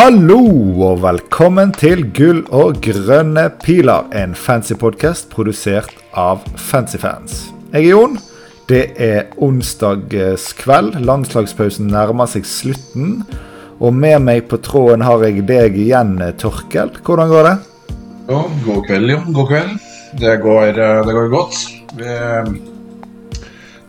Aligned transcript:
Hallo 0.00 0.38
og 0.80 1.02
velkommen 1.02 1.74
til 1.76 2.06
Gull 2.16 2.38
og 2.56 2.78
grønne 2.80 3.42
piler, 3.60 4.06
en 4.16 4.32
fancy 4.32 4.72
podkast 4.80 5.26
produsert 5.28 5.90
av 6.16 6.40
Fancyfans. 6.56 7.50
Jeg 7.74 7.82
er 7.82 7.90
Jon. 7.90 8.14
Det 8.70 8.80
er 8.96 9.34
onsdagskveld. 9.44 10.96
Landslagspausen 11.04 11.92
nærmer 11.92 12.30
seg 12.32 12.48
slutten. 12.48 13.18
Og 13.76 13.92
med 13.92 14.24
meg 14.24 14.46
på 14.48 14.56
tråden 14.64 15.04
har 15.04 15.20
jeg 15.26 15.44
deg 15.50 15.76
igjen, 15.76 16.16
Torkel. 16.40 16.94
Hvordan 17.04 17.28
går 17.34 17.50
det? 17.50 17.54
Jo, 18.30 18.40
god 18.70 18.82
kveld, 18.88 19.12
Jon. 19.12 19.28
God 19.36 19.52
kveld. 19.52 19.76
Det 20.24 20.34
går, 20.46 20.80
eh, 20.80 21.02
det 21.10 21.18
går 21.18 21.30
godt. 21.36 21.60
Vi, 22.00 22.16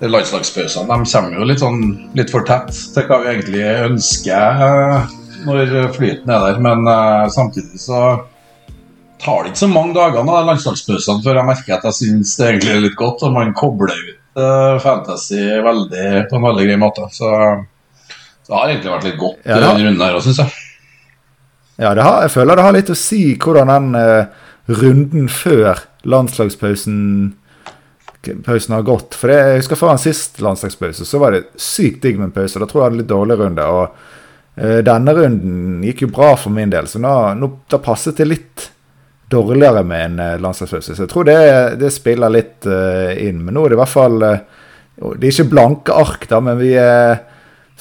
det 0.04 0.12
Landslagspausene 0.12 0.92
de 0.92 1.10
kommer 1.16 1.40
jo 1.40 1.50
litt, 1.54 1.64
sånn, 1.64 1.82
litt 2.20 2.36
for 2.36 2.44
tett 2.44 2.76
til 2.98 3.08
hva 3.08 3.24
vi 3.24 3.34
egentlig 3.38 3.66
ønsker 3.88 4.68
eh, 4.68 5.18
når 5.48 5.92
flyten 5.96 6.32
er 6.32 6.46
der. 6.48 6.60
Men 6.64 6.88
uh, 6.88 7.28
samtidig 7.32 7.80
så 7.82 8.02
tar 9.22 9.44
det 9.44 9.52
ikke 9.52 9.64
så 9.64 9.70
mange 9.70 9.94
dager 9.94 10.26
med 10.26 10.48
landslagspausene 10.50 11.22
før 11.26 11.40
jeg 11.40 11.50
merker 11.52 11.76
at 11.76 11.86
jeg 11.90 11.98
syns 12.00 12.34
det 12.40 12.48
egentlig 12.48 12.74
er 12.74 12.86
litt 12.88 12.98
godt. 13.00 13.26
Og 13.28 13.36
man 13.36 13.54
kobler 13.58 13.94
ut 13.94 14.40
uh, 14.40 14.78
fantasy 14.84 15.42
veldig, 15.66 16.08
på 16.30 16.40
en 16.40 16.48
veldig 16.50 16.68
grei 16.70 16.80
måte. 16.82 17.08
Så, 17.14 17.32
så 18.42 18.54
det 18.54 18.60
har 18.60 18.70
egentlig 18.70 18.96
vært 18.96 19.10
litt 19.10 19.20
godt 19.22 19.44
ja, 19.46 19.60
denne 19.60 19.88
runden 19.88 20.06
her 20.06 20.20
òg, 20.20 20.26
syns 20.26 20.44
jeg. 20.44 20.56
Ja, 21.82 21.96
har, 21.98 22.24
jeg 22.28 22.34
føler 22.34 22.58
det 22.58 22.66
har 22.68 22.78
litt 22.78 22.94
å 22.94 22.98
si 23.00 23.22
hvordan 23.42 23.72
den 23.72 23.94
uh, 23.98 24.48
runden 24.82 25.30
før 25.32 25.86
landslagspausen 26.02 26.98
pausen 28.46 28.76
har 28.76 28.84
gått. 28.86 29.16
For 29.18 29.32
det, 29.32 29.38
jeg 29.42 29.62
husker 29.64 29.80
Før 29.80 29.96
en 29.96 30.02
sist 30.02 30.36
landslagspause 30.46 31.08
så 31.10 31.18
var 31.18 31.34
det 31.34 31.48
sykt 31.58 32.04
digg 32.04 32.20
med 32.20 32.28
en 32.30 32.36
pause. 32.36 32.60
Da 32.62 32.68
tror 32.70 32.78
jeg 32.78 32.84
jeg 32.84 32.92
hadde 32.92 33.00
litt 33.00 33.10
dårlig 33.10 33.38
runde. 33.40 33.66
og 33.66 33.96
Eh, 33.96 34.21
denne 34.52 35.14
runden 35.16 35.80
gikk 35.86 36.02
jo 36.04 36.08
bra 36.12 36.34
for 36.36 36.52
min 36.52 36.70
del, 36.74 36.88
så 36.90 37.00
nå, 37.00 37.12
nå, 37.40 37.48
da 37.72 37.78
passet 37.80 38.18
det 38.20 38.26
litt 38.28 38.66
dårligere 39.32 39.84
med 39.84 40.06
en 40.06 40.20
uh, 40.20 40.40
landslagspause. 40.42 40.96
Så 40.96 41.06
jeg 41.06 41.12
tror 41.12 41.28
det, 41.28 41.40
det 41.80 41.92
spiller 41.94 42.34
litt 42.34 42.68
uh, 42.68 43.12
inn. 43.16 43.42
Men 43.46 43.56
nå 43.56 43.66
er 43.66 43.74
det 43.74 43.78
i 43.78 43.82
hvert 43.82 43.94
fall 43.94 44.18
uh, 44.26 44.64
Det 45.16 45.28
er 45.28 45.32
ikke 45.32 45.52
blanke 45.54 45.96
ark, 45.96 46.28
da, 46.30 46.42
men 46.44 46.60
vi 46.60 46.74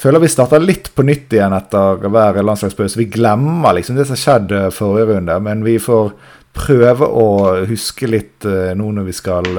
føler 0.00 0.22
vi 0.22 0.30
starter 0.32 0.62
litt 0.62 0.92
på 0.96 1.04
nytt 1.04 1.34
igjen 1.36 1.52
etter 1.52 2.06
hver 2.06 2.38
landslagspause. 2.41 2.96
Vi 2.96 3.10
glemmer 3.12 3.74
liksom 3.76 3.98
det 3.98 4.06
som 4.08 4.16
skjedde 4.16 4.70
forrige 4.72 5.10
runde, 5.10 5.36
men 5.44 5.66
vi 5.66 5.74
får 5.82 6.14
prøve 6.56 7.04
å 7.04 7.26
huske 7.68 8.08
litt 8.08 8.46
nå 8.78 8.88
når 8.96 9.10
vi 9.10 9.14
skal 9.14 9.50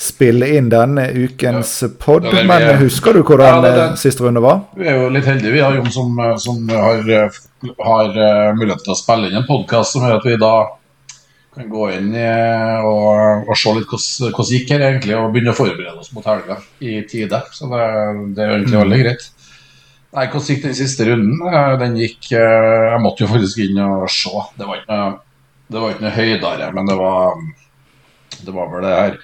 spille 0.00 0.48
inn 0.56 0.70
denne 0.72 1.06
ukens 1.12 1.74
ja. 1.84 1.90
pod. 2.00 2.26
Men 2.32 2.66
husker 2.80 3.16
du 3.16 3.20
hvordan 3.20 3.60
ja, 3.60 3.72
det, 3.76 3.86
siste 4.00 4.24
runde 4.24 4.42
var? 4.44 4.62
Vi 4.78 4.88
er 4.88 4.96
jo 4.96 5.08
litt 5.12 5.28
heldige, 5.28 5.52
vi 5.54 5.62
har 5.64 5.76
Jon 5.76 5.90
som, 5.92 6.20
som 6.40 6.68
har, 6.72 7.02
har 7.84 8.20
mulighet 8.56 8.84
til 8.86 8.94
å 8.94 8.98
spille 8.98 9.28
inn 9.28 9.40
en 9.42 9.48
podkast 9.48 9.96
som 9.96 10.06
gjør 10.06 10.20
at 10.20 10.28
vi 10.30 10.38
da 10.40 10.54
kan 11.50 11.66
gå 11.68 11.88
inn 11.96 12.12
og, 12.14 13.48
og, 13.48 13.52
se 13.58 13.74
litt 13.74 13.90
hvordan 13.90 14.38
det 14.38 14.54
gikk 14.54 14.72
her 14.72 14.86
egentlig, 14.86 15.16
og 15.18 15.32
begynne 15.34 15.52
å 15.52 15.58
forberede 15.58 15.98
oss 15.98 16.12
mot 16.14 16.26
helga 16.30 16.60
i 16.78 17.00
tide. 17.10 17.42
Så 17.52 17.68
det, 17.72 17.84
det 18.36 18.46
er 18.46 18.56
egentlig 18.56 18.82
veldig 18.84 19.00
greit. 19.02 19.28
Nei, 20.10 20.26
Hvordan 20.26 20.48
gikk 20.48 20.62
den 20.64 20.74
siste 20.74 21.06
runden? 21.06 21.42
Eh, 21.46 21.72
den 21.78 21.98
gikk 22.00 22.32
eh, 22.34 22.86
Jeg 22.90 23.02
måtte 23.02 23.22
jo 23.22 23.28
faktisk 23.30 23.60
inn 23.62 23.76
og 23.84 24.08
se. 24.10 24.32
Det 24.58 24.66
var 24.66 24.80
ikke 24.80 24.96
noe, 24.96 25.12
det 25.70 25.82
var 25.82 25.92
ikke 25.92 26.06
noe 26.06 26.16
høydere, 26.16 26.70
men 26.74 26.90
det 26.90 26.96
var, 26.98 27.44
det 28.40 28.54
var 28.56 28.72
vel 28.72 28.86
det 28.86 28.96
her 28.96 29.20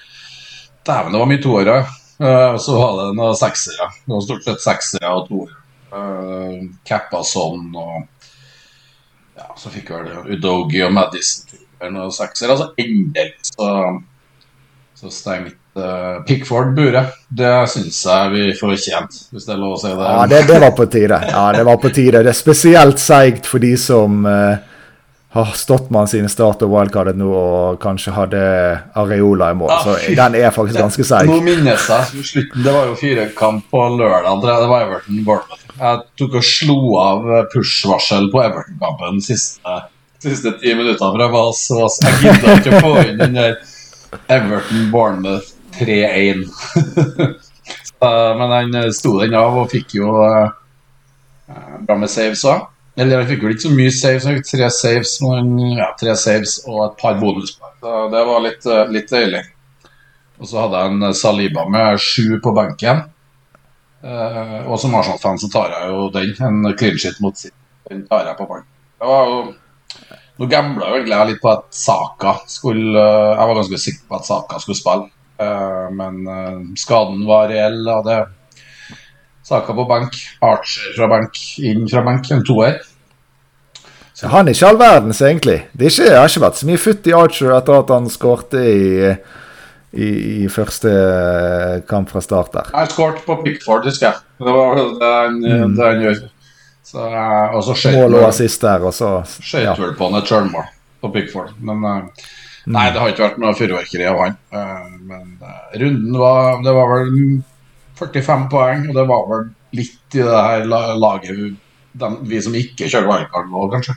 Dæven, 0.87 1.13
det 1.13 1.21
var 1.23 1.31
mye 1.31 1.43
toåere. 1.43 1.79
Uh, 2.17 2.55
og 2.55 2.61
så 2.63 2.77
var 2.79 2.99
det 3.01 3.07
noen 3.19 3.37
seksere. 3.37 3.91
Det 4.05 4.15
var 4.15 4.25
stort 4.25 4.47
sett 4.47 4.65
seksere 4.65 5.13
og 5.13 5.31
toåere. 5.31 5.63
Uh, 5.97 6.61
Cappa 6.87 7.23
sånn 7.25 7.71
og 7.77 8.05
ja, 9.37 9.51
så 9.57 9.71
fikk 9.71 9.93
vel 9.93 10.33
Udogi 10.33 10.81
og 10.85 10.95
Madison 10.97 11.63
noen 11.85 12.13
seksere. 12.15 12.55
Altså 12.55 12.71
endelig 12.81 13.35
så, 13.45 13.69
så 14.97 15.13
stengte 15.13 15.83
uh, 15.83 16.23
Pickford 16.29 16.73
buret. 16.77 17.17
Det 17.29 17.53
syns 17.73 17.99
jeg 18.07 18.33
vi 18.33 18.47
fortjente, 18.59 19.27
hvis 19.33 19.49
det 19.49 19.55
er 19.55 19.61
lov 19.61 19.77
å 19.77 19.83
si 19.83 19.93
det. 19.93 20.09
Ja, 20.09 20.25
det, 20.31 20.43
det, 20.49 20.63
var 20.63 20.73
på 20.79 20.89
tide. 20.93 21.21
Ja, 21.33 21.45
det 21.57 21.67
var 21.69 21.83
på 21.83 21.93
tide. 21.93 22.25
Det 22.25 22.33
er 22.33 22.39
spesielt 22.39 23.03
seigt 23.03 23.49
for 23.49 23.63
de 23.63 23.75
som 23.81 24.25
uh, 24.29 24.57
har 25.29 25.45
stått 25.45 25.91
med 25.91 26.09
sine 26.09 26.29
start- 26.29 26.63
og 26.65 26.71
wildcardet 26.73 27.19
nå 27.19 27.29
og 27.29 27.81
kanskje 27.83 28.15
hadde 28.17 28.43
Areola 28.97 29.51
i 29.53 29.57
mål. 29.59 29.73
Ah, 29.75 29.83
så 29.85 30.15
den 30.17 30.37
er 30.39 30.55
faktisk 30.55 30.79
ganske 30.81 31.05
seig. 31.05 31.29
Nå 31.29 31.41
minnes 31.45 31.89
jeg 31.91 32.25
slutten. 32.31 32.63
Det 32.65 32.73
var 32.73 32.87
jo 32.89 32.95
firekamp 33.01 33.67
på 33.71 33.83
lørdag. 33.99 34.45
Det 34.45 34.71
var 34.71 34.87
Everton 34.87 35.25
Bournemouth. 35.27 35.65
Jeg 35.77 36.05
tok 36.17 36.39
og 36.41 36.47
slo 36.47 36.79
av 37.03 37.27
push-varsel 37.53 38.31
på 38.33 38.41
Everton-kampen 38.47 39.21
siste, 39.25 39.81
siste 40.25 40.55
ti 40.63 40.73
minutter. 40.79 41.05
For 41.05 41.25
jeg 41.27 41.35
var 41.35 41.51
så 41.59 41.83
Jeg 42.07 42.23
gidda 42.23 42.55
ikke 42.61 42.79
å 42.79 42.85
få 42.87 42.95
inn 43.03 43.21
den 43.21 43.37
der 43.37 43.59
Everton 44.33 44.89
Bournemouth 44.95 45.53
3-1. 45.81 46.47
Men 48.39 48.55
han 48.55 48.79
sto 48.95 49.19
den 49.21 49.37
av 49.37 49.57
og 49.57 49.71
fikk 49.73 49.99
jo 49.99 50.15
uh, 50.21 50.49
bra 51.85 51.99
med 51.99 52.13
saves 52.13 52.45
òg. 52.49 52.65
Eller 52.97 53.21
jeg 53.21 53.29
fikk 53.33 53.43
vel 53.45 53.55
ikke 53.55 53.67
så 53.67 53.75
mye 53.77 53.93
saves, 53.93 54.25
jeg 54.25 54.39
fikk 54.39 54.49
tre 54.51 54.69
saves, 54.73 55.11
men, 55.25 55.51
ja, 55.77 55.91
tre 56.01 56.15
saves 56.17 56.55
og 56.65 56.79
et 56.87 56.97
par 57.03 57.19
bonuspoeng. 57.21 57.75
Det 58.13 58.23
var 58.31 58.41
litt, 58.45 58.65
eh, 58.67 58.87
litt, 58.95 59.11
deilig. 59.13 59.43
Og 60.41 60.49
så 60.49 60.63
hadde 60.63 60.81
jeg 60.81 60.95
en 60.95 61.15
Saliba 61.17 61.67
med 61.69 62.01
sju 62.01 62.39
på 62.45 62.55
benken. 62.57 63.05
Eh, 64.03 64.59
og 64.65 64.81
som 64.81 64.97
Arsenal-fan 64.97 65.39
så 65.41 65.53
tar 65.53 65.77
jeg 65.77 65.93
jo 65.93 66.09
den. 66.15 66.33
En 66.41 66.73
clean 66.77 66.99
shit 66.99 67.21
mot 67.21 67.37
sitt. 67.37 67.55
Den 67.89 68.07
tar 68.09 68.25
jeg 68.31 68.37
på 68.41 68.49
benken. 68.49 68.73
Det 69.01 69.13
var 69.13 69.31
jo 69.31 69.39
Nå 70.37 70.47
gambla 70.53 70.91
jeg 70.91 71.01
egentlig 71.01 71.19
litt 71.31 71.41
på 71.41 71.49
at 71.49 71.69
Saka 71.73 72.35
skulle 72.51 73.01
eh, 73.01 73.37
Jeg 73.39 73.49
var 73.49 73.59
ganske 73.61 73.79
sikker 73.81 74.03
på 74.09 74.19
at 74.19 74.27
Saka 74.29 74.59
skulle 74.61 74.77
spille, 74.77 75.07
eh, 75.41 75.87
men 75.97 76.19
eh, 76.29 76.59
skaden 76.77 77.23
var 77.29 77.49
reell. 77.53 77.81
Og 77.89 78.05
det 78.05 78.19
Saka 79.47 79.75
på 79.75 79.85
bank. 79.87 80.17
Archer 80.43 80.93
fra 80.97 81.07
bank, 81.09 81.39
Inn 81.63 81.87
fra 81.89 82.03
bank, 82.03 82.31
En 82.31 82.45
toer. 82.45 82.81
Så 84.17 84.31
han 84.33 84.49
er 84.49 84.57
ikke 84.57 84.71
all 84.73 84.79
verdens, 84.81 85.21
egentlig. 85.23 85.59
Det, 85.77 85.91
ikke, 85.93 86.15
har 86.17 86.31
ikke 86.31 86.43
vært 86.47 86.59
så 86.59 86.67
mye 86.67 86.81
futt 86.81 87.07
i 87.07 87.13
Archer 87.15 87.53
etter 87.53 87.77
at 87.77 87.91
han 87.93 88.09
skårte 88.09 88.63
i, 88.65 89.11
i, 89.93 90.07
i, 90.09 90.47
første 90.51 90.93
kamp 91.91 92.09
fra 92.11 92.23
start 92.25 92.55
der. 92.55 92.71
Han 92.73 92.89
skåret 92.91 93.21
på 93.27 93.37
Pickford, 93.45 93.85
husker 93.85 94.09
jeg. 94.09 94.23
Det 94.41 94.55
var 94.57 94.81
det 94.81 95.11
han, 95.13 95.37
mm. 95.45 95.77
det 95.77 95.91
han 95.91 96.07
gjør. 96.07 96.23
Så, 96.87 97.03
eh, 97.05 97.57
og 97.59 97.67
så 97.67 97.77
skjøt 97.77 97.99
Mål 97.99 98.17
og 98.23 98.29
assist 98.31 98.65
der, 98.65 98.87
og 98.89 98.95
så 98.95 99.11
Skjøt 99.37 99.67
ja. 99.67 99.75
vel 99.79 99.93
på 99.99 100.09
han 100.09 100.23
et 100.23 100.33
sjølmål 100.33 100.71
på 101.05 101.13
Pickford. 101.13 101.53
Men 101.61 101.85
uh, 101.85 102.31
nei, 102.73 102.87
det 102.95 103.03
har 103.03 103.13
ikke 103.13 103.29
vært 103.29 103.43
noe 103.43 103.59
fyrverkeri 103.59 104.09
av 104.09 104.23
han. 104.23 104.41
Men 105.07 105.37
runden 105.77 106.17
var 106.19 106.65
Det 106.65 106.75
var 106.79 106.95
vel 106.95 107.13
45 107.99 108.49
poeng, 108.53 108.89
og 108.89 108.99
det 108.99 109.07
var 109.09 109.31
vel 109.31 109.47
litt 109.77 110.17
i 110.17 110.25
det 110.25 110.43
her 110.49 110.67
laget 110.97 111.57
de, 111.97 112.11
vi 112.29 112.41
som 112.45 112.57
ikke 112.57 112.89
kjører 112.91 113.09
wildcard 113.09 113.49
nå, 113.53 113.69
kanskje. 113.73 113.97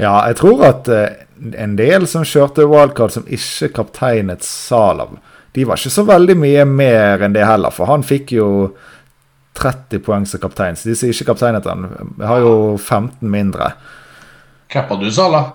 Ja, 0.00 0.14
jeg 0.28 0.38
tror 0.40 0.64
at 0.66 0.88
uh, 0.88 1.04
en 1.52 1.76
del 1.78 2.06
som 2.10 2.24
kjørte 2.26 2.66
wildcard 2.68 3.14
som 3.14 3.28
ikke 3.28 3.72
kapteinet 3.76 4.44
Salav, 4.46 5.18
de 5.52 5.66
var 5.68 5.80
ikke 5.80 5.92
så 5.92 6.06
veldig 6.08 6.36
mye 6.40 6.64
mer 6.68 7.24
enn 7.26 7.34
det 7.36 7.44
heller, 7.44 7.74
for 7.74 7.90
han 7.90 8.04
fikk 8.06 8.32
jo 8.38 8.48
30 9.60 10.00
poeng 10.04 10.24
som 10.24 10.40
kaptein. 10.40 10.78
Så 10.80 10.88
de 10.88 10.96
som 10.96 11.12
ikke 11.12 11.28
kapteinet 11.28 11.68
han, 11.68 11.90
har 12.24 12.40
jo 12.40 12.54
15 12.78 13.28
mindre. 13.28 13.74
Cappa 14.72 14.96
du 14.96 15.10
Sala? 15.12 15.50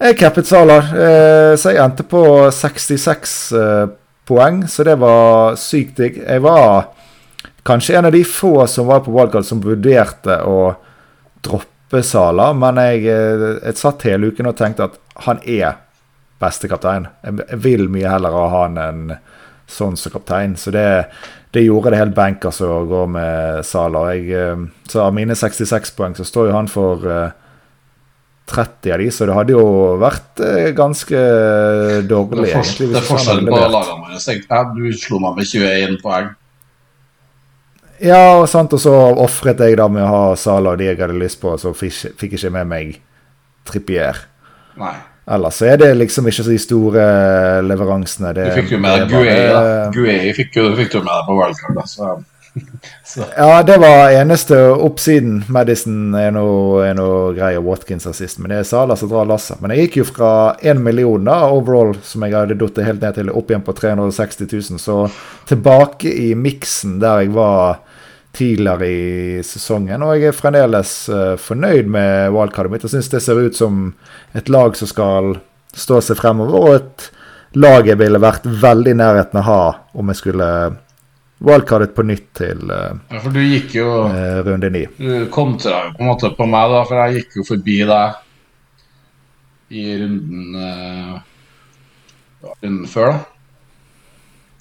Jeg 0.00 0.16
cappet 0.16 0.48
Sala, 0.48 0.78
uh, 0.80 1.54
så 1.60 1.74
jeg 1.74 1.82
endte 1.82 2.06
på 2.08 2.22
66 2.56 3.32
uh, 3.52 3.90
poeng, 4.30 4.62
så 4.70 4.86
det 4.86 4.96
var 5.02 5.58
sykt 5.60 5.98
digg. 6.00 6.22
Jeg 6.22 6.44
var 6.46 6.88
kanskje 7.66 7.98
en 7.98 8.08
av 8.08 8.14
de 8.14 8.22
få 8.24 8.54
som 8.70 8.88
var 8.88 9.02
på 9.04 9.14
valgkart 9.14 9.46
som 9.46 9.60
vurderte 9.64 10.40
å 10.46 10.72
droppe 11.44 12.02
Sala, 12.06 12.52
men 12.54 12.78
jeg, 12.78 13.04
eh, 13.10 13.46
jeg 13.64 13.80
satt 13.80 14.06
hele 14.06 14.30
uken 14.30 14.52
og 14.52 14.56
tenkte 14.58 14.86
at 14.86 14.98
han 15.26 15.42
er 15.42 15.80
beste 16.40 16.70
kaptein. 16.70 17.08
Jeg 17.26 17.60
vil 17.60 17.88
mye 17.92 18.08
heller 18.08 18.36
ha 18.36 18.46
han 18.54 18.78
enn 18.80 19.04
sånn 19.70 19.98
som 19.98 20.14
kaptein. 20.14 20.56
Så 20.56 20.72
det, 20.74 20.86
det 21.54 21.64
gjorde 21.66 21.92
det 21.92 22.00
helt 22.00 22.16
bankers 22.16 22.60
å 22.64 22.84
gå 22.88 23.04
med 23.10 23.66
Sala. 23.66 24.06
Jeg, 24.14 24.30
eh, 24.32 24.64
så 24.88 25.04
av 25.06 25.14
mine 25.16 25.36
66 25.36 25.94
poeng 25.98 26.16
så 26.18 26.26
står 26.26 26.50
jo 26.50 26.56
han 26.56 26.70
for 26.70 27.06
uh, 27.06 27.30
30 28.50 28.92
av 28.94 29.02
de, 29.02 29.08
så 29.14 29.28
det 29.28 29.36
hadde 29.36 29.54
jo 29.54 29.64
vært 30.00 30.42
eh, 30.44 30.70
ganske 30.76 31.22
dårlig. 32.10 32.44
Det 32.44 32.50
er, 32.50 32.56
for, 32.58 32.90
det 32.90 33.00
er 33.00 33.06
forskjell 33.06 33.42
på 33.46 33.60
lagene 33.62 33.98
våre. 34.04 34.62
Du 34.76 34.86
slo 34.98 35.20
meg 35.22 35.38
med 35.38 35.50
21 35.50 35.98
poeng. 36.02 36.32
Ja, 38.00 38.40
og, 38.40 38.46
sant, 38.48 38.72
og 38.72 38.80
så 38.80 38.94
ofret 39.20 39.60
jeg 39.60 39.76
da 39.76 39.86
med 39.92 40.02
å 40.06 40.08
ha 40.08 40.24
Sala 40.40 40.72
og 40.72 40.80
de 40.80 40.88
jeg 40.88 40.98
hadde 41.02 41.20
lyst 41.20 41.40
på, 41.42 41.52
så 41.60 41.74
fikk, 41.76 42.16
fikk 42.20 42.36
ikke 42.38 42.52
med 42.56 42.70
meg 42.70 42.98
Trippier. 43.68 44.22
Nei. 44.80 44.96
Ellers 45.30 45.60
så 45.60 45.68
er 45.70 45.76
det 45.78 45.90
liksom 45.98 46.26
ikke 46.26 46.42
så 46.42 46.50
de 46.50 46.58
store 46.58 47.02
leveransene. 47.62 48.32
Det, 48.34 48.48
du 48.50 48.56
fikk 48.62 48.72
jo 48.74 48.80
med 48.82 49.04
deg 49.04 49.12
Guei. 49.12 49.34
Gué 49.94 50.16
fikk, 50.34 50.56
fikk, 50.80 50.96
du 50.96 51.04
med 51.04 51.12
deg 51.12 51.74
på. 51.76 51.84
Så. 51.86 52.14
ja, 53.36 53.62
det 53.62 53.76
var 53.78 54.10
eneste 54.10 54.58
oppsiden. 54.70 55.44
Madison 55.48 56.14
er 56.18 56.32
noe, 56.34 56.88
noe 56.96 57.34
grei, 57.36 57.52
og 57.58 57.68
Watkins 57.68 58.08
assist. 58.10 58.40
Men 58.40 58.52
det 58.52 58.60
er 58.60 58.68
Sala 58.68 58.96
som 58.98 59.10
drar 59.10 59.28
lasset. 59.28 59.60
Men 59.62 59.74
jeg 59.74 59.86
gikk 59.86 60.00
jo 60.00 60.08
fra 60.10 60.32
1 60.60 60.82
million 60.82 61.28
da, 61.28 61.42
overall, 61.52 61.94
som 62.06 62.24
jeg 62.26 62.36
hadde 62.36 62.58
datt 62.60 62.80
helt 62.86 63.04
ned 63.04 63.18
til, 63.18 63.30
opp 63.30 63.52
igjen 63.52 63.66
på 63.66 63.76
360 63.76 64.50
000. 64.50 64.82
Så 64.82 64.98
tilbake 65.50 66.10
i 66.10 66.32
miksen 66.38 66.98
der 67.02 67.24
jeg 67.24 67.34
var 67.36 67.80
tidligere 68.36 68.86
i 68.86 69.42
sesongen. 69.46 70.02
Og 70.06 70.16
jeg 70.16 70.30
er 70.30 70.36
fremdeles 70.36 70.94
uh, 71.10 71.34
fornøyd 71.40 71.90
med 71.90 72.34
wildcardet 72.34 72.74
mitt. 72.74 72.86
Jeg 72.86 72.96
syns 72.96 73.10
det 73.12 73.22
ser 73.24 73.40
ut 73.40 73.58
som 73.58 73.88
et 74.38 74.50
lag 74.52 74.76
som 74.78 74.90
skal 74.90 75.34
stå 75.76 76.00
seg 76.02 76.18
fremover, 76.18 76.58
og 76.58 76.76
et 76.78 77.10
lag 77.58 77.86
jeg 77.86 77.98
ville 77.98 78.22
vært 78.22 78.46
veldig 78.46 78.94
nærheten 78.98 79.38
av 79.38 79.42
å 79.42 79.50
ha 79.50 79.64
om 79.98 80.10
jeg 80.10 80.18
skulle 80.18 80.48
wildcardet 81.40 81.94
på 81.96 82.04
nytt 82.04 82.28
til 82.36 82.60
uh, 82.68 82.92
ja, 83.08 83.20
For 83.22 83.32
du 83.32 83.40
gikk 83.40 83.74
jo 83.78 83.88
uh, 84.12 84.40
runde 84.46 84.70
ni. 84.72 84.84
Du 85.00 85.26
kontra 85.32 85.86
jo 85.86 85.94
på 85.96 86.04
en 86.04 86.10
måte 86.12 86.32
på 86.36 86.48
meg, 86.50 86.74
da, 86.74 86.84
for 86.88 87.00
jeg 87.00 87.20
gikk 87.20 87.40
jo 87.40 87.46
forbi 87.48 87.78
deg 87.88 89.76
i 89.80 89.84
runden 90.02 90.56
uh, 90.60 91.20
runden 92.44 92.86
før, 92.90 93.14
da. 93.14 93.20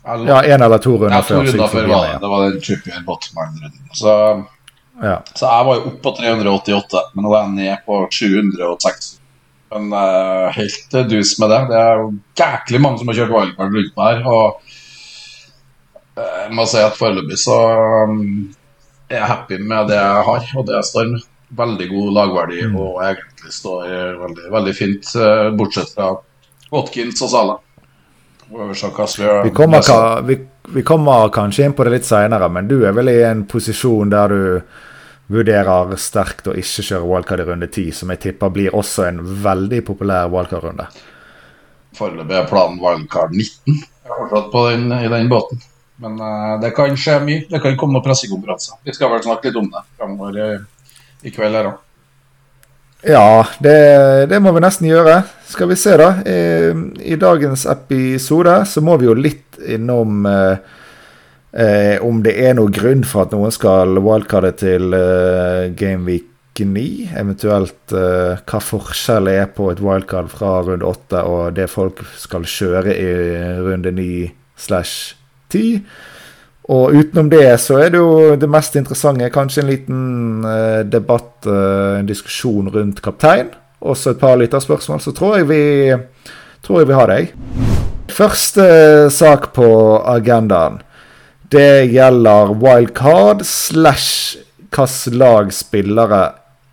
Eller, 0.09 0.29
ja, 0.31 0.55
én 0.55 0.63
eller 0.63 0.79
to 0.81 0.95
runder 0.95 1.17
ja, 1.17 1.21
to 1.21 1.35
før. 1.35 1.45
Runder 1.49 1.71
før 1.73 1.87
var 1.91 2.07
det. 2.07 2.15
det 2.21 2.31
var 2.31 2.45
den 2.47 2.61
Trippier 2.63 3.01
Botman-runden. 3.05 3.89
Så, 3.93 4.13
ja. 5.03 5.17
så 5.35 5.45
jeg 5.45 5.67
var 5.67 5.79
jo 5.79 5.85
oppe 5.91 6.01
på 6.05 6.13
388, 6.21 7.01
men 7.13 7.27
nå 7.27 7.33
er 7.33 7.41
jeg 7.41 7.55
ned 7.57 7.83
på 7.85 7.99
706. 8.15 9.09
Men 9.69 9.91
uh, 9.93 10.47
helt 10.55 10.95
dus 11.11 11.35
med 11.41 11.53
det. 11.53 11.59
Det 11.69 11.81
er 11.81 12.01
jo 12.01 12.07
jæklig 12.39 12.81
mange 12.81 13.01
som 13.01 13.11
har 13.11 13.19
kjørt 13.19 13.35
wildcard 13.35 13.75
rundt 13.75 14.01
her. 14.05 14.23
og 14.25 14.68
jeg 16.19 16.55
må 16.57 16.65
si 16.69 16.81
at 16.83 16.97
foreløpig 16.97 17.37
så 17.39 17.57
um, 18.09 18.21
er 19.09 19.21
jeg 19.21 19.31
happy 19.31 19.59
med 19.61 19.91
det 19.91 19.99
jeg 19.99 20.25
har, 20.29 20.49
og 20.57 20.67
det 20.67 20.77
jeg 20.77 20.89
står 20.91 21.11
med. 21.13 21.27
Veldig 21.59 21.87
god 21.89 22.09
lagverdi 22.13 22.59
mm. 22.69 22.75
og 22.77 22.99
egentlig 23.07 23.53
står 23.55 23.87
veldig, 24.19 24.51
veldig 24.53 24.75
fint, 24.77 25.15
uh, 25.17 25.47
bortsett 25.57 25.95
fra 25.95 26.11
Watkins 26.69 27.23
og 27.25 27.33
Sala. 27.33 27.57
Vi 28.49 29.49
kommer, 29.53 30.21
vi, 30.21 30.47
vi 30.73 30.83
kommer, 30.83 31.29
kanskje 31.29 31.65
inn 31.65 31.73
på 31.77 31.85
det 31.85 31.91
litt 31.93 32.07
seinere, 32.07 32.47
men 32.49 32.69
du 32.69 32.79
er 32.81 32.95
vel 32.97 33.11
i 33.11 33.19
en 33.27 33.43
posisjon 33.49 34.09
der 34.09 34.33
du 34.33 34.41
vurderer 35.29 35.93
sterkt 36.01 36.49
å 36.49 36.55
ikke 36.57 36.85
kjøre 36.87 37.05
wildcard 37.05 37.43
i 37.43 37.45
runde 37.45 37.69
10, 37.69 37.91
som 37.99 38.09
jeg 38.09 38.21
tipper 38.23 38.53
blir 38.53 38.73
også 38.73 39.05
en 39.05 39.21
veldig 39.21 39.83
populær 39.85 40.31
wildcard-runde. 40.33 40.87
Foreløpig 41.97 42.39
er 42.39 42.49
planen 42.49 42.81
wildcard 42.81 43.35
19. 43.37 43.77
Jeg 43.77 44.09
har 44.09 44.23
fortsatt 44.23 44.49
på 44.55 44.65
den, 44.71 44.89
i 44.97 45.11
den 45.13 45.29
båten. 45.29 45.61
Men 45.99 46.15
uh, 46.21 46.55
det 46.61 46.71
kan 46.77 46.95
skje 46.95 47.19
mye. 47.25 47.43
Det 47.49 47.59
kan 47.63 47.77
komme 47.79 47.97
noen 47.97 48.05
pressekonferanser. 48.05 48.79
Vi 48.87 48.95
skal 48.95 49.11
vel 49.11 49.23
snakke 49.25 49.49
litt 49.49 49.59
om 49.59 49.69
det 49.73 49.83
framover 49.99 50.39
i, 50.39 50.49
i 51.27 51.35
kveld 51.35 51.59
her 51.59 51.71
òg. 51.73 51.85
Ja, 53.07 53.47
det, 53.63 54.25
det, 54.27 54.41
må 54.43 54.51
vi 54.51 54.63
nesten 54.63 54.89
gjøre. 54.89 55.21
Skal 55.47 55.69
vi 55.71 55.77
se, 55.79 55.95
da. 55.99 56.09
I, 56.27 56.73
i 57.13 57.19
dagens 57.19 57.63
episode 57.71 58.57
så 58.67 58.83
må 58.83 58.97
vi 58.99 59.07
jo 59.07 59.15
litt 59.15 59.55
innom 59.63 60.25
eh, 60.27 60.57
eh, 61.55 61.95
om 62.03 62.19
det 62.25 62.35
er 62.43 62.57
noen 62.57 62.75
grunn 62.75 63.05
for 63.07 63.23
at 63.23 63.35
noen 63.35 63.55
skal 63.55 63.95
wildcarde 64.03 64.51
til 64.59 64.91
eh, 64.97 65.69
Gameweek 65.79 66.27
9. 66.59 66.83
Eventuelt 67.21 67.95
eh, 67.95 68.43
hva 68.43 68.59
forskjellen 68.59 69.45
er 69.45 69.47
på 69.55 69.69
et 69.71 69.79
wildcard 69.83 70.27
fra 70.33 70.57
runde 70.67 70.83
8 70.83 71.23
og 71.23 71.55
det 71.55 71.69
folk 71.71 72.03
skal 72.19 72.43
kjøre 72.43 72.97
i 72.99 73.09
runde 73.63 73.95
9 73.95 74.09
slash 74.59 75.18
ti. 75.51 75.67
Og 76.69 76.93
utenom 76.93 77.31
det 77.31 77.47
så 77.63 77.79
er 77.81 77.93
det 77.93 78.01
jo 78.01 78.35
det 78.37 78.49
mest 78.51 78.75
interessante 78.77 79.29
kanskje 79.33 79.63
en 79.63 79.71
liten 79.71 80.03
eh, 80.45 80.81
debatt, 80.85 81.47
eh, 81.49 81.99
en 81.99 82.09
diskusjon 82.09 82.69
rundt 82.73 83.01
kaptein. 83.01 83.49
Også 83.79 84.13
et 84.13 84.21
par 84.21 84.37
lytterspørsmål. 84.37 85.01
Så 85.01 85.15
tror 85.15 85.39
jeg 85.39 85.49
vi, 85.49 85.63
tror 86.65 86.81
jeg 86.81 86.91
vi 86.91 86.99
har 86.99 87.09
deg. 87.09 87.33
Første 88.13 88.65
sak 89.13 89.51
på 89.55 89.69
agendaen. 90.05 90.81
Det 91.49 91.89
gjelder 91.89 92.53
wildcard 92.61 93.41
slash 93.47 94.37
hvilket 94.69 95.15
lag 95.17 95.53
spillere 95.53 96.23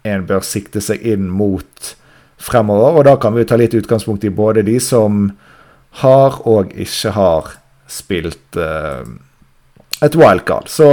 en 0.04 0.26
bør 0.28 0.42
sikte 0.44 0.82
seg 0.84 1.00
inn 1.00 1.30
mot 1.32 1.94
fremover. 2.36 2.98
Og 2.98 3.06
da 3.08 3.16
kan 3.20 3.34
vi 3.34 3.46
ta 3.48 3.56
litt 3.56 3.74
utgangspunkt 3.74 4.24
i 4.24 4.34
både 4.34 4.66
de 4.66 4.76
som 4.82 5.30
har 6.02 6.36
og 6.44 6.74
ikke 6.76 7.14
har 7.16 7.54
spilt 7.86 8.58
uh, 8.60 9.06
et 10.02 10.14
wildcard. 10.18 10.68
Så 10.68 10.90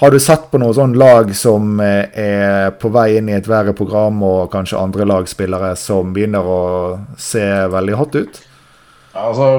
har 0.00 0.10
du 0.10 0.20
sett 0.20 0.46
på 0.50 0.58
noe 0.62 0.72
sånn 0.72 0.94
lag 0.96 1.32
som 1.36 1.80
eh, 1.84 2.06
er 2.16 2.70
på 2.80 2.88
vei 2.94 3.18
inn 3.18 3.28
i 3.28 3.34
et 3.36 3.48
verre 3.50 3.74
program, 3.76 4.22
og 4.24 4.52
kanskje 4.52 4.78
andre 4.80 5.04
lagspillere 5.04 5.74
som 5.76 6.14
begynner 6.14 6.46
å 6.46 6.60
se 7.20 7.44
veldig 7.68 7.98
hot 7.98 8.16
ut? 8.16 8.40
Ja, 9.12 9.26
altså 9.26 9.50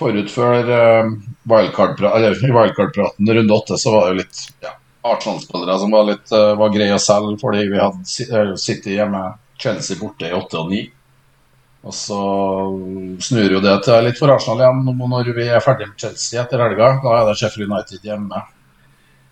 Forut 0.00 0.30
før 0.32 0.68
uh, 0.70 1.08
wildcard-praten 1.50 2.50
wildcard 2.56 2.98
runde 3.20 3.54
åtte, 3.54 3.78
så 3.78 3.92
var 3.92 4.06
det 4.06 4.12
jo 4.14 4.18
litt 4.22 4.42
ja, 4.64 4.70
Arsenal-spillere 5.12 5.78
som 5.82 5.94
var 5.94 6.06
litt 6.08 6.32
uh, 6.32 6.54
var 6.56 6.72
greie 6.72 6.94
å 6.94 7.02
selge 7.02 7.36
fordi 7.42 7.66
vi 7.68 7.82
hadde 7.82 8.54
sittet 8.58 8.94
hjemme 8.94 9.24
Chelsea 9.60 9.98
borte 10.00 10.30
i 10.30 10.34
åtte 10.34 10.58
og 10.62 10.70
ni. 10.72 10.86
Og 11.80 11.94
så 11.96 12.20
snur 13.24 13.54
jo 13.56 13.60
det 13.64 13.78
til 13.86 14.02
litt 14.04 14.18
for 14.20 14.32
Arsenal 14.34 14.60
igjen 14.60 14.98
når 15.00 15.30
vi 15.36 15.46
er 15.48 15.62
ferdig 15.64 15.88
med 15.88 16.00
Chelsea 16.00 16.42
etter 16.42 16.60
helga. 16.60 16.96
Da 17.00 17.14
er 17.16 17.28
det 17.30 17.36
Sheffield 17.40 17.70
United 17.70 18.04
hjemme 18.04 18.42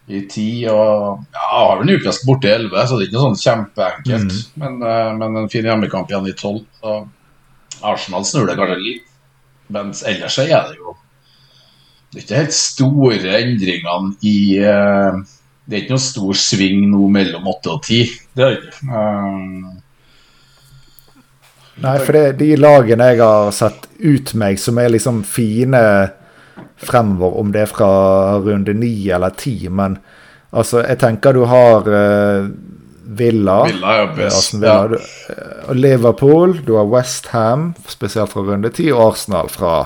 i 0.08 0.22
ti. 0.30 0.48
Og 0.70 1.26
ja, 1.34 1.44
har 1.52 1.80
vel 1.80 1.90
Newcastle 1.90 2.28
borte 2.28 2.48
i 2.48 2.54
elleve, 2.56 2.86
så 2.88 2.96
det 2.96 3.06
er 3.06 3.10
ikke 3.10 3.24
sånn 3.24 3.42
kjempeenkelt. 3.42 4.32
Mm. 4.32 4.62
Men, 4.62 4.78
uh, 4.84 5.10
men, 5.20 5.40
en 5.42 5.52
fin 5.52 5.68
hjemmekamp 5.68 6.08
igjen 6.10 6.30
i 6.30 6.36
tolv. 6.38 6.64
Så 6.80 6.96
Arsenal 7.88 8.24
snur 8.26 8.48
det 8.48 8.56
kanskje 8.58 8.80
litt. 8.80 9.04
Mens 9.74 10.00
ellers 10.08 10.38
er 10.40 10.70
det 10.70 10.78
jo 10.78 10.94
Det 12.08 12.22
er 12.22 12.22
ikke 12.22 12.38
helt 12.38 12.54
store 12.56 13.34
endringene 13.36 14.14
i 14.24 14.38
uh, 14.64 15.18
Det 15.68 15.76
er 15.76 15.82
ikke 15.82 15.98
noe 15.98 16.00
stor 16.06 16.38
sving 16.40 16.86
nå 16.88 17.10
mellom 17.12 17.50
åtte 17.52 17.74
og 17.74 17.84
ti. 17.84 18.00
Det 18.32 18.46
er 18.46 18.56
ikke. 18.56 18.72
Uh, 18.88 19.76
Nei, 21.82 21.98
for 22.02 22.16
det 22.16 22.38
de 22.40 22.54
lagene 22.58 23.12
jeg 23.12 23.20
har 23.22 23.52
sett 23.54 23.86
ut 23.98 24.32
meg, 24.38 24.58
som 24.58 24.78
er 24.82 24.90
liksom 24.94 25.22
fine 25.26 25.82
fremover, 26.78 27.38
om 27.38 27.52
det 27.54 27.64
er 27.66 27.70
fra 27.70 27.92
runde 28.42 28.74
ni 28.74 28.92
eller 29.14 29.34
ti. 29.38 29.54
Men 29.70 29.98
altså, 30.50 30.82
jeg 30.82 30.98
tenker 31.02 31.36
du 31.36 31.44
har 31.50 31.86
uh, 31.86 32.48
Villa, 33.18 33.62
Villa 33.68 33.94
er 34.02 34.10
best. 34.16 34.54
Villa, 34.54 34.74
ja. 34.74 34.88
du, 34.90 34.98
uh, 34.98 35.72
Liverpool, 35.74 36.58
du 36.66 36.74
har 36.78 36.90
Westham, 36.90 37.72
spesielt 37.88 38.34
fra 38.34 38.44
runde 38.50 38.72
ti, 38.74 38.90
og 38.92 39.12
Arsenal 39.12 39.50
fra 39.52 39.78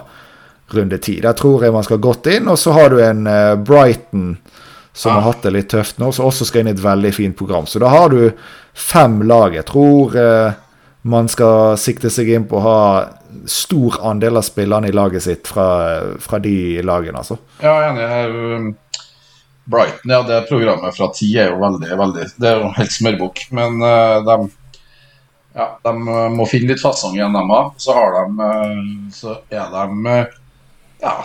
runde 0.72 0.99
ti. 0.99 1.18
Der 1.20 1.37
tror 1.37 1.64
jeg 1.64 1.75
man 1.75 1.84
skal 1.84 2.00
godt 2.02 2.28
inn. 2.32 2.49
Og 2.49 2.58
så 2.58 2.75
har 2.76 2.92
du 2.92 3.00
en 3.04 3.26
uh, 3.28 3.54
Brighton 3.61 4.37
som 4.92 5.14
ja. 5.14 5.20
har 5.20 5.30
hatt 5.30 5.46
det 5.46 5.54
litt 5.54 5.70
tøft 5.72 6.00
nå, 6.00 6.11
som 6.12 6.28
også 6.28 6.49
skal 6.49 6.62
inn 6.62 6.72
i 6.72 6.76
et 6.76 6.84
veldig 6.84 7.12
fint 7.16 7.37
program. 7.37 7.68
Så 7.68 7.80
da 7.80 7.92
har 7.92 8.12
du 8.12 8.32
fem 8.72 9.20
lag. 9.28 9.56
Jeg 9.56 9.68
tror 9.70 10.16
uh, 10.16 10.62
man 11.02 11.28
skal 11.28 11.75
sikte 11.80 12.11
seg 12.14 12.30
inn 12.30 12.47
på 12.47 12.61
å 12.61 12.64
ha 12.64 12.78
stor 13.50 13.99
andel 14.06 14.38
av 14.38 14.47
spillerne 14.47 14.90
i 14.90 14.94
laget 14.94 15.25
sitt 15.25 15.50
fra, 15.50 15.66
fra 16.23 16.38
de 16.42 16.82
lagene, 16.87 17.18
altså. 17.18 17.38
Ja, 17.62 17.75
jeg 17.82 18.06
er 18.06 18.28
enig. 18.28 18.38
Um, 18.54 18.68
Brighton, 19.73 20.11
ja, 20.11 20.23
det 20.26 20.40
programmet 20.49 20.94
fra 20.97 21.09
ti 21.14 21.28
er 21.38 21.52
jo 21.52 21.61
veldig, 21.62 21.90
veldig 21.99 22.25
Det 22.35 22.49
er 22.50 22.62
jo 22.62 22.71
helt 22.76 22.94
smørbukk. 22.94 23.44
Men 23.54 23.82
uh, 23.82 24.23
de, 24.26 24.38
ja, 25.59 25.68
de 25.82 25.92
må 26.37 26.47
finne 26.50 26.73
litt 26.73 26.82
fasong 26.82 27.18
igjen, 27.18 27.35
dem 27.35 27.50
òg. 27.54 27.75
Så 27.82 27.94
har 27.99 28.16
de 28.18 28.25
uh, 28.38 28.80
Så 29.14 29.37
er 29.50 29.71
de 29.75 29.87
uh, 30.06 30.40
Ja, 31.02 31.16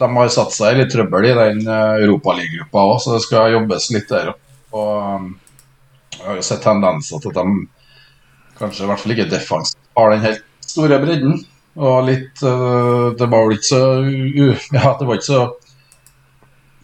de 0.00 0.10
har 0.16 0.32
satt 0.32 0.52
seg 0.56 0.74
i 0.74 0.82
litt 0.82 0.92
trøbbel 0.92 1.28
i 1.28 1.36
den 1.36 1.64
europaligagruppa 1.68 2.88
òg, 2.88 2.98
så 3.00 3.16
det 3.16 3.24
skal 3.24 3.52
jobbes 3.52 3.88
litt 3.92 4.08
der. 4.12 4.34
Og 4.76 4.92
um, 4.96 5.32
jeg 6.16 6.24
har 6.24 6.38
jo 6.40 6.44
sett 6.44 6.64
tendenser 6.64 7.20
til 7.20 7.32
at 7.32 7.40
de 7.40 7.66
kanskje 8.58 8.84
i 8.84 8.90
hvert 8.90 9.02
fall 9.02 9.14
ikke 9.16 9.30
defensivt 9.30 9.86
har 9.96 10.10
den 10.12 10.24
helt 10.24 10.44
store 10.66 10.98
bredden. 11.02 11.38
Og 11.76 12.06
litt 12.06 12.40
uh, 12.40 13.12
Det 13.18 13.26
var 13.28 13.42
vel 13.44 13.58
ikke 13.58 13.68
så 13.68 13.80
uh, 14.00 14.68
Ja, 14.72 14.94
det 14.96 15.04
var 15.04 15.18
ikke 15.18 15.26
så 15.26 15.40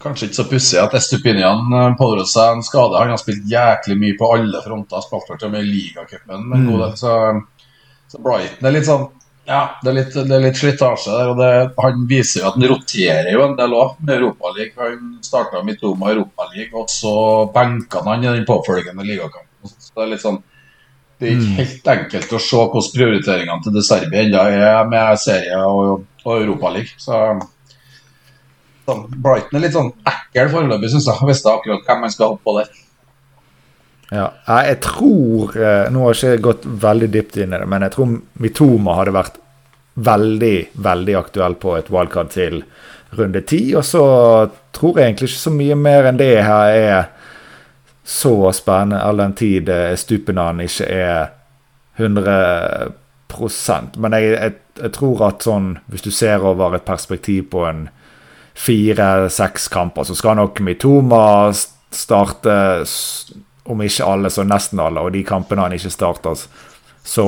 Kanskje 0.03 0.27
ikke 0.27 0.37
så 0.37 0.45
pussig 0.51 0.77
at 0.81 0.93
Estupinian 0.99 1.71
uh, 1.73 1.95
pådro 1.97 2.25
seg 2.27 2.57
en 2.57 2.65
skade. 2.65 2.99
Han 2.99 3.13
har 3.13 3.21
spilt 3.21 3.47
jæklig 3.47 3.95
mye 4.01 4.17
på 4.19 4.29
alle 4.35 4.59
fronter. 4.65 5.01
Spilte 5.05 5.37
til 5.39 5.47
og 5.47 5.53
med 5.53 5.63
i 5.63 5.69
ligacupen 5.71 6.51
en 6.51 6.65
god 6.67 6.81
del. 6.83 6.95
Så, 6.99 7.13
så, 8.11 8.19
Brighton 8.19 8.67
er 8.67 8.75
litt 8.75 8.89
sånn 8.89 9.07
Ja, 9.47 9.61
det 9.79 9.93
er 9.93 9.97
litt, 10.01 10.17
det 10.17 10.35
er 10.35 10.43
litt 10.43 10.59
slitasje 10.59 11.15
der. 11.15 11.31
Og 11.31 11.39
det, 11.39 11.51
han 11.79 12.03
viser 12.11 12.41
jo 12.41 12.49
at 12.49 12.59
han 12.59 12.67
roterer 12.73 13.31
jo 13.31 13.45
en 13.47 13.55
del 13.61 13.77
òg 13.79 13.95
med 14.03 14.13
Europaligaen. 14.17 14.75
Han 14.83 15.09
starta 15.23 15.63
Mitoma 15.63 16.11
Europaligaen, 16.11 16.75
og 16.83 16.91
så 16.91 17.15
benka 17.55 18.03
han 18.03 18.27
i 18.27 18.33
den 18.33 18.45
påfølgende 18.49 19.07
ligakampen. 19.07 19.71
Så 19.71 19.95
det 19.95 20.03
er 20.03 20.13
litt 20.17 20.27
sånn 20.27 20.43
det 21.19 21.29
er 21.29 21.33
ikke 21.35 21.49
mm. 21.49 21.57
helt 21.59 21.89
enkelt 21.93 22.33
å 22.35 22.41
se 22.41 22.61
hvordan 22.61 22.93
prioriteringene 22.95 23.63
til 23.63 23.75
De 23.75 23.83
Serbia 23.85 24.23
ennå 24.23 24.45
er 24.49 24.87
med 24.89 25.19
serie 25.21 25.59
og, 25.65 26.05
og 26.25 26.33
Europaliga. 26.35 26.95
Så 27.01 27.19
så 28.85 28.97
Brighton 29.07 29.57
er 29.57 29.63
litt 29.63 29.75
sånn 29.75 29.91
ekkel 30.09 30.49
foreløpig, 30.51 30.89
syns 30.91 31.07
jeg. 31.07 31.27
Visste 31.29 31.51
akkurat 31.53 31.85
hvem 31.87 32.01
man 32.03 32.11
skal 32.13 32.33
ha 32.33 32.39
på 32.39 32.55
der. 32.57 32.71
Ja, 34.13 34.27
jeg 34.67 34.77
tror 34.83 35.55
eh, 35.57 35.87
Nå 35.89 36.03
har 36.03 36.13
jeg 36.13 36.37
ikke 36.37 36.49
gått 36.51 36.65
veldig 36.83 37.07
dypt 37.15 37.39
inn 37.39 37.55
i 37.55 37.61
det, 37.61 37.69
men 37.69 37.85
jeg 37.85 37.95
tror 37.95 38.11
Mitoma 38.43 38.97
hadde 38.99 39.15
vært 39.15 39.39
veldig, 39.93 40.57
veldig 40.85 41.15
aktuell 41.17 41.55
på 41.61 41.77
et 41.77 41.89
wildcard 41.93 42.33
til 42.33 42.59
runde 43.17 43.41
ti. 43.47 43.61
Og 43.77 43.85
så 43.87 44.03
tror 44.75 44.99
jeg 44.99 45.13
egentlig 45.13 45.31
ikke 45.31 45.45
så 45.45 45.55
mye 45.55 45.79
mer 45.79 46.09
enn 46.09 46.19
det 46.19 46.33
her 46.43 46.77
er 46.77 47.09
så 48.03 48.51
spennende, 48.51 49.01
all 49.01 49.17
den 49.17 49.33
tid 49.33 49.69
eh, 49.69 49.95
Stupinan 49.95 50.59
ikke 50.59 50.85
er 50.85 51.31
100 51.97 52.91
Men 53.97 54.13
jeg, 54.13 54.23
jeg, 54.23 54.53
jeg, 54.81 54.91
tror 54.93 55.23
at 55.29 55.45
sånn, 55.45 55.77
hvis 55.87 56.03
du 56.05 56.11
ser 56.11 56.43
over 56.43 56.75
et 56.75 56.85
perspektiv 56.85 57.47
på 57.53 57.63
en 57.65 57.87
fire-seks 58.53 59.67
kamper, 59.73 60.05
så 60.05 60.15
skal 60.15 60.37
nok 60.37 60.59
Mitoma 60.61 61.51
starte 61.93 62.85
om 63.63 63.81
ikke 63.81 64.05
alle, 64.05 64.29
så 64.29 64.45
nesten 64.45 64.81
alle. 64.83 65.01
Og 65.01 65.13
de 65.15 65.23
kampene 65.25 65.65
han 65.65 65.73
ikke 65.73 65.93
starter, 65.93 66.45
så 67.03 67.27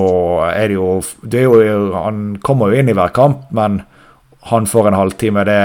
er 0.52 0.70
det 0.70 0.78
jo, 0.78 1.02
det 1.24 1.42
er 1.42 1.50
jo 1.50 1.92
Han 1.94 2.38
kommer 2.44 2.70
jo 2.72 2.80
inn 2.80 2.90
i 2.90 2.96
hver 2.96 3.14
kamp, 3.16 3.50
men 3.52 3.82
han 4.52 4.68
får 4.68 4.88
en 4.88 5.00
halvtime. 5.00 5.46
Det, 5.48 5.62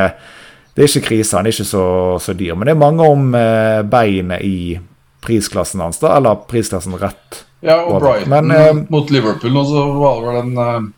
det 0.75 0.85
er 0.85 0.88
ikke 0.88 1.09
krise, 1.11 1.37
han 1.37 1.47
er 1.47 1.52
ikke 1.52 1.69
så, 1.69 1.85
så 2.23 2.33
dyr. 2.33 2.55
Men 2.55 2.69
det 2.71 2.75
er 2.75 2.85
mange 2.85 3.11
om 3.11 3.35
eh, 3.37 3.83
beinet 3.85 4.47
i 4.47 4.79
prisklassen 5.21 5.81
hans, 5.81 5.99
da, 6.00 6.17
eller 6.17 6.41
prisklassen 6.50 6.97
rett. 7.00 7.45
Ja, 7.61 7.83
og 7.85 8.00
Brighton 8.00 8.31
Men, 8.33 8.50
eh, 8.50 8.73
mot 8.89 9.11
Liverpool, 9.12 9.57
og 9.61 9.69
så 9.69 9.85
var 9.93 10.21
det 10.21 10.29
vel 10.29 10.41
en 10.41 10.65
eh, 10.65 10.89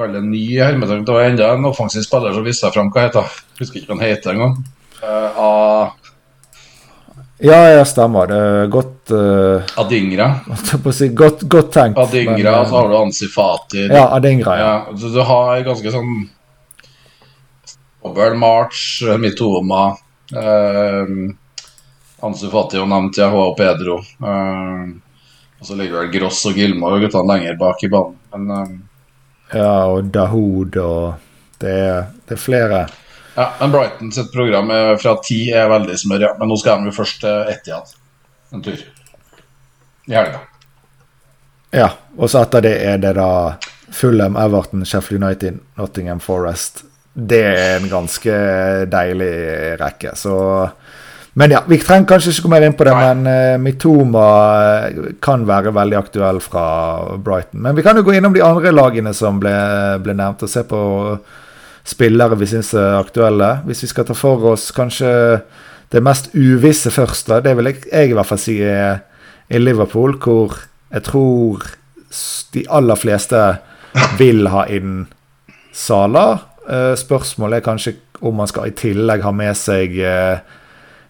Kall 0.00 0.14
det 0.16 0.22
ny 0.24 0.44
hermetegn. 0.56 1.04
Det 1.04 1.12
var 1.12 1.26
enda 1.28 1.52
en 1.52 1.66
offensiv 1.68 2.06
spiller 2.06 2.32
som 2.32 2.44
viste 2.46 2.64
seg 2.64 2.72
fram. 2.72 2.88
Hva 2.94 3.02
heter 3.04 3.34
Husker 3.58 3.82
ikke 3.82 3.90
hva 3.90 3.98
han 3.98 4.06
heter 4.06 4.32
engang. 4.32 4.54
Uh, 5.00 5.90
ja, 7.44 7.58
ja, 7.74 7.82
stemmer. 7.84 8.30
Det 8.30 8.38
er 8.38 8.70
godt 8.72 9.12
uh, 9.12 9.74
Adingra. 9.82 10.30
Godt, 11.20 11.42
godt, 11.42 11.72
tenkt. 11.72 12.00
Adingra, 12.00 12.32
men, 12.32 12.48
uh, 12.48 12.64
så 12.64 12.78
har 12.78 12.88
du 12.88 12.96
Ansifati. 12.96 13.84
Ja, 13.90 14.06
Adingra, 14.16 14.56
ja. 14.56 14.70
ja 14.88 14.96
så 14.96 15.12
du 15.12 15.20
har 15.28 15.60
ganske 15.68 15.92
sånn 15.92 16.14
Dobbel 18.00 18.40
March, 18.40 19.02
Mitoma 19.20 19.90
uh, 22.20 22.26
Ansifati 22.28 22.80
og 22.80 22.88
nevnt 22.90 23.18
Yahua 23.18 23.48
og 23.50 23.56
Pedro. 23.58 23.98
Uh, 24.22 24.92
og 25.60 25.66
så 25.66 25.76
ligger 25.76 26.00
vel 26.00 26.12
Gross 26.14 26.44
og 26.48 26.56
Gilmar 26.56 26.96
og 26.96 27.04
guttene 27.04 27.34
lenger 27.34 27.58
bak 27.60 27.84
i 27.84 27.90
banen. 27.92 28.18
Men, 28.34 28.50
uh, 28.50 29.56
ja, 29.56 29.72
og 29.90 30.12
Dahoud 30.14 30.76
og 30.80 31.60
det 31.60 31.72
er, 31.76 32.04
det 32.28 32.36
er 32.36 32.40
flere. 32.40 32.84
Ja, 33.34 33.50
men 33.60 33.72
Brighton 33.72 34.12
sitt 34.12 34.32
program 34.32 34.70
fra 35.00 35.16
ti 35.24 35.42
er 35.54 35.68
veldig 35.70 35.96
smør, 35.98 36.24
ja. 36.26 36.30
Men 36.38 36.50
nå 36.50 36.56
skal 36.60 36.80
de 36.80 36.90
jo 36.90 36.96
først 36.96 37.20
til 37.22 37.50
Etiad 37.52 37.92
en 38.50 38.62
tur 38.64 38.78
i 40.10 40.14
helga. 40.14 40.40
Ja, 41.70 41.90
og 42.16 42.30
så 42.30 42.42
etter 42.42 42.64
det 42.64 42.74
er 42.82 42.98
det 42.98 43.12
da 43.18 43.56
Fulham, 43.94 44.36
Everton, 44.36 44.84
Sheffield 44.86 45.22
United, 45.22 45.60
Nottingham 45.78 46.20
Forest. 46.20 46.84
Det 47.14 47.42
er 47.42 47.76
en 47.76 47.88
ganske 47.90 48.34
deilig 48.90 49.32
rekke, 49.80 50.14
så 50.18 50.34
Men 51.38 51.52
ja, 51.54 51.60
vi 51.68 51.78
trenger 51.78 52.08
kanskje 52.10 52.32
ikke 52.34 52.48
gå 52.48 52.50
mer 52.50 52.64
inn 52.66 52.74
på 52.78 52.86
det, 52.86 52.94
Nei. 52.96 53.02
men 53.06 53.28
uh, 53.28 53.60
Mitoma 53.62 54.24
kan 55.22 55.44
være 55.46 55.72
veldig 55.74 55.98
aktuell 56.00 56.40
fra 56.42 56.64
Brighton. 57.22 57.62
Men 57.62 57.76
vi 57.78 57.84
kan 57.86 57.98
jo 57.98 58.04
gå 58.06 58.16
innom 58.16 58.34
de 58.34 58.42
andre 58.42 58.72
lagene 58.74 59.12
som 59.14 59.38
ble, 59.42 59.54
ble 60.02 60.16
nevnt, 60.18 60.42
og 60.42 60.50
se 60.50 60.64
på 60.66 60.80
spillere 61.86 62.38
vi 62.38 62.50
syns 62.50 62.72
er 62.74 62.98
aktuelle. 62.98 63.60
Hvis 63.68 63.84
vi 63.86 63.92
skal 63.92 64.08
ta 64.08 64.16
for 64.18 64.50
oss 64.52 64.70
kanskje 64.74 65.12
det 65.90 66.02
mest 66.02 66.32
uvisse 66.34 66.90
først, 66.94 67.30
da, 67.30 67.40
det 67.44 67.54
vil 67.58 67.70
jeg, 67.70 67.84
jeg, 67.86 68.10
i 68.10 68.18
hvert 68.18 68.28
fall 68.28 68.42
si 68.42 68.58
er 68.66 69.00
i 69.50 69.58
Liverpool, 69.58 70.18
hvor 70.22 70.58
jeg 70.90 71.06
tror 71.06 71.66
de 72.54 72.66
aller 72.74 72.98
fleste 72.98 73.40
vil 74.18 74.50
ha 74.50 74.66
inn 74.70 75.04
Sala. 75.70 76.26
Uh, 76.66 76.94
spørsmålet 76.98 77.60
er 77.60 77.66
kanskje 77.66 77.98
om 78.20 78.36
man 78.42 78.50
skal 78.50 78.68
i 78.68 78.74
tillegg 78.76 79.22
ha 79.24 79.30
med 79.32 79.56
seg 79.56 79.94
eh, 80.04 80.42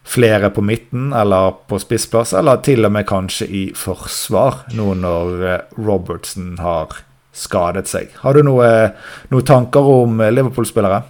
flere 0.04 0.50
på 0.50 0.62
midten 0.64 1.12
eller 1.12 1.54
på 1.68 1.78
spissplass, 1.78 2.32
eller 2.34 2.62
til 2.64 2.84
og 2.88 2.92
med 2.92 3.06
kanskje 3.06 3.46
i 3.46 3.64
forsvar, 3.76 4.64
nå 4.74 4.94
når 4.98 5.30
Robertsen 5.78 6.10
Robertson 6.10 6.58
har 6.58 6.96
skadet 7.32 7.88
seg. 7.88 8.10
Har 8.22 8.34
du 8.34 8.42
noen 8.42 8.92
noe 9.30 9.46
tanker 9.46 9.80
om 9.80 10.20
eh, 10.20 10.32
Liverpool-spillere? 10.32 11.02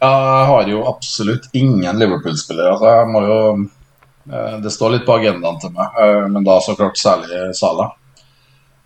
Jeg 0.00 0.46
har 0.50 0.68
jo 0.68 0.84
absolutt 0.88 1.48
ingen 1.56 1.98
Liverpool-spillere. 1.98 2.72
Altså, 2.72 2.90
jeg 2.92 3.12
må 3.12 3.22
jo 3.24 3.38
eh, 4.32 4.58
Det 4.62 4.72
står 4.72 4.96
litt 4.96 5.06
på 5.06 5.16
agendaen 5.16 5.60
til 5.60 5.72
meg, 5.76 5.96
eh, 6.00 6.26
men 6.32 6.44
da 6.46 6.58
så 6.60 6.76
klart 6.76 7.00
særlig 7.00 7.54
Sala. 7.56 7.92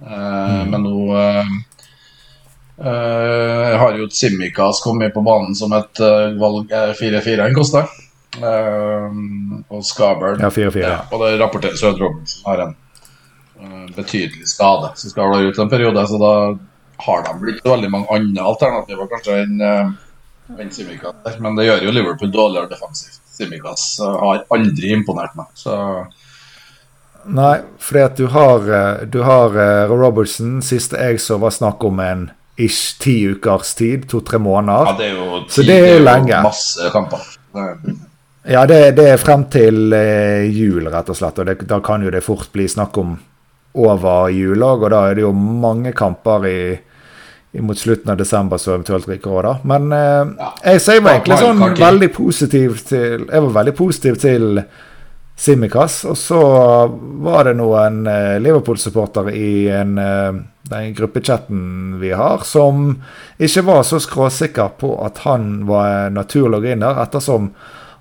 Mm. 0.00 0.70
Men 0.72 0.86
nå 0.86 1.00
jeg 2.80 3.76
har 3.76 3.98
jo 3.98 4.06
Simikas 4.08 4.78
kommet 4.80 5.12
på 5.12 5.20
banen 5.20 5.52
som 5.52 5.74
et 5.76 6.00
valg 6.40 6.72
4-4 6.96 7.42
han 7.44 7.52
koster. 7.52 7.84
Og 8.38 9.84
Skabern 9.84 10.40
ja, 10.40 10.50
4 10.50 10.70
-4. 10.70 10.78
Ja, 10.78 10.98
og 11.10 11.24
det 11.24 11.40
rapporteres 11.40 11.82
at 11.82 12.00
Robertsen 12.00 12.42
har 12.46 12.58
en 12.58 12.76
uh, 13.60 13.94
betydelig 13.96 14.48
skade 14.48 14.92
som 14.94 15.10
skal 15.10 15.30
være 15.30 15.50
ute 15.50 15.62
en 15.62 15.70
periode. 15.70 16.06
Så 16.06 16.18
da 16.18 16.58
har 17.06 17.24
de 17.26 17.34
blitt 17.40 17.64
veldig 17.64 17.90
mange 17.90 18.06
andre 18.14 18.44
alternativer 18.44 19.10
kanskje 19.10 19.42
enn 19.42 19.60
uh, 19.60 19.90
enn 20.58 20.70
Simikaz. 20.70 21.38
Men 21.38 21.56
det 21.56 21.66
gjør 21.66 21.84
jo 21.84 21.94
Liverpool 21.94 22.32
dårligere 22.32 22.70
defensivt. 22.70 23.20
Simikaz 23.26 24.00
uh, 24.00 24.14
har 24.22 24.44
aldri 24.50 24.92
imponert 24.94 25.34
meg. 25.34 25.46
Så 25.54 26.06
Nei, 27.24 27.58
fordi 27.78 28.00
at 28.00 28.16
du 28.16 28.30
har, 28.32 28.62
du 29.04 29.22
har 29.22 29.52
uh, 29.52 29.90
Robertson. 29.92 30.62
Siste 30.62 30.96
jeg 30.96 31.20
så, 31.20 31.36
var 31.36 31.50
snakk 31.52 31.84
om 31.84 32.00
en 32.00 32.30
ish 32.56 32.96
ti 33.00 33.26
ukers 33.28 33.74
tid. 33.74 34.06
To-tre 34.08 34.38
måneder. 34.38 34.86
Ja, 34.86 34.94
det 34.96 35.10
er 35.10 35.18
jo, 35.18 35.42
ti, 35.44 35.52
så 35.52 35.66
det 35.66 35.76
er 35.76 35.92
jo 35.98 36.04
lenge. 36.04 36.40
Masse 36.46 36.88
kamper. 36.94 37.26
Ja, 38.48 38.64
det, 38.66 38.96
det, 38.96 39.04
er 39.12 39.20
frem 39.20 39.44
til 39.52 39.92
eh, 39.92 40.46
jul, 40.48 40.86
rett 40.88 41.10
og 41.12 41.18
slett. 41.18 41.40
Og 41.42 41.48
det, 41.48 41.58
da 41.68 41.80
kan 41.84 42.04
jo 42.04 42.12
det 42.12 42.24
fort 42.24 42.48
bli 42.54 42.68
snakk 42.70 42.96
om 43.00 43.18
over 43.80 44.30
jul 44.34 44.62
òg, 44.64 44.86
og 44.86 44.92
da 44.94 45.02
er 45.08 45.18
det 45.18 45.26
jo 45.26 45.32
mange 45.36 45.92
kamper 45.96 46.46
i, 46.48 46.60
i 47.52 47.62
mot 47.62 47.78
slutten 47.78 48.10
av 48.10 48.18
desember 48.18 48.58
som 48.58 48.78
eventuelt 48.78 49.08
rykker 49.10 49.30
over. 49.30 49.50
da. 49.50 49.56
Men 49.68 49.90
eh, 49.92 50.36
ja. 50.40 50.52
jeg, 50.64 50.84
jeg, 50.86 51.04
var 51.04 51.18
egentlig 51.18 51.40
sånn 51.42 51.66
veldig 51.80 52.12
positiv 52.16 52.78
til 52.88 53.26
Jeg 53.26 53.44
var 53.48 53.58
veldig 53.60 53.76
positiv 53.78 54.22
til 54.22 54.62
Simikaz, 55.40 56.02
og 56.04 56.16
så 56.20 56.38
var 57.24 57.46
det 57.48 57.54
noen 57.56 58.02
eh, 58.10 58.36
Liverpool-supportere 58.44 59.32
i 59.32 59.68
en, 59.72 59.94
eh, 60.00 60.40
den 60.68 60.90
gruppechatten 60.96 61.62
vi 62.00 62.10
har, 62.12 62.44
som 62.44 62.90
ikke 63.40 63.64
var 63.68 63.84
så 63.88 64.00
skråsikker 64.04 64.74
på 64.80 64.90
at 65.04 65.22
han 65.24 65.62
var 65.68 66.12
naturlig 66.12 66.58
å 66.58 66.64
gå 66.64 66.74
inn 66.74 66.84
der, 66.84 67.00
ettersom 67.04 67.48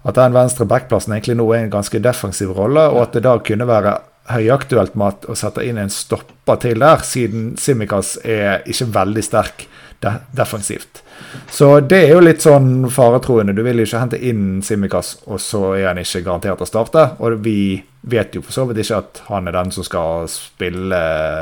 at 0.08 0.16
den 0.16 0.36
venstre 0.36 0.68
backplassen 0.70 1.14
egentlig 1.16 1.38
nå 1.40 1.50
er 1.54 1.66
en 1.66 1.74
ganske 1.74 2.00
defensiv 2.04 2.54
rolle, 2.56 2.86
og 2.94 3.04
at 3.08 3.18
det 3.18 3.26
da 3.26 3.36
kunne 3.44 3.68
være 3.68 3.98
høyaktuelt 4.30 4.96
med 5.00 5.26
å 5.30 5.36
sette 5.38 5.66
inn 5.66 5.80
en 5.82 5.92
stopper 5.92 6.60
til 6.62 6.80
der, 6.82 7.04
siden 7.06 7.54
Simikaz 7.60 8.18
er 8.24 8.62
ikke 8.70 8.90
veldig 8.96 9.24
sterk 9.26 9.66
de 10.00 10.12
defensivt. 10.32 11.02
Så 11.52 11.80
det 11.84 12.04
er 12.06 12.14
jo 12.14 12.22
litt 12.24 12.44
sånn 12.44 12.88
faretroende. 12.94 13.54
Du 13.58 13.64
vil 13.66 13.82
jo 13.82 13.88
ikke 13.88 14.04
hente 14.06 14.20
inn 14.30 14.62
Simikaz, 14.64 15.18
og 15.28 15.42
så 15.44 15.74
er 15.76 15.90
han 15.90 16.00
ikke 16.00 16.24
garantert 16.28 16.64
å 16.64 16.70
starte. 16.70 17.04
Og 17.20 17.42
vi 17.44 17.82
vet 18.08 18.38
jo 18.38 18.44
for 18.46 18.56
så 18.56 18.66
vidt 18.70 18.86
ikke 18.86 19.02
at 19.02 19.24
han 19.28 19.50
er 19.50 19.58
den 19.58 19.74
som 19.76 19.84
skal 19.88 20.30
spille 20.32 21.02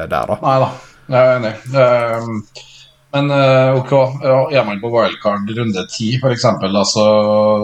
der, 0.09 0.33
da. 0.33 0.39
Nei 0.41 0.57
da, 0.63 0.71
jeg 1.13 1.21
er 1.21 1.37
enig. 1.37 1.53
Men 3.15 3.31
uh, 3.31 3.77
ok, 3.79 3.91
er 4.51 4.65
man 4.67 4.81
på 4.81 4.91
wildcard 4.91 5.49
runde 5.57 5.83
ti 5.91 6.09
f.eks., 6.17 6.45
så, 6.91 7.05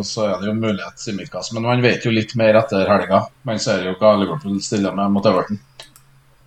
så 0.07 0.27
er 0.27 0.37
det 0.39 0.47
jo 0.47 0.55
mulighet 0.55 0.99
Simikas. 0.99 1.51
Men 1.53 1.67
man 1.67 1.83
vet 1.83 2.05
jo 2.05 2.13
litt 2.15 2.35
mer 2.39 2.57
etter 2.61 2.87
helga. 2.87 3.25
Man 3.47 3.59
ser 3.59 3.83
jo 3.89 3.97
hva 3.99 4.15
Liverpool 4.21 4.61
stiller 4.63 4.95
med 4.95 5.11
mot 5.11 5.27
Everton. 5.27 5.59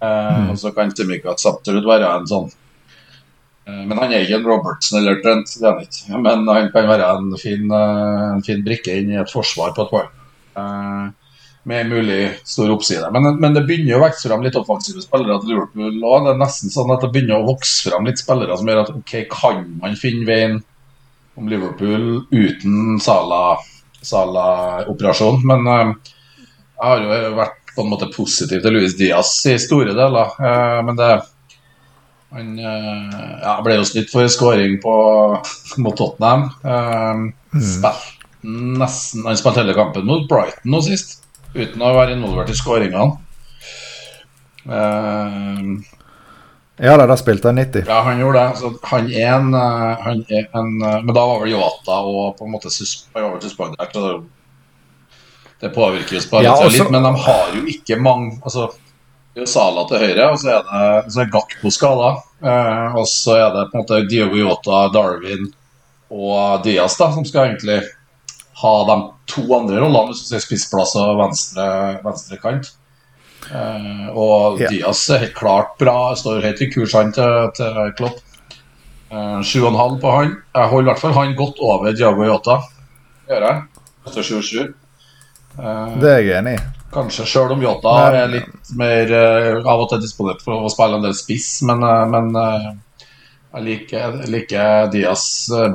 Uh, 0.01 0.07
mm. 0.07 0.49
Og 0.53 0.61
så 0.61 0.73
kan 0.77 0.95
Simikas 0.97 1.49
absolutt 1.49 1.87
være 1.89 2.09
en 2.13 2.27
sånn 2.29 2.51
uh, 2.51 3.85
Men 3.89 3.97
han 3.97 4.11
er 4.13 4.27
ikke 4.27 4.41
en 4.43 4.49
Robertson 4.49 4.99
eller 5.01 5.23
Trent, 5.25 5.55
det 5.61 5.69
er 5.69 5.77
han 5.77 5.87
ikke. 5.87 6.25
Men 6.25 6.49
han 6.49 6.73
kan 6.73 6.89
være 6.89 7.13
en 7.19 7.31
fin, 7.41 7.71
en 7.73 8.45
fin 8.49 8.65
brikke 8.65 8.97
inn 8.97 9.13
i 9.13 9.21
et 9.21 9.33
forsvar 9.33 9.77
på 9.77 9.87
et 9.87 9.97
wildcard 9.97 10.13
med 11.67 11.91
mulig 11.91 12.31
stor 12.45 12.71
oppside. 12.71 13.11
Men, 13.13 13.41
men, 13.41 13.55
det 13.55 13.61
begynner 13.67 13.97
å 13.99 14.05
vokse 14.05 14.29
fram 14.29 14.43
litt 14.47 14.57
offensive 14.59 15.03
spillere 15.03 15.41
til 15.43 15.49
Liverpool. 15.51 15.95
òg. 15.99 16.23
Det 16.23 16.31
er 16.33 16.39
nesten 16.39 16.71
sånn 16.71 16.93
at 16.95 17.03
det 17.03 17.11
begynner 17.11 17.37
å 17.41 17.49
vokse 17.49 17.89
fram 17.89 18.07
litt 18.07 18.21
spillere 18.23 18.57
som 18.59 18.69
gjør 18.71 18.83
at 18.85 18.93
ok, 18.95 19.13
kan 19.33 19.57
man 19.83 19.97
finne 19.99 20.27
veien 20.29 20.55
om 21.35 21.49
Liverpool 21.51 22.05
uten 22.31 23.01
Sala-operasjon. 23.03 25.39
Sala 25.43 25.51
men 25.51 25.61
uh, 25.67 25.91
jeg 26.77 26.87
har 26.87 26.99
jo 27.03 27.09
vært 27.41 27.59
på 27.75 27.81
en 27.83 27.91
måte 27.91 28.15
positiv 28.15 28.59
til 28.63 28.73
Luis 28.79 28.95
Diaz 28.97 29.31
i 29.51 29.59
store 29.59 29.93
deler. 29.99 30.29
Uh, 30.39 30.79
men 30.87 30.95
det 31.03 31.11
han 32.37 32.49
uh, 32.63 33.43
ja, 33.43 33.59
ble 33.67 33.75
jo 33.81 33.91
snytt 33.91 34.11
for 34.15 34.23
skåring 34.31 34.79
mot 35.83 35.99
Tottenham. 35.99 36.43
Mm. 36.63 37.35
Spilte 37.59 38.17
nesten 38.47 39.27
Han 39.27 39.39
spilte 39.39 39.65
hele 39.65 39.75
kampen 39.75 40.07
mot 40.07 40.29
Brighton 40.31 40.71
nå 40.71 40.79
sist, 40.85 41.26
uten 41.57 41.83
å 41.83 41.95
være 41.97 42.17
involvert 42.17 42.53
i 42.53 42.59
skåringene. 42.59 43.17
Uh, 44.67 45.77
ja 46.77 46.97
da, 46.97 47.07
da 47.07 47.17
spilte 47.17 47.49
han 47.49 47.57
90. 47.57 47.85
Ja, 47.89 48.01
han 48.05 48.21
gjorde 48.21 48.41
det. 48.41 48.57
Så 48.57 48.73
han 48.83 49.13
er 49.13 49.29
en, 49.39 49.55
eh, 49.55 50.01
han 50.05 50.25
er 50.29 50.49
en 50.53 50.83
eh, 50.83 51.03
Men 51.03 51.15
da 51.15 51.27
var 51.27 51.41
vel 51.41 51.55
Yota 51.55 52.01
og 52.05 52.37
på 52.37 52.45
en 52.45 52.53
måte 52.53 52.73
suspendert. 52.73 53.97
Det 55.61 55.71
påvirker 55.73 56.19
jo 56.19 56.21
spillet 56.21 56.51
ja, 56.51 56.57
litt, 56.69 56.91
men 56.93 57.07
de 57.07 57.13
har 57.25 57.55
jo 57.57 57.63
ikke 57.73 57.97
mange 57.97 58.35
altså, 58.43 58.67
Det 59.33 59.41
er 59.41 59.47
jo 59.47 59.49
Sala 59.49 59.87
til 59.89 60.03
høyre, 60.05 60.27
og 60.29 60.37
så 60.43 60.51
er 60.53 60.67
det 60.67 61.15
så 61.15 61.23
er 61.23 61.31
Gakpo 61.33 61.73
skada. 61.73 62.11
Eh, 62.45 62.99
og 63.01 63.09
så 63.09 63.39
er 63.41 63.49
det 63.55 63.69
på 63.71 63.79
en 63.79 63.87
måte 63.87 64.03
Diogo 64.11 64.37
Yota, 64.37 64.83
Darwin 64.93 65.49
og 66.13 66.61
Diaz 66.63 66.99
da, 67.01 67.09
som 67.15 67.25
skal 67.27 67.49
egentlig 67.49 67.81
ha 68.63 68.75
de 68.89 68.97
to 69.29 69.45
andre 69.57 69.81
rollene, 69.83 70.13
hvis 70.13 70.25
du 70.25 70.31
ser 70.31 70.45
spissplass 70.45 70.95
og 71.01 71.19
venstre, 71.21 71.67
venstre 72.05 72.39
kant. 72.41 72.71
Uh, 73.47 74.09
og 74.11 74.61
yeah. 74.61 74.73
Diaz 74.73 75.05
er 75.13 75.27
helt 75.27 75.37
klart 75.37 75.77
bra, 75.79 76.15
står 76.19 76.43
helt 76.43 76.63
i 76.65 76.71
kurs 76.73 76.97
han 76.97 77.13
til, 77.15 77.51
til 77.59 77.93
Klopp. 77.99 78.23
Uh, 79.13 79.39
7,5 79.45 80.01
på 80.03 80.15
han. 80.15 80.33
Jeg 80.57 80.73
holder 80.73 80.89
i 80.89 80.91
hvert 80.91 81.03
fall 81.05 81.15
han 81.19 81.37
godt 81.39 81.61
over 81.63 81.93
Diago 81.93 82.25
Yota. 82.27 82.59
Gjør 83.29 83.47
jeg. 83.47 83.63
7-7. 84.17 84.73
Uh, 85.59 85.95
det 86.01 86.11
er 86.11 86.19
jeg 86.25 86.41
enig 86.41 86.57
i. 86.57 86.65
Kanskje 86.97 87.27
sjøl 87.29 87.53
om 87.55 87.63
Yota 87.63 87.93
er 88.09 88.33
litt 88.33 88.73
mer 88.79 89.13
uh, 89.13 89.69
av 89.69 89.85
og 89.85 89.91
til 89.93 90.03
disponert 90.03 90.41
for 90.45 90.65
å 90.65 90.73
spille 90.73 90.99
en 90.99 91.05
del 91.05 91.17
spiss, 91.19 91.59
men, 91.69 91.85
uh, 91.85 92.07
men 92.09 92.33
jeg 93.57 93.65
liker, 93.65 94.21
liker, 94.29 94.91
Diaz 94.93 95.25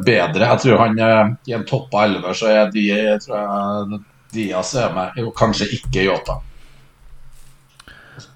bedre. 0.05 0.45
Jeg 0.53 0.61
tror 0.63 0.83
han 0.83 0.99
i 1.01 1.55
en 1.57 1.65
topp 1.65 1.95
av 1.97 2.07
11 2.11 2.37
så 2.37 2.51
er 2.51 2.71
de, 2.73 2.85
tror 3.25 3.41
jeg, 3.41 4.01
Diaz 4.31 4.75
er 4.77 4.93
med, 4.95 5.17
kanskje 5.37 5.67
ikke 5.79 6.05
Yota. 6.05 6.37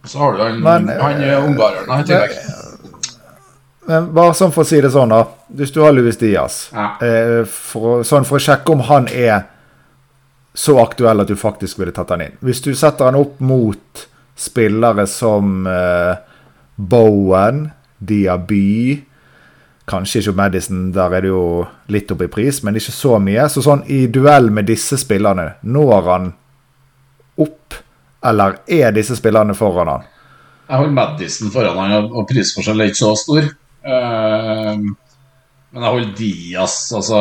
Så 0.06 0.20
har 0.20 0.34
du 0.34 0.44
han, 0.44 0.64
men, 0.66 0.90
han 0.90 1.22
ungareren 1.46 2.02
i 2.02 2.08
tillegg. 2.08 2.34
Men 3.86 4.08
bare 4.14 4.34
sånn 4.34 4.54
for 4.54 4.66
å 4.66 4.68
si 4.68 4.80
det 4.82 4.90
sånn, 4.94 5.14
da. 5.14 5.22
Hvis 5.54 5.74
du 5.74 5.82
har 5.84 5.94
Luis 5.94 6.18
Diaz, 6.18 6.70
ja. 6.74 6.96
eh, 7.06 7.42
for, 7.46 8.02
sånn 8.08 8.26
for 8.26 8.40
å 8.40 8.46
sjekke 8.48 8.74
om 8.74 8.82
han 8.90 9.10
er 9.14 9.46
så 10.56 10.80
aktuell 10.82 11.22
at 11.22 11.30
du 11.30 11.36
faktisk 11.38 11.82
ville 11.82 11.94
tatt 11.94 12.14
han 12.16 12.24
inn. 12.26 12.38
Hvis 12.46 12.64
du 12.66 12.72
setter 12.78 13.12
han 13.12 13.20
opp 13.20 13.42
mot 13.44 14.06
spillere 14.36 15.06
som 15.08 15.68
uh, 15.68 16.16
Bowen, 16.76 17.68
Diaby 18.00 19.04
Kanskje 19.86 20.24
ikke 20.24 20.38
Madison, 20.40 20.88
der 20.94 21.14
er 21.14 21.22
det 21.22 21.30
jo 21.30 21.44
litt 21.94 22.10
opp 22.12 22.24
i 22.26 22.32
pris, 22.32 22.64
men 22.66 22.78
ikke 22.80 22.94
så 22.96 23.20
mye. 23.22 23.46
Så 23.54 23.62
sånn 23.62 23.84
i 23.92 24.06
duell 24.10 24.50
med 24.54 24.66
disse 24.70 24.98
spillerne, 24.98 25.52
når 25.62 26.10
han 26.10 26.32
opp 27.46 27.78
eller 28.26 28.58
er 28.66 28.94
disse 28.96 29.18
spillerne 29.20 29.54
foran 29.54 29.92
han? 29.92 30.06
Jeg 30.66 30.82
holder 30.82 30.96
Madison 30.98 31.52
foran 31.54 31.78
han, 31.78 32.08
og 32.10 32.26
prisforskjellen 32.30 32.82
er 32.82 32.90
ikke 32.90 33.04
så 33.04 33.12
stor. 33.22 33.50
Uh, 33.86 34.82
men 35.76 35.84
jeg 35.84 35.92
holder 35.92 36.12
Diaz 36.18 36.76
altså 36.96 37.20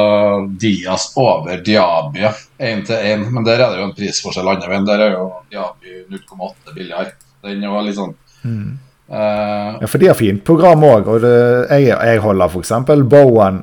Diaz 0.62 1.08
over 1.18 1.60
Diaby 1.66 2.22
én 2.62 2.84
til 2.86 3.08
én. 3.10 3.26
Men 3.34 3.44
der 3.44 3.58
er 3.58 3.72
det 3.72 3.82
jo 3.82 3.88
en 3.88 3.96
prisforskjell 3.96 4.48
andre 4.48 4.70
veien. 4.70 4.86
Der 4.86 5.02
er 5.02 5.16
jo 5.16 5.24
Diaby 5.50 6.04
0,8 6.14 6.74
billigere. 6.76 7.16
Den 7.44 7.66
var 7.68 7.84
litt 7.84 7.98
sånn 7.98 8.14
mm. 8.46 8.68
Uh, 9.14 9.78
Ja, 9.80 9.86
for 9.86 10.02
de 10.02 10.10
har 10.10 10.18
fint 10.18 10.42
program 10.46 10.82
òg. 10.86 11.08
Og 11.08 11.22
det, 11.22 11.36
jeg, 11.70 11.94
jeg 11.94 12.24
holder 12.24 12.50
f.eks. 12.50 12.74
Bowen 13.06 13.62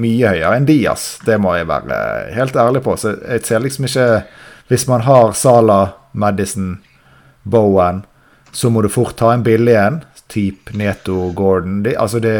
mye 0.00 0.34
høyere 0.34 0.58
enn 0.58 0.68
Diaz. 0.68 1.16
Det 1.26 1.38
må 1.42 1.56
jeg 1.56 1.68
være 1.70 1.96
helt 2.36 2.60
ærlig 2.60 2.84
på. 2.84 2.94
Så 3.00 3.16
jeg 3.18 3.46
ser 3.48 3.64
liksom 3.64 3.88
ikke 3.88 4.06
Hvis 4.70 4.86
man 4.86 5.02
har 5.02 5.32
Sala 5.34 5.80
Madison, 6.12 6.76
Bowen, 7.42 8.04
så 8.52 8.70
må 8.70 8.82
du 8.82 8.88
fort 8.88 9.16
ta 9.18 9.32
en 9.34 9.42
billig 9.42 9.74
en. 9.74 10.00
Type 10.30 10.76
Neto, 10.78 11.32
Gordon 11.34 11.80
de, 11.82 11.96
altså 11.98 12.20
det, 12.22 12.36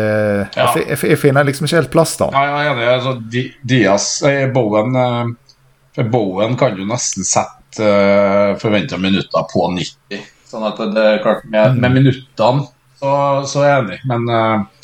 ja. 0.54 0.68
jeg, 0.78 0.94
jeg, 0.94 1.18
finner 1.18 1.42
liksom 1.42 1.66
ikke 1.66 1.80
helt 1.80 1.90
plass 1.90 2.12
da. 2.20 2.28
Ja, 2.30 2.42
jeg 2.46 2.68
er 2.68 2.70
enig. 2.70 2.84
Altså, 2.92 3.48
Diaz, 3.66 4.04
eh, 4.28 4.44
Bowen 4.54 4.94
eh, 4.94 6.04
Bowen 6.06 6.54
kan 6.60 6.78
jo 6.78 6.86
nesten 6.86 7.26
sette 7.26 7.82
uh, 7.82 8.54
forventa 8.62 8.98
minutter 8.98 9.46
på 9.50 9.64
90. 9.74 10.22
Sånn 10.50 10.66
at 10.66 10.80
det 10.94 11.06
er 11.06 11.22
klart 11.22 11.46
Med, 11.46 11.76
mm. 11.76 11.80
med 11.84 11.96
minuttene 12.00 12.66
så, 13.00 13.10
så, 13.48 13.62
er 13.62 13.70
jeg 13.70 13.82
enig, 13.84 13.98
men 14.10 14.26
uh, 14.28 14.80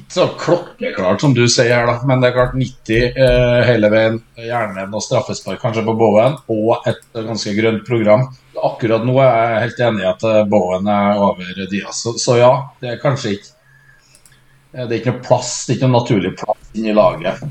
ikke 0.00 0.10
så 0.16 0.24
klokkeklart 0.34 1.22
som 1.22 1.34
du 1.36 1.44
sier 1.46 1.70
her, 1.70 1.86
da. 1.86 2.00
Men 2.08 2.22
det 2.22 2.32
er 2.32 2.34
klart 2.34 2.56
90 2.58 3.14
uh, 3.14 3.60
hele 3.68 3.90
veien. 3.92 4.16
Gjerne 4.34 4.88
og 4.88 5.04
straffespark 5.04 5.60
kanskje 5.62 5.84
på 5.86 5.94
Bowen, 6.00 6.34
og 6.50 6.88
et 6.90 7.04
ganske 7.14 7.54
grønt 7.54 7.84
program. 7.86 8.26
Akkurat 8.66 9.06
nå 9.06 9.14
er 9.22 9.30
jeg 9.30 9.60
helt 9.64 9.84
enig 9.86 10.02
i 10.02 10.08
at 10.08 10.24
eh, 10.26 10.40
Bowen 10.48 10.86
er 10.90 11.20
over 11.22 11.66
Diaz. 11.70 12.00
Så, 12.02 12.14
så, 12.22 12.38
ja, 12.40 12.50
det 12.80 12.92
er 12.92 13.00
kanskje 13.02 13.34
ikke 13.34 13.50
eh, 13.50 14.84
Det 14.86 14.88
er 14.88 14.98
ikke 15.00 15.14
noe 15.16 15.24
plass, 15.26 15.50
det 15.66 15.74
er 15.74 15.78
ikke 15.78 15.90
noe 15.90 15.98
naturlig 15.98 16.32
plass 16.38 16.70
inni 16.74 16.94
laget 16.96 17.42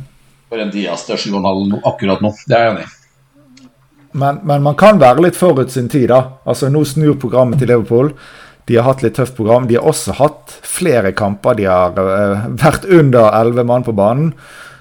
for 0.49 0.63
en 0.63 0.71
Diaz 0.73 1.06
til 1.08 1.19
7,5 1.19 1.80
akkurat 1.89 2.23
nå. 2.23 2.34
Det 2.47 2.58
er 2.58 2.65
jeg 2.65 2.73
enig 2.73 2.88
i. 2.88 3.03
Men, 4.13 4.39
men, 4.45 4.62
man 4.63 4.78
kan 4.78 5.02
være 5.02 5.26
litt 5.26 5.38
forut 5.38 5.71
sin 5.73 5.89
tid, 5.89 6.08
da. 6.12 6.21
Altså 6.45 6.69
Nå 6.69 6.84
snur 6.86 7.17
programmet 7.21 7.62
til 7.62 7.71
Liverpool. 7.71 8.13
De 8.69 8.78
har 8.78 8.86
hatt 8.88 9.02
litt 9.04 9.17
tøft 9.17 9.36
program. 9.36 9.65
De 9.67 9.76
har 9.80 9.88
også 9.89 10.15
hatt 10.19 10.54
flere 10.63 11.12
kamper. 11.17 11.58
De 11.60 11.65
har 11.67 11.97
uh, 11.97 12.45
vært 12.62 12.86
under 12.86 13.34
elleve 13.34 13.65
mann 13.67 13.86
på 13.86 13.95
banen. 13.97 14.32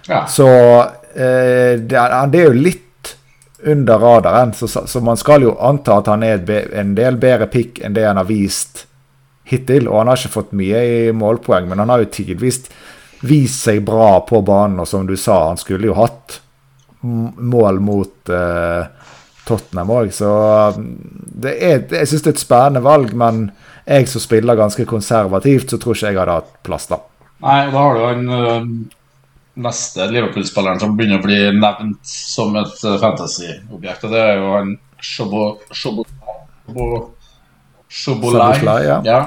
Ja. 0.06 0.24
Så 0.30 0.46
uh, 0.46 1.16
det, 1.16 1.96
er, 1.96 2.14
det, 2.30 2.42
er 2.42 2.46
jo 2.50 2.60
litt 2.68 3.14
under 3.72 3.98
radaren. 4.04 4.54
Så, 4.54 4.68
så, 4.68 5.02
man 5.02 5.18
skal 5.18 5.48
jo 5.48 5.56
anta 5.64 5.98
at 6.02 6.12
han 6.12 6.26
er 6.26 6.44
en 6.78 6.94
del 6.98 7.18
bedre 7.22 7.48
pick 7.50 7.80
enn 7.82 7.96
det 7.96 8.06
han 8.06 8.20
har 8.20 8.28
vist 8.28 8.84
hittil. 9.48 9.88
Og 9.88 10.02
han 10.02 10.12
har 10.12 10.20
ikke 10.20 10.36
fått 10.36 10.56
mye 10.60 10.84
i 10.86 11.02
målpoeng, 11.16 11.72
men 11.72 11.82
han 11.82 11.90
har 11.90 12.04
jo 12.04 12.12
tidvis 12.20 12.66
vist 13.26 13.64
seg 13.64 13.82
bra 13.86 14.18
på 14.28 14.44
banen. 14.46 14.84
Og 14.84 14.92
som 14.92 15.08
du 15.08 15.16
sa, 15.16 15.46
han 15.48 15.60
skulle 15.60 15.88
jo 15.90 15.98
hatt 15.98 16.42
mål 17.02 17.80
mot 17.82 18.30
uh, 18.30 18.84
Tottenham 19.52 19.92
òg. 19.92 20.10
Så 20.16 20.32
det 21.44 21.54
er, 21.60 21.84
jeg 22.00 22.10
syns 22.10 22.24
det 22.24 22.32
er 22.32 22.36
et 22.38 22.42
spennende 22.42 22.82
valg, 22.84 23.12
men 23.18 23.46
jeg 23.84 24.08
som 24.10 24.22
spiller 24.22 24.58
ganske 24.58 24.86
konservativt, 24.88 25.70
så 25.70 25.78
tror 25.80 25.96
ikke 25.96 26.12
jeg 26.12 26.20
hadde 26.20 26.40
hatt 26.40 26.52
plass 26.66 26.88
da. 26.90 27.00
Nei, 27.42 27.58
da 27.72 27.78
har 27.78 27.96
du 27.98 28.02
han 28.06 28.28
uh, 28.30 28.66
neste 29.62 30.06
Liverpool-spilleren 30.12 30.80
som 30.80 30.94
begynner 30.96 31.18
å 31.18 31.24
bli 31.24 31.40
nevnt 31.58 32.06
som 32.06 32.54
et 32.60 32.76
uh, 32.86 32.98
fantasy-objekt. 33.02 34.06
Og 34.06 34.14
det 34.14 34.22
er 34.22 34.38
jo 34.38 34.52
han 34.54 34.76
Sjobolai. 37.92 38.84
Ja. 38.86 39.00
ja. 39.04 39.18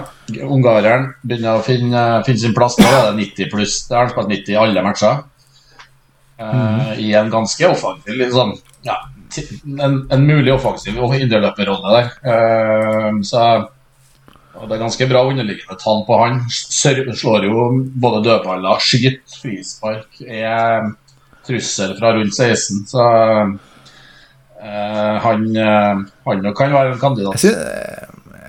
Ungareren 0.48 1.12
begynner 1.22 1.60
å 1.60 1.66
finne, 1.66 2.06
finne, 2.26 2.42
sin 2.42 2.56
plass. 2.56 2.80
Nå 2.80 2.88
er 2.88 3.12
det 3.12 3.20
90 3.20 3.52
pluss. 3.52 3.76
Det 3.90 3.98
har 3.98 4.08
han 4.08 4.14
spilt 4.16 4.32
90 4.32 4.56
i 4.56 4.58
alle 4.62 4.86
matcher. 4.86 5.20
Uh, 6.40 6.56
mm. 6.56 6.80
I 7.04 7.12
en 7.20 7.30
ganske 7.32 7.68
offensiv 7.70 8.24
sånn, 8.34 8.56
ja, 8.88 8.98
en, 9.66 9.96
en, 10.12 10.26
mulig 10.28 10.54
offensiv 10.54 10.98
indreløperrolle 10.98 11.96
der. 11.96 12.12
Uh, 12.26 13.24
så 13.26 13.46
og 14.56 14.70
Det 14.70 14.78
er 14.78 14.86
ganske 14.86 15.08
bra 15.10 15.22
underliggende 15.28 15.76
tall 15.82 16.06
på 16.08 16.18
han. 16.22 16.38
Slår 16.50 17.44
jo 17.44 17.66
både 18.02 18.22
dødballer, 18.24 18.80
skyter, 18.80 19.18
frispark, 19.42 20.22
er 20.24 20.94
trussel 21.46 21.92
fra 22.00 22.14
rundt 22.16 22.36
16. 22.36 22.86
Så 22.88 23.04
uh, 23.04 23.50
han, 25.26 25.44
uh, 25.60 26.06
han 26.30 26.48
kan 26.56 26.74
være 26.74 26.94
en 26.94 27.02
kandidat. 27.02 27.36
Jeg 27.36 27.40
synes, 27.40 27.58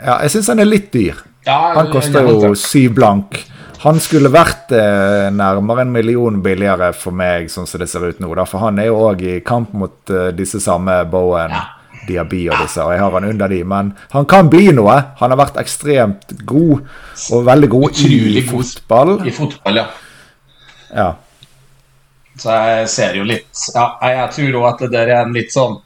ja, 0.05 0.15
jeg 0.23 0.31
syns 0.37 0.53
han 0.55 0.62
er 0.62 0.71
litt 0.71 0.93
dyr. 0.95 1.19
Ja, 1.47 1.59
han 1.75 1.91
koster 1.91 2.27
jo 2.27 2.55
syv 2.59 2.95
blank. 3.01 3.43
Han 3.83 4.01
skulle 4.01 4.33
vært 4.33 4.73
eh, 4.75 5.29
nærmere 5.35 5.85
en 5.85 5.93
million 5.93 6.41
billigere 6.43 6.93
for 6.97 7.17
meg, 7.17 7.51
sånn 7.53 7.69
som 7.69 7.83
det 7.83 7.89
ser 7.91 8.07
ut 8.07 8.21
nå. 8.23 8.31
Da. 8.39 8.47
For 8.49 8.65
han 8.65 8.81
er 8.81 8.89
jo 8.91 9.01
òg 9.09 9.25
i 9.27 9.41
kamp 9.47 9.75
mot 9.77 10.12
eh, 10.12 10.31
disse 10.37 10.62
samme 10.65 11.03
Bowen. 11.11 11.53
Ja. 11.53 11.65
Diaby 12.07 12.45
og 12.53 12.61
disse, 12.62 12.79
og 12.85 12.93
jeg 12.95 13.01
har 13.03 13.15
han 13.17 13.25
under 13.27 13.51
de, 13.51 13.57
men 13.67 13.89
han 14.12 14.27
kan 14.31 14.47
bli 14.51 14.69
noe. 14.75 14.95
Han 15.19 15.33
har 15.33 15.41
vært 15.41 15.57
ekstremt 15.59 16.37
god, 16.47 16.85
og 17.35 17.47
veldig 17.49 17.71
god 17.73 17.87
Utrolig 17.89 18.43
i 18.43 18.45
fotball. 18.47 19.12
I 19.27 19.33
fotball, 19.35 19.81
ja. 19.81 19.87
ja. 20.95 21.09
Så 22.37 22.53
jeg 22.53 22.89
ser 22.93 23.17
jo 23.17 23.25
litt 23.25 23.49
Ja, 23.73 23.87
jeg 24.05 24.33
tror 24.37 24.59
òg 24.61 24.67
at 24.69 24.83
det 24.85 24.91
der 24.93 25.12
er 25.15 25.23
en 25.25 25.33
litt 25.33 25.55
sånn 25.55 25.79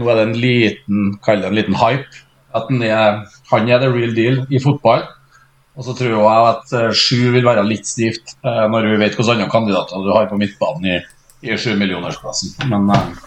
Nå 0.00 0.06
er 0.08 0.16
det 0.16 0.22
en 0.24 0.38
liten, 0.40 1.00
kall 1.20 1.42
det 1.44 1.50
en 1.50 1.58
liten 1.58 1.76
hype. 1.76 2.22
At 2.56 2.70
er, 2.72 3.18
han 3.50 3.68
er 3.68 3.82
the 3.82 3.90
real 3.92 4.14
deal 4.16 4.38
i 4.48 4.60
fotball. 4.60 5.04
Og 5.72 5.86
så 5.86 5.94
tror 5.96 6.12
jeg 6.12 6.48
at 6.50 6.74
uh, 6.76 6.88
sju 6.92 7.30
vil 7.32 7.46
være 7.46 7.64
litt 7.64 7.88
stivt, 7.88 8.36
uh, 8.44 8.66
når 8.68 8.90
vi 8.90 8.98
vet 9.00 9.16
hvilke 9.16 9.36
andre 9.38 9.48
kandidater 9.52 10.04
du 10.04 10.12
har 10.12 10.28
på 10.28 10.40
midtbanen 10.40 10.90
i, 10.96 10.98
i 11.48 11.56
sju-millionersklassen. 11.56 12.58
Men 12.68 12.92
uh. 12.92 13.22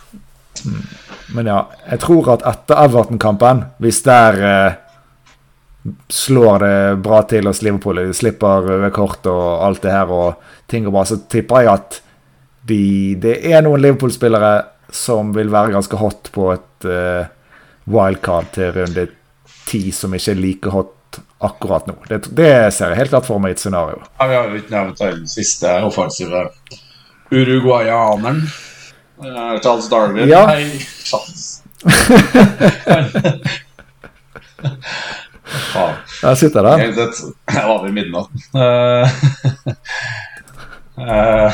Men 1.36 1.50
ja, 1.50 1.60
jeg 1.90 2.02
tror 2.04 2.32
at 2.36 2.46
etter 2.48 2.82
Everton-kampen, 2.86 3.64
hvis 3.84 4.02
der 4.06 4.38
eh, 4.50 4.78
slår 6.14 6.64
det 6.64 6.78
bra 7.06 7.22
til 7.30 7.50
hos 7.50 7.62
Liverpool, 7.66 8.02
slipper 8.16 8.70
røde 8.70 8.92
kort 8.96 9.28
og 9.30 9.66
alt 9.66 9.84
det 9.86 9.94
her 9.94 10.14
og 10.14 10.46
ting 10.72 10.86
går 10.86 10.96
bra, 10.96 11.06
så 11.10 11.20
tipper 11.32 11.66
jeg 11.66 11.74
at 11.74 12.00
de, 12.66 12.82
det 13.22 13.40
er 13.46 13.66
noen 13.66 13.84
Liverpool-spillere 13.84 14.54
som 14.96 15.34
vil 15.36 15.52
være 15.54 15.76
ganske 15.76 16.00
hot 16.00 16.32
på 16.34 16.50
et 16.54 16.88
uh, 16.88 17.28
wildcard 17.90 18.54
til 18.56 18.72
runde 18.74 19.08
ti, 19.66 19.90
som 19.94 20.14
ikke 20.16 20.34
er 20.34 20.40
like 20.40 20.74
hot 20.74 20.95
akkurat 21.46 21.88
nå. 21.90 21.96
Det, 22.10 22.22
det 22.36 22.52
ser 22.76 22.92
jeg 22.92 23.04
helt 23.04 23.14
klart 23.14 23.28
for 23.28 23.42
meg 23.42 23.54
i 23.54 23.58
et 23.58 23.64
scenario. 23.64 24.02
Ja, 24.20 24.28
vi 24.30 24.38
har 24.38 24.50
jo 24.50 24.60
ikke 24.60 24.76
nevnt 24.76 25.02
den 25.02 25.26
siste 25.30 25.74
offensive 25.88 26.48
uruguayaneren. 27.32 28.44
Uh, 29.18 29.56
Charles 29.64 29.90
Darwin. 29.90 30.28
Ja. 30.30 30.46
Nei, 30.50 30.80
Charles. 31.06 31.64
Faen. 35.74 35.96
Der 36.22 36.36
sitter 36.36 36.64
den. 36.64 36.80
Helt 36.80 36.96
sett. 37.00 37.34
Jeg 37.54 37.68
var 37.70 37.84
ved 37.84 37.92
midnatt. 37.96 38.30
Uh, 38.56 39.06
uh, 41.00 41.52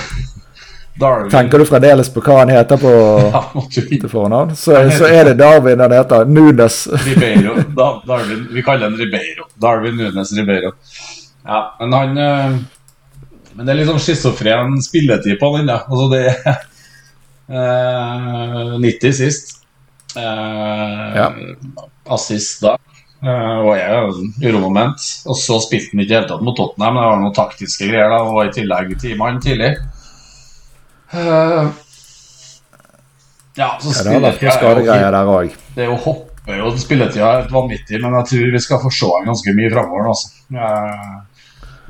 Darwin 1.01 1.31
Tenker 1.33 1.61
du 1.61 1.65
fremdeles 1.67 2.09
på 2.13 2.21
hva 2.25 2.37
han 2.43 2.51
heter 2.53 2.79
på 2.81 2.91
Ja, 3.35 3.41
til 3.73 4.09
fornavn? 4.11 4.53
Så, 4.55 4.75
så 4.97 5.09
er 5.09 5.31
det 5.31 5.37
Darwin 5.41 5.81
han 5.83 5.95
heter. 5.95 6.25
Nunes. 6.29 6.83
Ribeiro. 7.07 7.55
Da, 7.79 7.89
Darwin, 8.07 8.45
vi 8.53 8.63
kaller 8.65 8.89
han 8.89 8.99
Ribeiro. 8.99 9.47
Darwin 9.61 9.97
Nunes 9.99 10.33
Ribeiro. 10.37 10.73
Ja, 11.47 11.61
men 11.79 11.93
han 11.97 12.17
eh, 12.21 12.59
Men 13.55 13.65
det 13.65 13.73
er 13.73 13.79
litt 13.81 13.89
sånn 13.89 14.03
schizofren 14.03 14.77
spilletid 14.85 15.39
på 15.41 15.49
den, 15.57 15.67
da. 15.71 15.81
Altså, 15.89 16.07
det 16.13 16.21
er 16.29 16.61
eh, 17.49 18.77
90 18.85 19.17
sist. 19.23 19.57
Eh, 20.15 21.17
Ja. 21.17 21.31
Assist 22.11 22.63
da. 22.63 22.77
Uh, 23.21 23.59
og 23.61 23.75
jeg 23.77 23.97
en 24.01 24.31
uromoment. 24.49 25.03
Og 25.29 25.37
så 25.37 25.59
spilte 25.61 25.91
han 25.93 26.01
ikke 26.01 26.07
i 26.07 26.09
det 26.09 26.15
hele 26.17 26.29
tatt 26.31 26.45
mot 26.45 26.57
Tottenham. 26.57 26.95
Det 26.97 27.03
var 27.05 27.19
noen 27.21 27.35
taktiske 27.37 27.89
greier, 27.91 28.09
da, 28.09 28.21
og 28.25 28.39
i 28.47 28.53
tillegg 28.55 28.95
ti 29.01 29.11
mann 29.19 29.37
tidlig. 29.43 29.75
Eh, 31.11 31.71
ja, 33.57 33.77
så 33.81 33.91
Ja, 33.91 34.03
det 34.03 34.11
har 34.11 34.19
spiller 34.19 34.21
vært 34.27 34.41
noen 34.41 34.57
skadegreier 34.57 35.11
der 35.11 35.31
òg. 35.37 35.55
det 35.75 35.83
er 35.85 35.89
jo 35.91 35.97
hopper 36.05 36.57
jo 36.57 36.69
spilletida 36.79 37.25
er 37.27 37.41
helt 37.43 37.51
vanvittig, 37.53 37.99
men 38.01 38.15
jeg 38.19 38.29
tror 38.31 38.53
vi 38.55 38.61
skal 38.63 38.79
få 38.81 38.91
se 38.95 39.09
ham 39.11 39.27
ganske 39.29 39.53
mye 39.57 39.71
framover. 39.73 40.07
Altså. 40.13 40.31
Eh, 40.55 41.19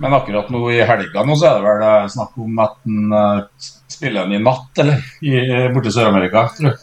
Men 0.02 0.14
akkurat 0.18 0.50
nå 0.50 0.64
i 0.74 0.80
helga 0.82 1.22
nå 1.28 1.36
så 1.38 1.46
er 1.52 1.60
det 1.60 1.68
vel 1.68 1.84
eh, 1.86 2.08
snakk 2.10 2.38
om 2.42 2.60
at 2.64 2.78
han 2.88 3.44
spiller 3.92 4.24
han 4.24 4.34
i 4.34 4.40
natt, 4.42 4.72
eller? 4.82 5.04
I, 5.22 5.36
borte 5.74 5.92
i 5.92 5.94
Sør-Amerika, 5.94 6.48
tror 6.58 6.72
jeg. 6.72 6.80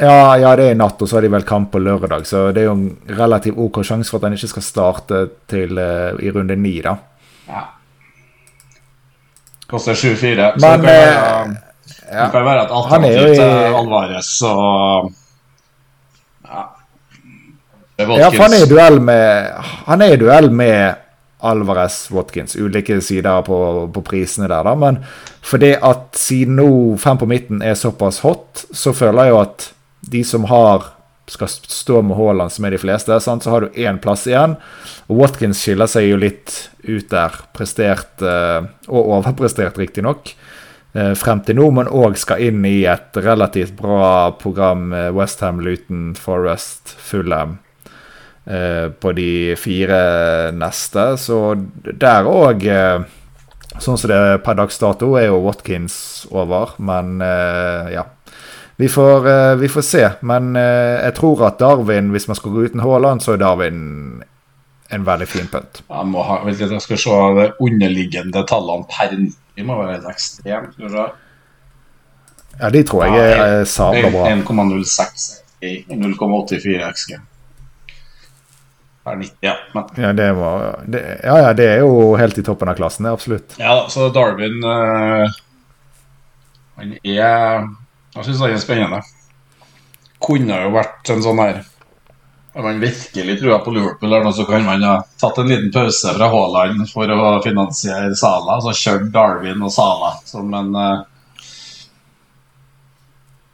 Ja, 0.00 0.34
ja, 0.42 0.56
det 0.58 0.64
er 0.66 0.72
i 0.74 0.78
natt, 0.80 0.98
og 0.98 1.06
så 1.06 1.16
har 1.20 1.22
de 1.22 1.30
vel 1.30 1.44
kamp 1.46 1.70
på 1.70 1.78
lørdag. 1.78 2.24
Så 2.26 2.48
det 2.52 2.64
er 2.64 2.66
jo 2.66 2.72
en 2.74 2.96
relativt 3.14 3.60
OK 3.62 3.78
sjanse 3.86 4.10
for 4.10 4.18
at 4.18 4.26
han 4.26 4.34
ikke 4.34 4.50
skal 4.50 4.64
starte 4.66 5.20
til, 5.46 5.78
uh, 5.78 6.18
i 6.18 6.32
runde 6.34 6.56
ni, 6.58 6.80
da. 6.82 6.96
Ja. 7.46 7.62
Koster 9.74 9.94
7-4. 9.98 10.48
Så 10.58 10.66
Men, 10.68 10.80
det 10.80 10.86
kan 10.86 10.86
være, 10.86 11.54
ja. 12.12 12.24
det 12.24 12.32
kan 12.32 12.44
være 12.46 12.62
et 12.64 12.70
er 12.70 12.76
alternativ 12.78 13.32
i- 13.32 13.34
til 13.34 13.78
Alvarez 13.82 14.32
og 14.48 15.12
Ja. 16.44 16.62
Ja, 17.98 18.28
for 18.28 18.42
han 18.42 18.52
er 18.56 18.64
i 18.64 18.68
duell 18.70 19.00
med 19.00 19.50
Han 19.86 20.02
er 20.02 20.12
i 20.14 20.16
duell 20.18 20.50
med 20.50 20.94
Alvarez 21.44 22.10
Watkins. 22.10 22.56
Ulike 22.56 23.00
sider 23.04 23.40
på, 23.46 23.90
på 23.94 24.00
prisene 24.00 24.48
der, 24.48 24.62
da. 24.64 24.74
Men 24.74 24.98
fordi 25.44 25.74
at 25.76 26.16
siden 26.16 26.56
nå 26.56 26.96
fem 26.98 27.18
på 27.20 27.26
midten 27.28 27.62
er 27.62 27.74
såpass 27.76 28.18
hot, 28.24 28.64
så 28.72 28.92
føler 28.96 29.22
jeg 29.28 29.30
jo 29.34 29.40
at 29.42 29.66
de 30.12 30.24
som 30.24 30.44
har 30.48 30.93
skal 31.26 31.48
stå 31.48 32.02
med 32.02 32.16
Haaland, 32.18 32.52
som 32.52 32.66
er 32.66 32.74
de 32.74 32.80
fleste, 32.82 33.16
så 33.20 33.36
har 33.50 33.64
du 33.64 33.80
én 33.80 34.00
plass 34.02 34.26
igjen. 34.28 34.56
Og 35.08 35.22
Watkins 35.22 35.62
skiller 35.62 35.88
seg 35.90 36.08
jo 36.10 36.20
litt 36.20 36.54
ut 36.84 37.08
der. 37.10 37.38
Prestert, 37.56 38.22
eh, 38.22 38.66
og 38.88 39.12
overprestert, 39.18 39.78
riktignok, 39.80 40.34
eh, 40.94 41.14
frem 41.14 41.40
til 41.40 41.56
nå, 41.56 41.70
men 41.72 41.88
òg 41.88 42.16
skal 42.20 42.42
inn 42.44 42.64
i 42.64 42.84
et 42.84 43.16
relativt 43.16 43.76
bra 43.76 44.32
program. 44.32 44.90
Westham, 45.16 45.60
Luton, 45.60 46.14
Forest, 46.14 46.96
Fulham 46.98 47.58
eh, 48.46 48.90
på 48.90 49.12
de 49.12 49.56
fire 49.56 50.52
neste. 50.52 51.16
Så 51.18 51.54
der 51.84 52.28
òg, 52.28 52.66
eh, 52.66 53.04
sånn 53.78 53.98
som 53.98 54.10
det 54.10 54.16
er 54.16 54.42
per 54.44 54.54
dags 54.60 54.78
dato, 54.78 55.14
er 55.16 55.28
jo 55.30 55.42
Watkins 55.44 56.26
over. 56.30 56.76
Men 56.78 57.20
eh, 57.20 57.94
ja. 57.96 58.08
Vi 58.76 58.88
får, 58.88 59.28
eh, 59.28 59.54
vi 59.56 59.68
får 59.68 59.82
se. 59.82 60.08
Men 60.20 60.56
eh, 60.56 61.04
jeg 61.04 61.14
tror 61.18 61.46
at 61.46 61.58
Darwin, 61.62 62.10
hvis 62.10 62.26
man 62.28 62.38
skal 62.38 62.54
gå 62.54 62.64
uten 62.68 62.82
Haaland, 62.82 63.22
så 63.22 63.34
er 63.34 63.42
Darwin 63.42 64.22
en 64.94 65.04
veldig 65.06 65.28
fin 65.28 65.46
punt. 65.50 65.82
Jeg 65.88 66.06
må 66.10 66.22
ha, 66.26 66.40
vet 66.46 66.60
jeg 66.60 66.82
skal 66.82 67.00
se 67.00 67.20
de 67.38 67.46
underliggende 67.62 68.44
tallene 68.50 68.86
per 68.90 69.14
90. 69.14 69.36
Det 69.54 69.66
må 69.66 69.76
være 69.78 69.98
helt 69.98 70.10
ekstremt. 70.10 70.74
Vi. 70.78 71.04
Ja, 72.58 72.70
de 72.70 72.82
tror 72.86 73.04
jeg 73.06 73.30
er 73.30 73.60
eh, 73.60 73.68
sabla 73.68 74.10
bra. 74.10 74.26
1,06 74.32 75.28
i 75.64 75.76
0,84 75.94 76.90
XG. 76.90 77.14
Per 79.04 79.16
90, 79.20 79.38
ja. 79.44 79.54
Men, 79.74 79.88
Ja, 80.00 80.12
det 80.16 80.28
var, 80.32 80.80
det, 80.88 81.00
ja, 81.22 81.38
ja, 81.46 81.52
det 81.52 81.66
er 81.68 81.82
jo 81.84 82.14
helt 82.16 82.38
i 82.40 82.44
toppen 82.46 82.70
av 82.72 82.78
klassen, 82.78 83.04
det, 83.04 83.12
absolutt. 83.12 83.56
ja 83.60 83.74
så 83.92 84.08
Darwin 84.14 84.64
eh, 84.64 85.34
Han 86.78 86.94
er 87.04 87.66
Jeg 88.14 88.26
syns 88.28 88.42
det 88.42 88.50
er 88.54 88.60
spennende. 88.62 89.00
Kunne 90.22 90.58
jo 90.62 90.74
vært 90.74 91.10
en 91.12 91.22
sånn 91.24 91.40
her 91.42 91.56
Har 92.54 92.62
man 92.62 92.78
virkelig 92.80 93.40
trua 93.40 93.58
på 93.64 93.72
Liverpool, 93.74 94.08
eller 94.08 94.28
noe, 94.28 94.34
så 94.36 94.46
kan 94.46 94.62
man 94.62 94.84
ha 94.86 95.00
tatt 95.20 95.40
en 95.42 95.50
liten 95.50 95.72
pause 95.74 96.12
fra 96.14 96.28
Haaland 96.30 96.84
for 96.86 97.10
å 97.10 97.32
finansiere 97.42 98.14
Sala. 98.14 98.60
Så 98.62 98.76
kjørt 98.78 99.10
Darwin 99.14 99.64
og 99.66 99.74
Sala 99.74 100.12
som 100.28 100.54
en 100.54 100.70
uh, 100.78 101.02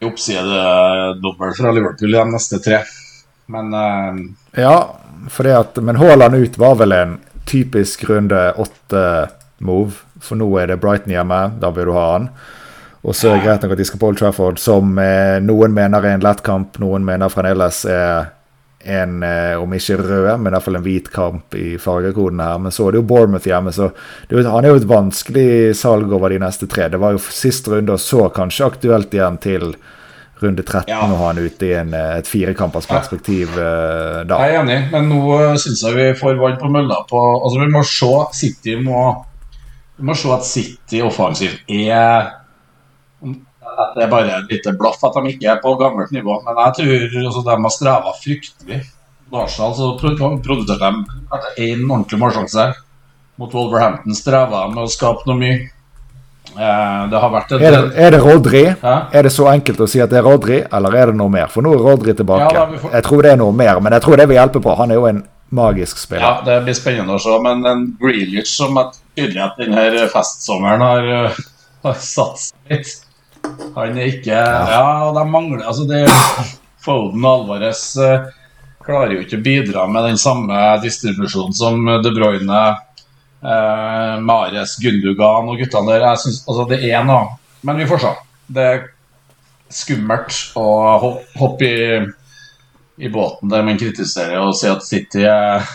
oppsidedobbel 0.05 1.57
fra 1.57 1.73
Liverpool 1.73 2.13
i 2.13 2.19
de 2.19 2.27
neste 2.35 2.61
tre. 2.61 2.83
Men 3.49 3.73
uh, 3.73 4.21
Ja, 4.61 4.77
at, 5.57 5.81
men 5.81 5.97
Haaland 5.97 6.37
ut 6.37 6.61
var 6.61 6.77
vel 6.85 6.93
en 6.93 7.19
typisk 7.49 8.05
runde 8.13 8.51
åtte-move. 8.61 10.05
For 10.21 10.37
nå 10.37 10.53
er 10.61 10.69
det 10.75 10.83
Brighton 10.85 11.17
hjemme, 11.17 11.47
da 11.57 11.73
vil 11.73 11.89
du 11.89 11.97
ha 11.97 12.09
han. 12.19 12.33
Og 13.01 13.15
så 13.17 13.31
er 13.31 13.39
det 13.39 13.47
greit 13.47 13.63
nok 13.65 13.73
at 13.73 13.81
de 13.81 13.85
skal 13.89 14.01
på 14.03 14.11
Old 14.11 14.19
Trafford, 14.21 14.59
som 14.61 14.99
eh, 15.01 15.39
noen 15.41 15.73
mener 15.73 16.05
er 16.05 16.19
en 16.19 16.25
lett 16.27 16.43
kamp, 16.45 16.77
noen 16.83 17.05
mener 17.07 17.33
fremdeles 17.33 17.85
er 17.89 18.27
en, 18.85 19.23
eh, 19.23 19.55
om 19.61 19.73
ikke 19.77 19.97
rød, 20.01 20.27
men 20.41 20.51
i 20.51 20.55
hvert 20.57 20.65
fall 20.67 20.77
en 20.79 20.85
hvit 20.85 21.09
kamp 21.13 21.55
i 21.57 21.77
fargekoden 21.81 22.41
her. 22.45 22.59
Men 22.59 22.73
så 22.73 22.87
er 22.89 22.93
det 22.97 23.01
jo 23.03 23.07
Bournemouth 23.09 23.49
hjemme, 23.49 23.73
så 23.77 23.91
det, 24.29 24.45
han 24.47 24.65
er 24.65 24.75
jo 24.75 24.81
et 24.81 24.89
vanskelig 24.89 25.49
salg 25.77 26.13
over 26.17 26.33
de 26.33 26.41
neste 26.41 26.69
tre. 26.71 26.89
Det 26.93 27.01
var 27.01 27.17
jo 27.17 27.23
sist 27.25 27.69
runde, 27.73 27.97
og 27.97 28.01
så 28.01 28.29
kanskje 28.37 28.69
aktuelt 28.69 29.17
igjen 29.17 29.41
til 29.41 29.75
runde 30.41 30.65
13 30.65 30.89
Ja. 30.89 31.03
å 31.05 31.17
ha 31.21 31.27
han 31.27 31.39
ute 31.41 31.67
i 31.69 31.73
en, 31.77 31.93
eh, 31.95 32.19
et 32.19 32.29
firekampers 32.29 32.87
perspektiv 32.89 33.53
eh, 33.61 34.23
da. 34.25 34.39
Jeg 34.45 34.55
er 34.57 34.61
enig, 34.63 34.79
men 34.93 35.09
nå 35.13 35.57
syns 35.61 35.83
jeg 35.85 35.97
vi 35.99 36.07
får 36.17 36.39
vann 36.41 36.57
på 36.61 36.71
mølla 36.73 37.03
på 37.09 37.21
Altså, 37.43 37.61
vi 37.61 37.73
må 37.73 37.83
se 37.85 38.13
City 38.39 38.77
må 38.81 39.03
Vi 39.99 40.07
må 40.09 40.15
se 40.17 40.31
at 40.33 40.47
City 40.49 41.03
offensivt 41.05 41.69
er 41.69 42.40
At 43.81 43.95
det 43.97 44.05
er 44.05 44.11
bare 44.13 44.39
et 44.43 44.51
lite 44.53 44.73
blaff 44.79 45.03
at 45.09 45.15
de 45.17 45.33
ikke 45.33 45.49
er 45.55 45.61
på 45.63 45.75
gammelt 45.81 46.11
nivå. 46.13 46.37
Men 46.45 46.59
jeg 46.67 46.75
tror 46.81 47.27
også 47.31 47.45
de 47.49 47.57
har 47.65 47.75
streva 47.77 48.13
fryktelig. 48.21 48.81
Arsenal 49.33 49.75
så 49.79 49.93
pro- 50.01 50.37
produserte 50.43 50.89
de 50.91 51.67
én 51.67 51.85
ordentlig 51.87 52.19
målsjanse. 52.19 52.65
Mot 53.39 53.53
Wolverhampton 53.55 54.15
streva 54.19 54.65
de 54.67 54.75
med 54.75 54.85
å 54.85 54.91
skape 54.91 55.25
noe 55.31 55.39
mye. 55.39 55.61
Eh, 56.51 57.03
det 57.13 57.19
har 57.23 57.31
vært 57.31 57.53
et 57.55 57.63
Er 57.63 57.71
det, 57.77 57.83
er 57.95 58.11
det 58.11 58.21
Rodri? 58.25 58.63
Hæ? 58.83 58.95
Er 59.15 59.23
det 59.23 59.31
så 59.33 59.47
enkelt 59.53 59.79
å 59.85 59.87
si 59.89 60.01
at 60.03 60.11
det 60.11 60.19
er 60.19 60.27
Rodri, 60.27 60.57
eller 60.73 60.97
er 60.99 61.13
det 61.13 61.17
noe 61.21 61.31
mer? 61.31 61.47
For 61.53 61.63
nå 61.63 61.75
er 61.77 61.85
Rodri 61.85 62.15
tilbake. 62.19 62.49
Ja, 62.57 62.67
får- 62.67 62.93
Jeg 62.97 63.05
tror 63.07 63.23
det 63.23 63.31
er 63.33 63.37
noe 63.37 63.53
mer, 63.55 63.81
men 63.81 63.93
jeg 63.93 64.03
tror 64.03 64.17
det 64.19 64.27
vil 64.29 64.37
hjelpe 64.41 64.61
på. 64.65 64.75
Han 64.77 64.91
er 64.91 64.95
jo 64.99 65.07
en 65.07 65.23
magisk 65.53 65.99
spiller. 65.99 66.23
Ja, 66.27 66.41
det 66.45 66.65
blir 66.65 66.75
spennende 66.75 67.15
å 67.15 67.21
se. 67.23 67.39
Men 67.43 67.65
en 67.67 67.97
Grealish 68.01 68.57
som 68.57 68.75
tydelig 69.17 69.43
at 69.45 69.57
denne 69.59 70.09
festsommeren 70.11 70.81
har, 70.81 71.07
uh, 71.27 71.31
har 71.85 71.95
satt 71.95 72.39
seg 72.39 72.55
litt 72.71 72.97
Han 73.77 73.97
er 73.97 74.11
ikke 74.11 74.35
Ja, 74.35 74.85
og 75.07 75.15
de 75.17 75.25
mangler 75.31 75.65
Altså, 75.67 75.87
det 75.89 76.05
Foden 76.85 77.25
og 77.25 77.43
Alvarez 77.43 77.83
uh, 78.01 78.29
klarer 78.85 79.15
jo 79.15 79.25
ikke 79.25 79.39
å 79.39 79.45
bidra 79.45 79.87
med 79.91 80.09
den 80.09 80.21
samme 80.21 80.57
distribusjonen 80.83 81.53
som 81.55 81.85
De 82.01 82.11
Bruyne, 82.17 82.61
eh, 83.45 84.15
Mares, 84.25 84.79
Gundugan 84.81 85.51
og 85.53 85.61
guttene 85.61 85.93
der. 85.93 86.07
Jeg 86.09 86.23
synes, 86.23 86.39
altså, 86.49 86.65
det 86.71 86.79
er 86.89 87.05
noe 87.05 87.37
Men 87.61 87.77
vi 87.77 87.87
får 87.91 88.01
se. 88.01 88.15
Det 88.49 88.65
er 88.65 88.81
skummelt 89.71 90.57
å 90.59 90.65
hoppe 91.37 91.69
i 91.69 92.01
i 93.01 93.09
båten 93.09 93.49
der 93.49 93.65
man 93.65 93.79
kritiserer 93.81 94.43
og 94.45 94.57
sier 94.59 94.77
at 94.77 94.85
City 94.85 95.23
eh, 95.25 95.71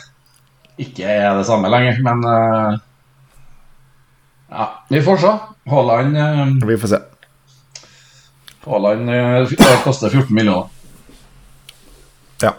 ikke 0.82 1.08
er 1.10 1.32
det 1.40 1.48
samme 1.48 1.72
lenger, 1.74 2.02
men 2.06 2.22
eh, 2.30 2.82
Ja, 4.56 4.68
vi 4.92 5.02
får 5.02 5.18
se. 5.24 5.32
Haaland 5.72 6.18
eh, 6.22 6.44
Vi 6.70 6.78
får 6.78 6.94
se. 6.94 7.00
Haaland 8.66 9.10
eh, 9.10 9.56
koster 9.84 10.10
14 10.10 10.36
millioner. 10.36 10.68
Ja. 12.42 12.54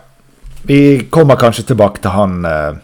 Vi 0.63 1.07
kommer 1.11 1.37
kanskje 1.37 1.65
tilbake 1.73 2.03
til 2.03 2.15
han 2.15 2.45
eh, 2.45 2.77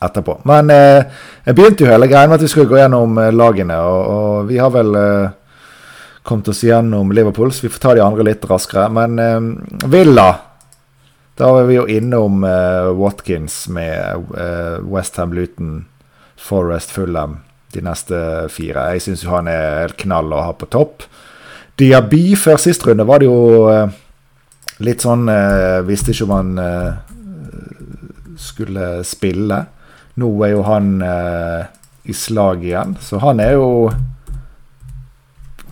etterpå. 0.00 0.38
Men 0.48 0.70
eh, 0.72 1.04
jeg 1.44 1.56
begynte 1.56 1.84
jo 1.84 1.90
hele 1.92 2.08
greia 2.10 2.28
med 2.28 2.38
at 2.40 2.46
vi 2.46 2.50
skulle 2.52 2.70
gå 2.70 2.80
gjennom 2.80 3.18
eh, 3.20 3.32
lagene, 3.34 3.76
og, 3.84 4.00
og 4.14 4.48
vi 4.50 4.60
har 4.60 4.72
vel 4.74 4.96
eh, 4.96 5.34
kommet 6.22 6.48
oss 6.52 6.62
gjennom 6.64 7.12
Liverpool, 7.16 7.52
så 7.52 7.66
vi 7.66 7.72
får 7.74 7.84
ta 7.84 7.94
de 7.96 8.04
andre 8.04 8.26
litt 8.30 8.46
raskere. 8.48 8.88
Men 8.92 9.18
eh, 9.20 9.90
Villa 9.90 10.30
Da 11.40 11.46
er 11.56 11.68
vi 11.70 11.78
jo 11.78 11.86
innom 11.88 12.42
eh, 12.44 12.90
Watkins 12.98 13.62
med 13.72 14.26
eh, 14.36 14.80
Westham, 14.84 15.32
Luton, 15.32 15.86
Forest, 16.36 16.92
Fulham 16.92 17.38
de 17.72 17.80
neste 17.86 18.18
fire. 18.52 18.90
Jeg 18.92 19.04
syns 19.04 19.22
jo 19.24 19.32
han 19.32 19.48
er 19.48 19.84
helt 19.84 19.96
knall 20.02 20.32
å 20.34 20.42
ha 20.48 20.52
på 20.58 20.68
topp. 20.68 21.06
Diaby 21.80 22.34
før 22.36 22.60
sist 22.60 22.84
runde 22.86 23.06
var 23.08 23.22
det 23.22 23.28
jo 23.30 23.68
eh, 23.72 23.92
litt 24.84 25.04
sånn 25.04 25.28
eh, 25.32 25.80
Visste 25.88 26.12
ikke 26.12 26.26
om 26.26 26.34
han 26.34 26.50
eh, 26.60 26.90
skulle 28.40 28.88
spille. 29.08 29.62
Nå 30.20 30.28
er 30.44 30.54
jo 30.54 30.64
han 30.66 30.88
i 32.08 32.14
slag 32.16 32.64
igjen, 32.64 32.94
så 33.00 33.20
han 33.22 33.40
er 33.44 33.54
jo 33.58 33.68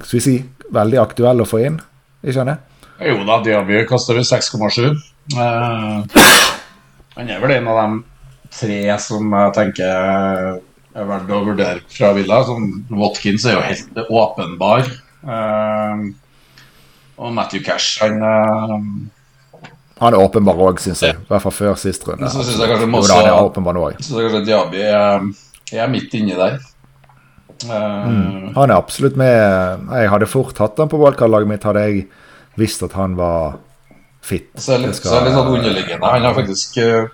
Skal 0.03 0.19
vi 0.19 0.21
si 0.25 0.35
veldig 0.73 1.01
aktuell 1.01 1.43
å 1.43 1.49
få 1.49 1.63
inn, 1.65 1.79
ikke 2.23 2.37
sant? 2.37 2.65
Jo 2.99 3.23
da, 3.25 3.39
Diaby 3.45 3.85
kaster 3.89 4.19
vi 4.19 4.25
6,7. 4.27 4.91
Eh, 5.39 6.23
han 7.19 7.31
er 7.31 7.43
vel 7.43 7.57
en 7.57 7.69
av 7.73 7.81
de 7.83 8.01
tre 8.55 8.81
som 9.03 9.33
jeg 9.35 9.55
tenker 9.57 9.91
er 10.99 11.09
verdt 11.09 11.31
å 11.33 11.43
vurdere 11.47 11.85
fra 11.93 12.13
Villa. 12.17 12.41
Sånn, 12.47 12.71
Watkins 12.91 13.47
er 13.47 13.59
jo 13.59 13.67
helt 13.67 14.03
åpenbar. 14.09 14.89
Eh, 15.29 16.03
og 17.19 17.33
Matthew 17.35 17.61
Cash, 17.67 17.99
han 18.03 18.23
eh, 18.23 18.75
Han 19.99 20.15
er 20.15 20.23
åpenbar 20.23 20.55
òg, 20.63 20.79
syns 20.81 21.01
jeg. 21.03 21.17
I 21.19 21.27
hvert 21.33 21.43
fall 21.43 21.55
før 21.57 21.75
sist 21.81 22.05
runde. 22.07 22.29
Så 22.31 22.45
synes 22.47 22.61
jeg 22.63 22.71
kanskje 22.71 23.15
han 23.19 23.27
er 23.33 23.45
åpenbar 23.49 23.75
nå 23.75 23.83
òg. 23.89 23.97
Kanskje 23.99 24.45
Diaby 24.47 24.83
er, 24.87 25.25
er 25.75 25.91
midt 25.91 26.15
inni 26.15 26.37
der. 26.39 26.61
Eh, 27.67 28.53
Han 28.55 28.71
er 28.71 28.77
absolutt 28.77 29.17
med. 29.19 29.89
Jeg 29.99 30.11
hadde 30.15 30.29
fort 30.31 30.59
hatt 30.63 30.79
han 30.79 30.89
på 30.93 31.01
wildcard-laget 31.03 31.51
mitt, 31.51 31.67
hadde 31.67 31.83
jeg 31.89 32.07
visst 32.59 32.83
at 32.87 32.95
han 32.95 33.17
var 33.19 33.59
fit. 34.23 34.49
Så 34.57 34.75
er 34.77 34.79
det 34.79 34.87
litt, 34.93 34.97
skal- 35.01 35.11
så 35.11 35.17
er 35.19 35.25
det 35.25 35.33
litt 35.33 35.39
sånn 35.41 35.55
underliggende. 35.59 36.13
Han 36.15 36.23
har 36.29 36.35
faktisk 36.39 36.79
uh, 36.79 37.09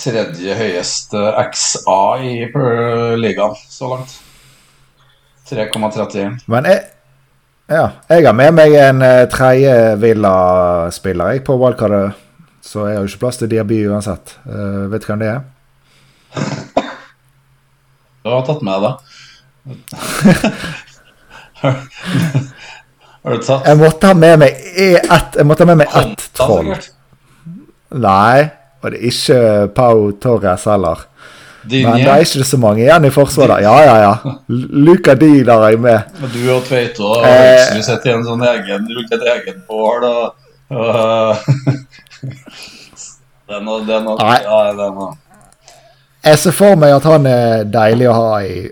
tredje 0.00 0.54
høyeste 0.56 1.20
XA 1.50 2.00
i 2.24 2.34
ligaen 3.20 3.56
så 3.68 3.90
langt. 3.92 4.16
3,31. 5.50 6.40
Men 6.50 6.68
jeg, 6.70 6.80
ja, 7.70 7.86
jeg 8.08 8.26
har 8.26 8.34
med 8.38 8.52
meg 8.58 8.74
en 8.78 9.02
uh, 9.02 9.28
tredje 9.30 9.74
Villa-spiller 10.02 11.34
jeg 11.34 11.44
på 11.46 11.56
wildcardet. 11.60 12.18
Så 12.62 12.86
jeg 12.86 12.98
har 12.98 13.04
jo 13.04 13.10
ikke 13.10 13.22
plass 13.24 13.40
til 13.40 13.50
Diaby 13.50 13.78
uansett. 13.90 14.36
Uh, 14.46 14.86
vet 14.92 15.02
du 15.02 15.06
hvem 15.10 15.22
det 15.22 15.30
er? 15.32 15.40
Du 18.20 18.28
har 18.30 18.42
tatt 18.46 18.62
med 18.62 18.82
det. 18.84 18.92
har 23.22 23.34
du 23.34 23.38
tatt 23.44 23.66
Jeg 23.68 23.76
måtte 23.80 24.06
ha 24.08 24.14
med 24.16 24.38
meg 24.40 24.50
e- 24.72 24.96
ett 24.96 25.34
Jeg 25.36 25.44
måtte 25.46 25.66
ha 25.66 25.68
med 25.68 25.80
meg 25.82 25.96
ett 26.00 26.22
troll. 26.36 26.70
Nei, 28.00 28.38
og 28.80 28.86
det 28.92 29.00
er 29.00 29.08
ikke 29.10 29.40
Pau 29.76 30.10
Torres 30.22 30.64
heller. 30.70 30.98
Men 31.62 31.96
det 32.00 32.08
er 32.08 32.18
ikke 32.24 32.44
så 32.48 32.56
mange 32.58 32.80
igjen 32.86 33.04
i 33.04 33.10
forsvaret. 33.12 33.60
Ja, 33.62 33.74
ja, 33.84 33.96
ja. 34.00 34.14
Luka 34.48 35.14
Di 35.14 35.42
der 35.44 35.60
er 35.60 35.68
jeg 35.74 35.80
med. 35.80 36.00
og 36.22 36.28
du 36.32 36.50
og 36.54 36.62
Tveito 36.64 37.04
og 37.04 37.24
Eh. 37.24 37.30
Høgsrud 37.30 37.82
sitter 37.84 38.10
i 38.10 38.12
en 38.16 38.24
sånn 38.24 38.42
egen 38.48 38.86
rundt 38.96 39.12
et 39.12 39.22
eget 39.34 39.56
bål 39.68 40.04
og, 40.08 40.32
Den 43.50 43.68
og 43.68 43.86
den 43.86 44.06
og 44.06 44.18
Nei. 44.22 44.38
Ja, 44.44 44.72
den 44.78 44.96
og. 45.04 45.16
Jeg 46.24 46.38
ser 46.38 46.52
for 46.54 46.76
meg 46.78 46.92
at 46.94 47.04
han 47.08 47.26
er 47.26 47.64
deilig 47.64 48.08
å 48.10 48.14
ha 48.16 48.40
i 48.44 48.70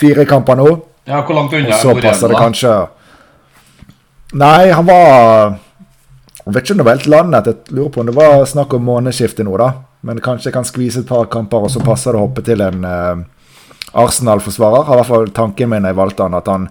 fire 0.00 0.24
kamper 0.30 0.56
nå. 0.60 0.68
Ja, 1.06 1.20
hvor 1.26 1.34
langt 1.36 1.52
unna 1.52 1.68
Og 1.74 1.80
så 1.82 1.90
er 1.92 2.00
passer 2.00 2.28
det 2.32 2.38
kanskje 2.40 2.70
Nei, 4.40 4.70
han 4.72 4.86
var 4.88 5.58
Jeg 6.46 6.54
vet 6.54 6.62
ikke 6.64 6.72
om 6.74 6.78
det 6.80 6.86
var 6.86 6.94
helt 6.96 7.06
landet. 7.12 7.46
Jeg 7.50 7.56
lurer 7.76 7.90
på 7.92 8.00
om 8.00 8.06
det 8.08 8.14
var 8.16 8.46
snakk 8.48 8.72
om 8.74 8.82
månedsskifte 8.88 9.44
nå, 9.46 9.52
da. 9.60 9.68
Men 10.04 10.20
kanskje 10.24 10.50
jeg 10.50 10.56
kan 10.56 10.66
skvise 10.68 11.04
et 11.04 11.08
par 11.08 11.30
kamper, 11.32 11.64
og 11.64 11.72
så 11.72 11.82
passer 11.84 12.12
det 12.12 12.20
å 12.20 12.26
hoppe 12.26 12.44
til 12.44 12.60
en 12.64 12.84
eh, 12.88 13.24
Arsenal-forsvarer. 14.04 14.84
Har 14.84 14.98
i 14.98 15.02
hvert 15.02 15.12
fall 15.12 15.32
tanken 15.36 15.72
min 15.72 15.86
da 15.86 15.92
jeg 15.92 16.00
valgte 16.00 16.26
han, 16.26 16.38
at 16.38 16.50
han 16.52 16.68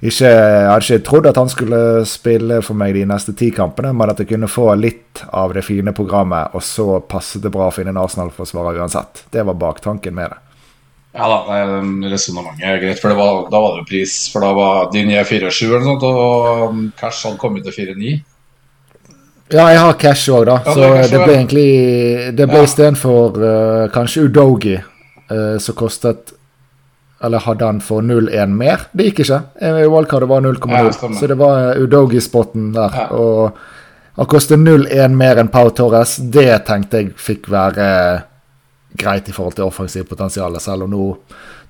ikke 0.00 0.28
Jeg 0.30 0.64
hadde 0.64 0.84
ikke 0.86 1.04
trodd 1.04 1.26
at 1.28 1.36
han 1.36 1.50
skulle 1.52 1.78
spille 2.08 2.62
for 2.64 2.78
meg 2.80 2.94
de 2.96 3.02
neste 3.04 3.34
ti 3.36 3.50
kampene, 3.52 3.90
men 3.92 4.08
at 4.08 4.22
jeg 4.22 4.30
kunne 4.30 4.48
få 4.48 4.70
litt 4.80 5.20
av 5.36 5.52
det 5.52 5.60
fine 5.66 5.92
programmet, 5.92 6.54
og 6.56 6.64
så 6.64 7.02
passet 7.04 7.44
det 7.44 7.52
bra 7.52 7.66
å 7.68 7.74
finne 7.74 7.92
en 7.92 8.00
Arsenal-forsvarer 8.00 8.80
uansett. 8.80 9.26
Det 9.28 9.44
var 9.44 9.58
baktanken 9.60 10.16
med 10.16 10.32
det. 10.32 10.38
Ja 11.10 11.26
da, 11.26 11.58
resonnementet 12.06 12.64
er 12.64 12.80
greit, 12.80 13.00
for 13.02 13.12
var, 13.18 13.42
da 13.50 13.60
var 13.60 13.74
det 13.74 13.82
jo 13.82 13.88
pris. 13.90 14.16
For 14.32 14.46
da 14.46 14.54
var 14.56 14.90
Dinje 14.94 15.20
4-7 15.26 15.64
eller 15.66 15.84
noe 15.84 15.92
sånt, 15.92 16.06
og 16.06 16.70
um, 16.70 16.84
Cash 16.96 17.26
hadde 17.26 17.40
kommet 17.42 17.66
til 17.66 17.74
4-9. 17.92 18.12
Ja, 19.52 19.64
jeg 19.72 19.78
har 19.82 19.96
cash 19.98 20.28
òg, 20.30 20.44
da. 20.46 20.58
Ja, 20.64 20.74
så 20.74 20.80
det 20.94 21.10
det 21.10 21.20
ble 21.24 21.34
egentlig 21.34 22.36
Det 22.36 22.46
ble 22.48 22.58
Ja. 22.60 22.64
istedenfor 22.68 23.38
uh, 23.42 23.88
kanskje 23.90 24.22
Udogi, 24.28 24.76
uh, 25.30 25.58
som 25.58 25.74
kostet 25.74 26.32
Eller 27.22 27.38
hadde 27.44 27.64
han 27.66 27.80
for 27.80 28.00
0-1 28.02 28.46
mer? 28.56 28.86
Det 28.96 29.10
gikk 29.10 29.18
ikke. 29.26 29.40
Eh, 29.60 29.82
Wildcardet 29.92 30.28
var 30.28 30.40
0,0, 30.40 30.70
Ja, 30.72 30.90
så 31.20 31.26
det 31.28 31.36
var 31.36 31.74
Udogi-spotten 31.76 32.70
der. 32.72 32.94
Og 33.12 33.58
han 34.16 34.26
kostet 34.26 34.58
0,1 34.58 35.12
mer 35.14 35.36
enn 35.36 35.48
Pau 35.52 35.68
Torres. 35.70 36.16
Det 36.16 36.64
tenkte 36.64 36.96
jeg 37.02 37.12
fikk 37.20 37.50
være 37.52 37.76
eh, 38.16 38.20
greit 38.96 39.28
i 39.28 39.32
forhold 39.36 39.54
til 39.58 39.64
offensivt 39.68 40.08
potensial, 40.08 40.56
selv 40.60 40.82
om 40.88 40.90
nå 40.90 41.10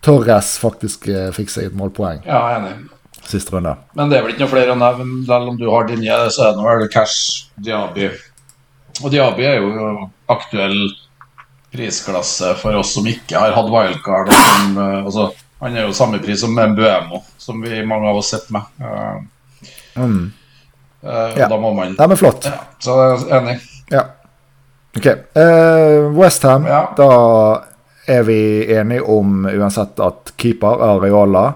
Torres 0.01 0.55
faktisk 0.62 1.11
fikk 1.35 1.51
seg 1.51 1.64
et 1.66 1.75
målpoeng 1.77 2.23
Ja, 2.25 2.38
jeg 2.53 2.55
er 2.55 2.62
enig. 2.62 2.88
Siste 3.29 3.53
runde. 3.55 3.77
Men 3.95 4.09
det 4.11 4.19
er 4.19 4.23
vel 4.25 4.33
ikke 4.35 4.45
noe 4.47 4.53
flere 4.55 4.73
å 4.75 4.79
nevne. 4.79 5.25
Selv 5.27 5.49
om 5.53 5.57
du 5.61 5.69
har 5.71 5.85
Dinje, 5.89 6.17
så 6.31 6.49
er 6.49 6.57
det 6.57 6.65
vel 6.65 6.89
Cash, 6.93 7.47
Diaby. 7.57 8.11
Og 9.05 9.11
Diaby 9.13 9.43
er 9.45 9.61
jo 9.61 10.11
aktuell 10.29 10.91
prisklasse 11.73 12.55
for 12.59 12.75
oss 12.81 12.95
som 12.97 13.07
ikke 13.07 13.39
har 13.39 13.53
hatt 13.55 13.71
wildcard. 13.71 14.33
Som, 14.35 14.79
eh, 14.79 15.05
altså, 15.05 15.29
han 15.61 15.77
er 15.77 15.87
jo 15.87 15.93
samme 15.95 16.19
pris 16.23 16.41
som 16.41 16.55
Mbuemo, 16.57 17.23
som 17.39 17.61
vi 17.63 17.83
mange 17.87 18.09
av 18.11 18.17
oss 18.17 18.31
sitter 18.31 18.53
med. 18.53 18.63
Eh, 18.81 19.21
Mm. 19.97 20.33
Uh, 21.05 21.33
Ja. 21.37 21.49
Da 21.49 21.57
må 21.59 21.75
man 21.75 21.95
Nei, 21.99 22.07
men 22.07 22.17
flott. 22.17 22.45
ja, 22.45 22.53
Så 22.79 22.95
jeg 23.27 23.31
er 23.31 23.41
enig. 23.41 23.61
Ja. 23.91 24.03
Ok. 24.97 25.07
Uh, 25.37 26.13
Westham, 26.17 26.65
Ja. 26.67 26.93
da 26.97 27.63
er 28.07 28.23
vi 28.23 28.67
enige 28.73 29.03
om 29.03 29.45
uansett 29.47 29.99
at 30.01 30.33
keeper, 30.37 30.79
Areola, 30.81 31.55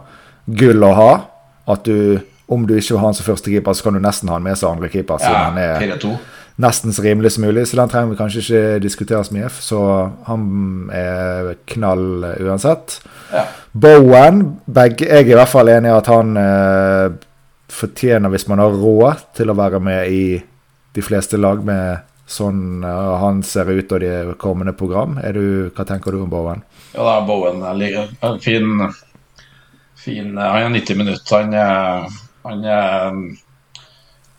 gull 0.48 0.83
å 0.83 0.94
ha. 0.94 1.20
At 1.70 1.85
du, 1.88 2.20
om 2.46 2.66
du 2.68 2.77
ikke 2.77 2.98
har 2.98 3.07
han 3.07 3.16
som 3.16 3.27
første 3.27 3.50
keeper, 3.50 3.72
så 3.72 3.87
kan 3.87 3.96
du 3.96 4.03
nesten 4.05 4.31
ha 4.31 4.38
han 4.38 4.46
med 4.46 4.59
som 4.61 4.77
andre 4.77 4.90
keeper. 4.92 5.20
Siden 5.22 5.33
Ja, 5.33 5.50
han 5.50 5.59
er 5.59 6.18
nesten 6.61 6.92
så 6.94 7.03
rimelig 7.03 7.35
som 7.35 7.44
mulig, 7.44 7.66
så 7.66 7.81
den 7.81 7.90
trenger 7.90 8.12
vi 8.12 8.18
kanskje 8.18 8.42
ikke 8.44 8.83
diskutere 8.85 9.24
så 9.27 9.35
mye. 9.35 9.50
Så 9.50 9.81
han 10.29 10.44
er 10.94 11.55
knall 11.74 12.24
uansett. 12.44 13.00
Ja. 13.33 13.46
Bowen 13.72 14.61
begge, 14.66 15.09
Jeg 15.09 15.27
er 15.27 15.33
i 15.33 15.38
hvert 15.38 15.50
fall 15.50 15.68
enig 15.72 15.90
i 15.90 15.96
at 15.96 16.07
han 16.07 16.37
eh, 16.38 17.16
fortjener, 17.68 18.31
hvis 18.31 18.48
man 18.48 18.62
har 18.62 18.70
råd, 18.70 19.31
til 19.35 19.50
å 19.50 19.59
være 19.59 19.81
med 19.83 20.11
i 20.12 20.27
de 20.94 21.03
fleste 21.03 21.40
lag 21.40 21.64
med 21.66 22.05
sånn 22.31 22.85
uh, 22.85 23.18
han 23.20 23.42
ser 23.44 23.68
ut 23.68 23.92
og 23.92 24.00
de 24.00 24.35
kommende 24.40 24.72
program. 24.77 25.18
Du, 25.35 25.70
hva 25.74 25.85
tenker 25.88 26.14
du 26.14 26.22
om 26.22 26.31
Bowen? 26.33 26.62
Ja, 26.94 27.03
da 27.03 27.16
Bowen 27.27 27.64
er 27.66 27.98
en 28.22 28.40
fin, 28.40 28.87
fin 30.04 30.36
Han 30.38 30.62
er 30.62 30.74
90 30.76 31.00
minutter. 31.00 31.36
Han 31.40 31.54
er, 31.54 32.08
han 32.44 32.64
er 32.64 33.18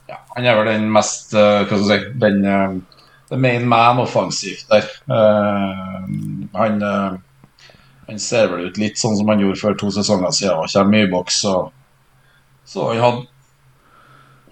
ja, 0.10 0.20
Han 0.36 0.46
er 0.46 0.60
vel 0.60 0.72
den 0.74 0.90
mest 0.94 1.34
eh, 1.34 1.64
Hva 1.66 1.80
skal 1.80 1.94
jeg 1.96 2.06
si 2.06 2.20
Den 2.24 2.46
eh, 2.46 2.76
the 3.32 3.40
main 3.42 3.64
man 3.66 3.98
offensivt 4.04 4.68
der. 4.70 4.86
Eh, 5.10 6.02
han 6.54 6.82
eh, 6.82 7.16
Han 8.06 8.20
ser 8.22 8.52
vel 8.52 8.68
ut 8.68 8.78
litt 8.78 9.00
sånn 9.02 9.16
som 9.18 9.32
han 9.34 9.42
gjorde 9.42 9.58
for 9.64 9.78
to 9.82 9.90
sesonger 9.90 10.34
siden 10.38 10.60
og 10.62 10.70
kommer 10.70 10.92
mye 10.94 11.08
i 11.08 11.10
boks. 11.10 11.40
Og, 11.50 11.72
så 12.70 12.92
han 12.92 13.02
hadde 13.02 13.24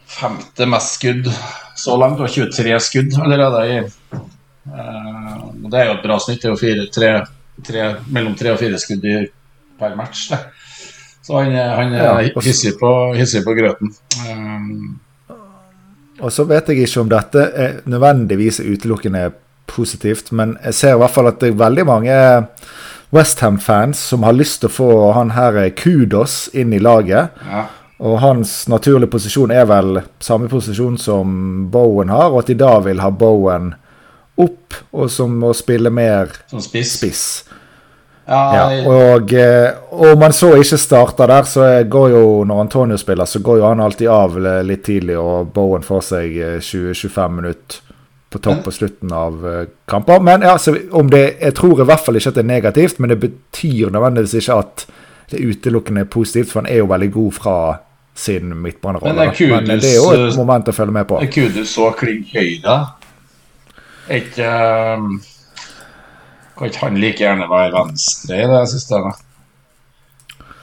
femte 0.09 0.65
mest 0.69 0.97
skudd 0.97 1.29
så 1.77 1.97
langt, 2.01 2.17
og 2.21 2.33
23 2.33 2.79
skudd 2.81 3.13
allerede 3.21 3.61
i 3.69 3.77
Eh, 4.65 5.39
det 5.69 5.79
er 5.79 5.89
jo 5.89 5.95
et 5.97 6.05
bra 6.05 6.19
snitt. 6.21 6.41
Det 6.41 6.49
er 6.49 6.53
jo 6.53 6.59
fire, 6.59 6.87
tre, 6.93 7.11
tre, 7.67 7.87
mellom 8.15 8.35
tre 8.39 8.53
og 8.53 8.61
fire 8.61 8.79
skudd 8.81 9.07
per 9.79 9.97
match. 9.99 10.29
Det. 10.31 10.39
Så 11.23 11.37
han, 11.39 11.53
han 11.55 11.93
er 11.95 12.03
Ja, 12.03 12.15
hissig, 12.43 12.73
på, 12.79 12.89
hissig 13.15 13.43
på 13.45 13.53
grøten. 13.55 13.93
Um, 14.29 14.99
Og 16.21 16.31
så 16.31 16.43
vet 16.47 16.67
jeg 16.69 16.83
ikke 16.83 17.01
om 17.01 17.09
dette 17.11 17.45
er 17.55 17.77
nødvendigvis 17.89 18.59
utelukkende 18.59 19.31
positivt, 19.67 20.31
men 20.35 20.57
jeg 20.65 20.73
ser 20.77 20.95
i 20.95 20.99
hvert 21.01 21.11
fall 21.15 21.27
at 21.31 21.39
det 21.41 21.49
er 21.53 21.61
veldig 21.63 21.85
mange 21.87 22.17
Westham-fans 23.13 23.97
som 24.09 24.23
har 24.25 24.33
lyst 24.35 24.61
til 24.61 24.69
å 24.71 24.73
få 24.73 24.89
han 25.15 25.31
her 25.35 25.69
kudos 25.77 26.49
inn 26.53 26.73
i 26.73 26.79
laget. 26.83 27.29
ja. 27.49 27.65
Og 28.03 28.17
hans 28.19 28.65
naturlige 28.67 29.07
posisjon 29.13 29.51
er 29.53 29.63
vel 29.69 30.01
samme 30.19 30.49
posisjon 30.51 30.97
som 30.99 31.69
Bowen 31.71 32.09
har, 32.11 32.33
og 32.33 32.41
at 32.41 32.49
de 32.51 32.55
da 32.59 32.73
vil 32.83 32.99
ha 32.99 33.07
Bowen 33.15 33.69
opp, 34.35 34.73
og 34.91 35.07
som 35.13 35.37
må 35.39 35.53
spille 35.55 35.89
mer 35.93 36.33
Som 36.51 36.59
spiss. 36.59 36.97
spiss. 36.97 37.23
Ja, 38.25 38.67
og 38.87 39.33
eh, 39.35 39.73
om 39.91 40.21
han 40.23 40.33
så 40.33 40.53
ikke 40.55 40.77
starter 40.79 41.27
der, 41.27 41.47
så 41.49 41.65
går 41.83 42.13
jo 42.13 42.21
når 42.47 42.61
Antonio 42.61 42.97
spiller, 42.97 43.27
så 43.27 43.41
går 43.43 43.59
jo 43.59 43.65
han 43.67 43.83
alltid 43.83 44.07
av 44.07 44.37
litt 44.63 44.85
tidlig, 44.87 45.17
og 45.19 45.51
Bowen 45.55 45.83
får 45.83 46.05
seg 46.07 46.37
20-25 46.63 47.35
minutter 47.35 47.81
på 48.33 48.39
topp 48.41 48.63
på 48.65 48.71
slutten 48.73 49.11
av 49.13 49.43
kamper. 49.85 50.23
Men 50.25 50.41
ja, 50.41 50.55
om 50.95 51.11
det, 51.11 51.25
jeg 51.41 51.53
tror 51.59 51.83
i 51.83 51.85
hvert 51.85 52.05
fall 52.05 52.17
ikke 52.17 52.31
at 52.31 52.39
det 52.39 52.45
er 52.45 52.49
negativt, 52.49 53.03
men 53.03 53.11
det 53.11 53.19
betyr 53.21 53.91
nødvendigvis 53.93 54.39
ikke 54.39 54.57
at 54.63 54.85
det 55.33 55.43
utelukkende 55.43 56.07
er 56.07 56.09
positivt, 56.09 56.49
for 56.49 56.63
han 56.63 56.71
er 56.71 56.81
jo 56.81 56.89
veldig 56.89 57.11
god 57.13 57.35
fra 57.35 57.57
sin 58.15 58.55
midtbanerolle. 58.55 59.13
Men, 59.13 59.67
men, 59.67 59.83
det 59.83 59.91
er 59.91 59.99
jo 59.99 60.09
et 60.15 60.39
moment 60.39 60.71
å 60.71 60.75
følge 60.75 60.95
med 60.95 61.07
på. 61.11 61.21
Kudus 61.33 61.75
så 61.75 61.91
klink 61.97 62.33
høy 62.33 62.59
da 62.63 62.79
ikke 64.11 64.49
um 64.97 65.21
kan 66.63 66.71
ikke 66.71 66.85
han 66.85 66.99
like 67.01 67.23
gjerne 67.23 67.49
være 67.51 67.71
venstre 67.75 68.39
i 68.39 68.47
det 68.47 68.63
systemet? 68.71 69.21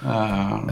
Uh, 0.00 0.64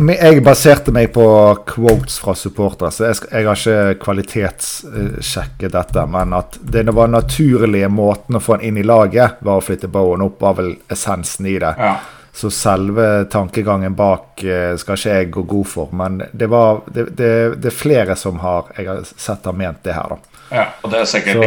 jeg 0.00 0.40
baserte 0.46 0.92
meg 0.96 1.10
på 1.12 1.26
quotes 1.68 2.16
fra 2.22 2.32
supportere, 2.38 2.88
så 2.88 3.10
jeg, 3.10 3.18
jeg, 3.28 3.44
har 3.44 3.60
ikke 3.60 4.00
kvalitetssjekket 4.06 5.76
dette. 5.76 6.06
Men 6.08 6.32
at 6.38 6.56
det 6.64 6.86
var 6.88 7.12
naturlige 7.12 7.90
måten 7.92 8.38
å 8.38 8.42
få 8.42 8.56
han 8.56 8.64
inn 8.64 8.80
i 8.80 8.86
laget, 8.86 9.44
var 9.44 9.60
å 9.60 9.64
flytte 9.64 9.92
Bowen 9.92 10.24
opp, 10.24 10.40
var 10.40 10.56
vel 10.62 10.72
essensen 10.88 11.52
i 11.52 11.58
det. 11.60 11.76
Ja. 11.76 11.98
Så 12.34 12.48
selve 12.50 13.28
tankegangen 13.30 13.94
bak 13.94 14.40
uh, 14.40 14.72
skal 14.80 14.96
ikke 14.96 15.18
jeg 15.18 15.32
gå 15.36 15.48
god 15.52 15.72
for. 15.76 15.92
Men 15.92 16.22
det, 16.32 16.48
var, 16.48 16.80
det, 16.88 17.10
det, 17.12 17.32
det, 17.60 17.74
er 17.74 17.82
flere 17.84 18.16
som 18.16 18.40
har 18.40 18.72
jeg 18.78 18.88
har 18.88 19.04
sett 19.04 19.44
har 19.44 19.58
ment 19.58 19.84
det 19.84 19.98
her, 20.00 20.16
da. 20.16 20.40
Ja, 20.54 20.70
og 20.80 20.92
det 20.92 21.02
er 21.02 21.06
sikkert 21.08 21.44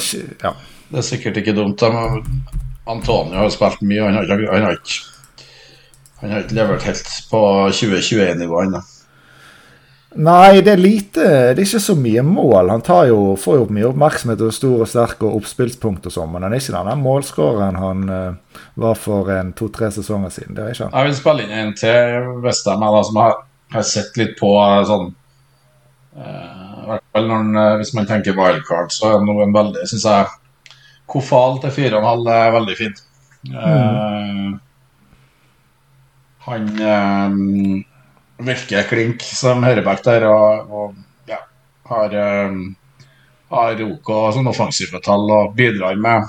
så, 0.00 0.18
ikke 0.18 0.34
ja. 0.42 0.58
Det 0.90 1.00
er 1.00 1.06
sikkert 1.06 1.40
ikke 1.40 1.54
dumt. 1.56 1.82
Antonio 2.86 3.40
har 3.40 3.50
spilt 3.50 3.80
mye, 3.82 4.02
han 4.04 4.14
har, 4.14 4.28
han 4.30 4.66
har, 4.68 4.76
ikke, 4.76 5.46
han 6.20 6.34
har 6.34 6.44
ikke 6.44 6.58
levert 6.58 6.86
helt 6.86 7.08
på 7.30 7.40
2021-nivå 7.74 8.60
ennå. 8.62 8.82
Nei, 10.16 10.62
det 10.64 10.72
er 10.72 10.80
lite. 10.80 11.24
Det 11.52 11.60
er 11.60 11.66
ikke 11.66 11.82
så 11.82 11.96
mye 11.98 12.22
mål. 12.24 12.70
Han 12.72 12.84
jo, 13.10 13.18
får 13.40 13.58
jo 13.58 13.66
mye 13.76 13.88
oppmerksomhet 13.90 14.44
og 14.46 14.54
stor 14.54 14.84
og 14.86 14.88
sterk 14.88 15.26
og 15.26 15.34
oppspillspunkt 15.40 16.06
og 16.08 16.14
sånn, 16.14 16.30
men 16.32 16.46
han 16.46 16.54
er 16.56 16.62
ikke 16.62 16.84
den 16.86 17.02
målskåreren 17.02 17.80
han 17.82 18.06
uh, 18.08 18.62
var 18.80 18.96
for 18.96 19.28
en 19.34 19.52
to-tre 19.58 19.90
sesonger 19.92 20.32
siden. 20.32 20.56
Det 20.56 20.64
er 20.64 20.72
ikke 20.72 20.86
han. 20.86 20.96
Jeg 20.96 21.10
vil 21.10 21.18
spille 21.18 21.44
inn 21.44 21.58
en 21.58 21.74
til 21.76 22.32
Vestheim, 22.46 22.86
som 23.10 23.20
har, 23.20 23.36
har, 23.74 23.86
sett 23.90 24.16
litt 24.16 24.38
på 24.40 24.54
sånn 24.88 25.10
uh, 26.16 26.66
hvert 26.86 27.06
fall 27.12 27.28
når, 27.28 27.78
Hvis 27.82 27.92
man 27.98 28.08
tenker 28.08 28.38
wildcard, 28.38 28.94
så 28.94 29.16
er 29.16 29.26
noe 29.26 29.44
en 29.44 29.54
veldig, 29.56 29.84
syns 29.90 30.06
jeg 30.08 30.32
Kofal 31.06 31.60
til 31.62 31.74
4,5 31.74 32.30
er 32.34 32.54
veldig 32.54 32.76
fin. 32.78 32.96
Mm. 33.46 33.54
Uh, 33.56 34.58
han 36.46 36.66
um, 36.78 37.84
virker 38.46 38.88
klink 38.90 39.22
som 39.26 39.64
høyreback 39.66 40.02
der 40.06 40.26
og, 40.30 40.70
og 40.70 41.30
ja, 41.30 41.40
har, 41.90 42.16
um, 42.50 42.60
har 43.54 43.84
OK 43.86 44.10
sånn 44.34 44.50
offensive 44.50 45.00
tall 45.04 45.30
og 45.30 45.54
bidrar 45.58 45.98
med 45.98 46.26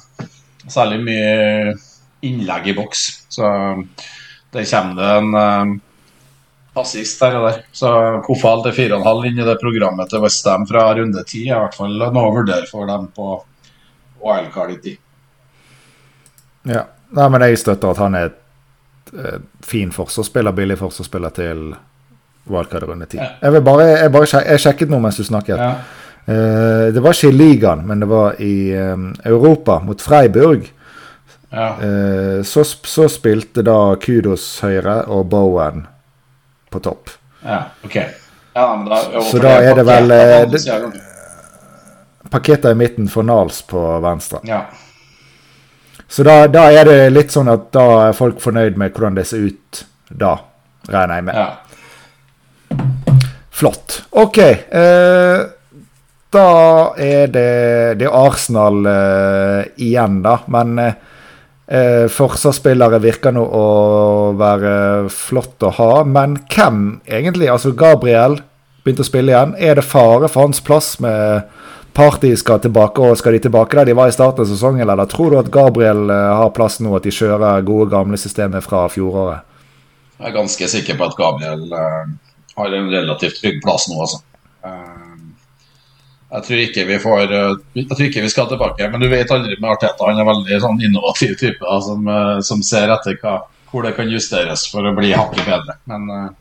særlig 0.67 1.01
mye 1.05 1.75
innlegg 2.25 2.71
i 2.73 2.77
boks. 2.77 3.03
Så 3.33 3.45
der 4.53 4.65
kommer 4.69 4.97
det 4.97 5.11
en 5.17 5.81
assist 6.81 7.21
der 7.21 7.37
og 7.37 7.45
der. 7.47 7.61
Så 7.75 7.91
Kofal 8.25 8.63
til 8.65 8.75
4,5 8.93 9.27
inn 9.29 9.41
i 9.41 9.47
det 9.47 9.57
programmet 9.61 10.09
til 10.11 10.23
Westham 10.23 10.65
fra 10.69 10.89
runde 10.97 11.23
10 11.23 11.43
er 11.45 11.55
i 11.55 11.61
hvert 11.65 11.77
fall 11.77 11.95
noe 11.99 12.25
å 12.29 12.33
vurdere 12.35 12.69
for 12.69 12.89
dem 12.89 13.09
på 13.15 13.37
wildcard 14.23 14.71
i 14.71 14.79
tid. 14.81 15.03
Ja. 16.67 16.85
Nei, 17.15 17.27
men 17.31 17.45
jeg 17.47 17.59
støtter 17.61 17.93
at 17.93 18.01
han 18.03 18.15
er 18.19 18.29
et 18.29 19.13
uh, 19.15 19.37
fin 19.63 19.91
forsvarsspiller, 19.95 20.55
billig 20.55 20.77
forsvarsspiller 20.79 21.35
til 21.35 21.69
wildcard 22.51 22.87
runde 22.89 23.07
ti. 23.07 23.19
Ja. 23.21 23.29
Jeg, 23.41 23.63
bare, 23.63 23.85
jeg, 23.93 24.11
bare 24.11 24.27
sjek, 24.27 24.47
jeg 24.51 24.63
sjekket 24.65 24.91
noe 24.91 25.03
mens 25.03 25.19
du 25.19 25.23
snakket. 25.27 25.61
Ja. 25.61 25.71
Uh, 26.27 26.87
det 26.91 27.03
var 27.03 27.15
ikke 27.15 27.31
i 27.31 27.37
ligaen, 27.37 27.85
men 27.87 28.03
det 28.03 28.09
var 28.11 28.41
i 28.43 28.55
um, 28.75 29.13
Europa, 29.23 29.79
mot 29.83 30.01
Freiburg. 30.03 30.67
Ja. 31.49 31.69
Uh, 31.79 32.43
så, 32.43 32.65
så, 32.67 33.07
spilte 33.07 33.63
da 33.63 33.95
Kudos 34.03 34.49
høyre 34.65 35.05
og 35.07 35.29
Bowen 35.31 35.85
på 36.73 36.83
topp. 36.83 37.13
Ja, 37.45 37.69
ok. 37.87 38.01
Ja, 38.57 38.65
da, 38.83 39.21
så 39.21 39.39
da 39.39 39.59
er 39.61 39.77
det 39.77 39.85
vel 39.85 40.11
det, 40.11 40.57
Paketta 42.31 42.71
i 42.71 42.77
midten 42.77 43.07
for 43.11 43.27
Nals 43.27 43.61
på 43.67 43.81
venstre. 44.03 44.39
Ja. 44.47 44.65
Så 46.07 46.23
da, 46.23 46.47
da, 46.47 46.69
er 46.71 46.87
det 46.87 47.09
litt 47.11 47.33
sånn 47.35 47.49
at 47.51 47.69
da 47.75 47.85
er 48.07 48.15
folk 48.15 48.39
fornøyd 48.43 48.77
med 48.79 48.95
hvordan 48.95 49.17
det 49.17 49.27
ser 49.27 49.49
ut 49.49 49.83
da, 50.07 50.37
regner 50.87 51.19
jeg 51.19 51.27
med. 51.27 51.35
Ja. 51.35 52.77
Flott. 53.57 54.01
OK. 54.15 54.37
Eh, 54.39 55.39
da 56.33 56.47
er 57.01 57.27
det, 57.33 57.51
det 57.99 58.07
er 58.07 58.15
Arsenal 58.15 58.85
eh, 58.87 59.61
igjen, 59.83 60.21
da. 60.23 60.37
Men 60.53 60.77
eh, 60.79 62.05
forsvarsspillere 62.13 63.01
virker 63.03 63.35
nå 63.35 63.43
å 63.43 63.67
være 64.39 64.75
flott 65.11 65.65
å 65.67 65.73
ha. 65.79 65.91
Men 66.07 66.37
hvem 66.47 67.01
egentlig? 67.03 67.49
Altså 67.51 67.73
Gabriel 67.75 68.39
begynte 68.85 69.03
å 69.03 69.09
spille 69.09 69.33
igjen. 69.33 69.55
Er 69.59 69.79
det 69.79 69.87
fare 69.89 70.29
for 70.31 70.47
hans 70.47 70.63
plass 70.63 70.95
med 71.03 71.49
Party 71.97 72.35
skal 72.37 72.59
tilbake, 72.61 73.01
og 73.01 73.17
skal 73.17 73.33
de 73.33 73.39
tilbake 73.47 73.73
der 73.73 73.87
de 73.89 73.93
var 73.97 74.11
i 74.11 74.13
starten 74.13 74.43
av 74.43 74.49
sesongen, 74.51 74.83
eller 74.85 75.07
tror 75.09 75.33
du 75.33 75.39
at 75.39 75.47
Gabriel 75.49 76.11
eh, 76.13 76.33
har 76.37 76.51
plass 76.53 76.77
nå, 76.77 76.91
at 76.93 77.07
de 77.07 77.13
kjører 77.15 77.65
gode, 77.65 77.87
gamle 77.89 78.19
systemet 78.21 78.61
fra 78.61 78.83
fjoråret? 78.93 79.41
Jeg 80.19 80.29
er 80.29 80.35
ganske 80.35 80.67
sikker 80.69 80.99
på 80.99 81.07
at 81.07 81.17
Gabriel 81.17 81.63
uh, 81.73 82.05
har 82.59 82.77
en 82.77 82.91
relativt 82.93 83.41
trygg 83.41 83.57
plass 83.65 83.89
nå, 83.89 83.97
altså. 84.05 84.21
Uh, 84.61 85.25
jeg 86.35 86.45
tror 86.45 86.61
ikke 86.67 86.85
vi 86.85 87.01
får 87.01 87.33
Jeg 87.33 87.89
tror 87.89 88.05
ikke 88.05 88.23
vi 88.27 88.29
skal 88.29 88.49
tilbake, 88.51 88.91
men 88.93 89.01
du 89.01 89.09
vet 89.09 89.33
aldri 89.33 89.57
med 89.57 89.71
Arteta. 89.71 90.11
Han 90.11 90.21
er 90.21 90.29
veldig 90.29 90.63
sånn 90.67 90.81
innovativ 90.85 91.37
type 91.39 91.77
som, 91.85 92.09
som 92.45 92.61
ser 92.67 92.93
etter 92.93 93.17
hva, 93.21 93.39
hvor 93.71 93.87
det 93.87 93.95
kan 93.97 94.11
justeres 94.11 94.67
for 94.69 94.85
å 94.85 94.93
bli 94.97 95.15
hakket 95.15 95.47
bedre. 95.47 95.77
Men 95.89 96.35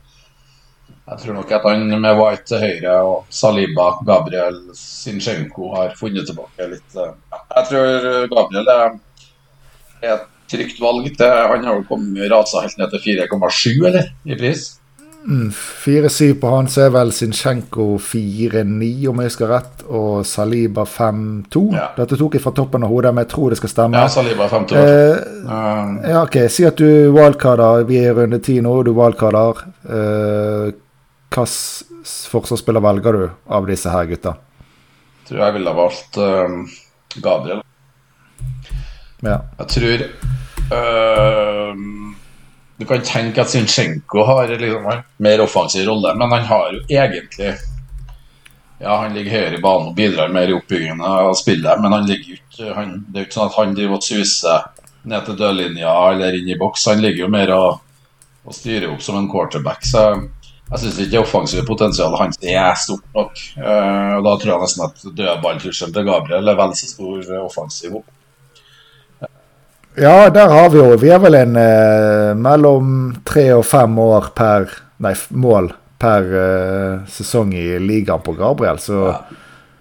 jeg 1.07 1.19
tror 1.23 1.37
nok 1.37 1.51
at 1.55 1.67
han 1.69 1.85
med 1.93 2.17
White 2.19 2.47
til 2.49 2.63
høyre 2.63 2.95
og 3.07 3.27
Saliba, 3.31 3.91
Gabriel, 4.07 4.57
Sinchenko 4.75 5.73
har 5.75 5.93
funnet 5.99 6.27
tilbake 6.27 6.71
litt. 6.73 6.89
Eh, 6.95 7.13
jeg 7.55 7.69
tror 7.69 8.27
Gabriel 8.33 8.73
er 8.73 8.97
et 10.15 10.25
trygt 10.51 10.81
valg. 10.81 11.07
til 11.17 11.31
Han 11.53 11.63
har 11.63 11.79
jo 11.79 11.87
kommet 11.87 12.31
rasa 12.31 12.65
helt 12.65 12.77
ned 12.77 12.91
til 12.95 13.23
4,7 13.27 13.87
eller, 13.87 14.11
i 14.25 14.35
pris. 14.35 14.67
Mm, 15.27 15.51
4,7 15.51 16.39
på 16.39 16.49
han, 16.53 16.69
så 16.71 16.85
er 16.85 16.91
vel 16.95 17.09
Zinchenko 17.11 17.97
4,9 17.99 19.09
om 19.11 19.17
jeg 19.19 19.27
husker 19.27 19.49
rett, 19.51 19.81
og 19.91 20.21
Saliba 20.25 20.85
5,2. 20.87 21.63
Ja. 21.75 21.89
Dette 21.97 22.15
tok 22.15 22.37
jeg 22.37 22.43
fra 22.45 22.53
toppen 22.55 22.85
av 22.87 22.93
hodet, 22.93 23.11
men 23.11 23.25
jeg 23.25 23.33
tror 23.33 23.51
det 23.51 23.59
skal 23.59 23.73
stemme. 23.73 23.99
Ja, 23.99 24.07
Saliba 24.11 24.47
5,2. 24.47 24.79
Eh, 24.79 25.25
um, 25.43 25.97
ja, 26.05 26.21
ok, 26.21 26.39
Si 26.53 26.63
at 26.67 26.79
du 26.79 27.11
wildcarder, 27.11 27.83
vi 27.89 27.99
er 27.99 28.13
i 28.13 28.15
runde 28.21 28.39
10 28.39 28.63
nå, 28.63 28.75
du 28.87 28.93
wildcarder. 28.95 29.65
Eh, 29.83 30.71
Hvilken 31.27 31.47
forsvarsspiller 32.31 32.79
velger 32.79 33.13
du 33.13 33.29
av 33.45 33.67
disse 33.67 33.91
her 33.91 34.05
gutta? 34.07 34.35
Jeg 35.19 35.29
tror 35.29 35.41
jeg 35.43 35.55
ville 35.57 35.71
ha 35.73 35.77
valgt 35.77 36.17
uh, 36.17 36.77
Gabriel. 37.21 37.63
Ja. 39.25 39.41
Jeg 39.59 39.67
tror 39.73 40.03
uh, 40.71 41.73
Du 42.77 42.85
kan 42.85 43.01
tenke 43.01 43.41
at 43.41 43.49
Zinchenko 43.49 44.23
har 44.23 44.53
liksom 44.53 44.85
mer 45.17 45.41
offensiv 45.41 45.87
rolle, 45.89 46.13
men 46.15 46.31
han 46.31 46.45
har 46.45 46.71
jo 46.73 46.83
egentlig 46.85 47.55
Ja, 48.79 48.99
han 49.01 49.17
ligger 49.17 49.33
høyere 49.33 49.57
i 49.57 49.61
banen 49.61 49.89
og 49.89 49.95
bidrar 49.97 50.29
mer 50.31 50.47
i 50.47 50.53
oppbyggingen 50.53 51.01
av 51.01 51.33
spillet, 51.35 51.81
men 51.81 51.95
han 51.97 52.05
ligger 52.05 52.37
ikke 52.37 52.73
han, 52.77 52.99
Det 53.09 53.19
er 53.19 53.25
jo 53.25 53.27
ikke 53.27 53.39
sånn 53.39 53.51
at 53.51 53.57
han 53.57 53.75
driver 53.75 53.97
og 53.97 54.05
suser 54.05 54.67
ned 55.07 55.25
til 55.25 55.39
dørlinja 55.39 55.93
eller 56.11 56.37
inn 56.37 56.49
i 56.51 56.59
boks. 56.59 56.85
Han 56.91 57.01
ligger 57.01 57.25
jo 57.25 57.31
mer 57.33 57.53
og, 57.55 57.79
og 58.45 58.55
styrer 58.55 58.91
opp 58.91 59.01
som 59.01 59.17
en 59.17 59.29
quarterback. 59.31 59.85
Så 59.87 60.03
jeg 60.67 60.81
syns 60.81 60.99
ikke 60.99 61.13
det 61.13 61.21
offensive 61.21 61.63
potensialet 61.67 62.21
hans 62.21 62.39
er 62.43 62.75
stort 62.79 63.05
nok. 63.15 63.41
Uh, 63.55 64.17
og 64.17 64.27
Da 64.27 64.35
tror 64.35 64.51
jeg 64.51 64.61
nesten 64.65 64.85
at 64.87 65.07
dødballtrusselen 65.21 65.95
til 65.95 66.07
Gabriel 66.09 66.51
er 66.51 66.59
vel 66.59 66.75
så 66.75 66.91
stor 66.91 67.33
offensiv. 67.39 67.97
Ja, 69.97 70.29
der 70.29 70.51
har 70.51 70.69
vi 70.69 70.77
jo 70.77 70.97
Vi 71.01 71.09
er 71.09 71.17
vel 71.23 71.39
en 71.39 71.57
uh, 71.57 72.35
mellom 72.37 73.15
tre 73.25 73.49
og 73.55 73.65
fem 73.65 73.97
år 73.99 74.31
per 74.37 74.69
Nei, 75.01 75.13
mål 75.29 75.71
per 76.01 76.29
uh, 76.29 77.05
sesong 77.09 77.51
i 77.57 77.79
ligaen 77.81 78.21
på 78.25 78.33
Gabriel, 78.37 78.79
så 78.81 79.01
ja. 79.07 79.17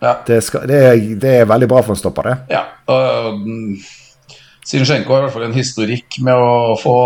Ja. 0.00 0.18
Det, 0.26 0.40
skal, 0.44 0.66
det, 0.68 0.76
er, 0.76 0.98
det, 1.16 1.30
er, 1.40 1.48
veldig 1.48 1.68
bra 1.70 1.82
for 1.84 1.94
en 1.94 2.00
stopper, 2.00 2.28
det. 2.28 2.56
Ja. 2.56 2.64
Uh, 2.88 3.80
Sinchenko 4.66 5.14
har 5.14 5.22
i 5.22 5.26
hvert 5.26 5.34
fall 5.36 5.46
en 5.48 5.56
historikk 5.56 6.18
med 6.26 6.36
å 6.36 6.74
få 6.80 6.96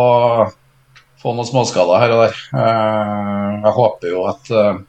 få 1.20 1.34
noen 1.34 1.48
småskader 1.48 2.00
her 2.02 2.14
og 2.14 2.22
der. 2.24 2.38
Eh, 2.56 3.50
jeg 3.64 3.74
håper 3.76 4.12
jo 4.12 4.24
at 4.30 4.50
eh, 4.56 4.80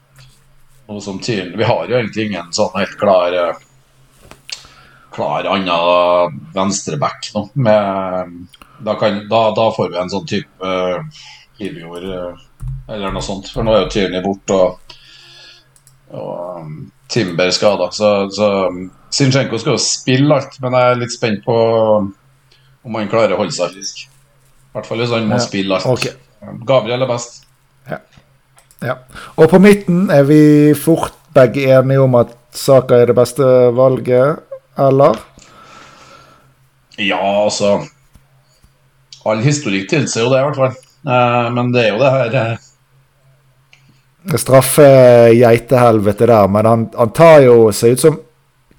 noe 0.88 1.04
som 1.04 1.20
tydelig 1.22 1.60
Vi 1.60 1.68
har 1.68 1.84
jo 1.88 1.98
egentlig 1.98 2.28
ingen 2.28 2.50
sånn 2.56 2.72
helt 2.76 2.96
klar 3.00 3.36
eh, 3.36 3.60
klar 5.12 5.48
annen 5.52 6.40
venstreback 6.54 7.30
nå. 7.34 7.46
Da, 8.82 8.94
kan, 8.98 9.20
da, 9.30 9.42
da, 9.54 9.66
får 9.76 9.92
vi 9.92 9.98
en 10.00 10.10
sånn 10.10 10.24
type 10.26 10.66
uh, 10.66 11.20
Ivjord 11.62 12.06
uh, 12.08 12.40
eller 12.88 13.12
noe 13.12 13.22
sånt. 13.22 13.50
For 13.52 13.62
nå 13.62 13.74
er 13.76 13.84
jo 13.84 13.90
Tyrni 13.92 14.22
borte, 14.24 14.56
og, 14.56 14.96
og 16.16 16.64
um, 16.64 16.72
Timber 17.12 17.52
skada. 17.54 17.90
Så, 17.94 18.10
så 18.34 18.48
Sinchenko 19.12 19.60
skal 19.60 19.76
jo 19.76 19.84
spille 19.84 20.34
alt, 20.34 20.56
men 20.64 20.74
jeg 20.74 20.88
er 20.88 20.98
litt 21.04 21.14
spent 21.14 21.44
på 21.44 21.58
om 22.82 22.98
han 22.98 23.12
klarer 23.12 23.36
å 23.36 23.42
holde 23.44 23.54
seg 23.54 23.76
frisk. 23.76 24.08
I 24.72 24.78
hvert 24.78 24.88
fall 24.88 25.02
hvis 25.02 25.10
han 25.12 25.26
må 25.28 25.36
ja. 25.36 25.44
spille 25.44 25.76
alt. 25.76 25.86
Okay. 25.86 26.14
Gabriel 26.66 27.04
er 27.04 27.10
best. 27.10 27.42
Ja. 27.90 27.98
ja. 28.82 28.94
Og 29.36 29.50
på 29.52 29.60
midten 29.60 30.06
er 30.10 30.24
vi 30.24 30.40
fort 30.78 31.12
begge 31.36 31.66
enige 31.76 32.00
om 32.00 32.16
at 32.16 32.32
Saka 32.56 32.98
er 33.00 33.12
det 33.12 33.16
beste 33.16 33.44
valget, 33.76 34.40
eller? 34.80 35.20
Ja, 37.00 37.20
altså 37.20 37.78
All 39.24 39.40
historikk 39.44 39.86
tilsier 39.88 40.26
jo 40.26 40.32
det, 40.32 40.40
i 40.40 40.46
hvert 40.48 40.58
fall. 40.58 40.74
Eh, 41.06 41.46
men 41.54 41.70
det 41.74 41.84
er 41.84 41.92
jo 41.92 42.00
det 42.00 42.10
her 42.10 42.36
eh. 42.40 42.68
Det 44.32 44.38
straffer 44.38 45.32
geitehelvete 45.34 46.26
der, 46.30 46.50
men 46.50 46.66
han, 46.66 46.82
han, 46.94 47.10
tar 47.14 47.40
jo 47.46 47.56
seg 47.74 47.94
ut 47.94 48.02
som 48.02 48.18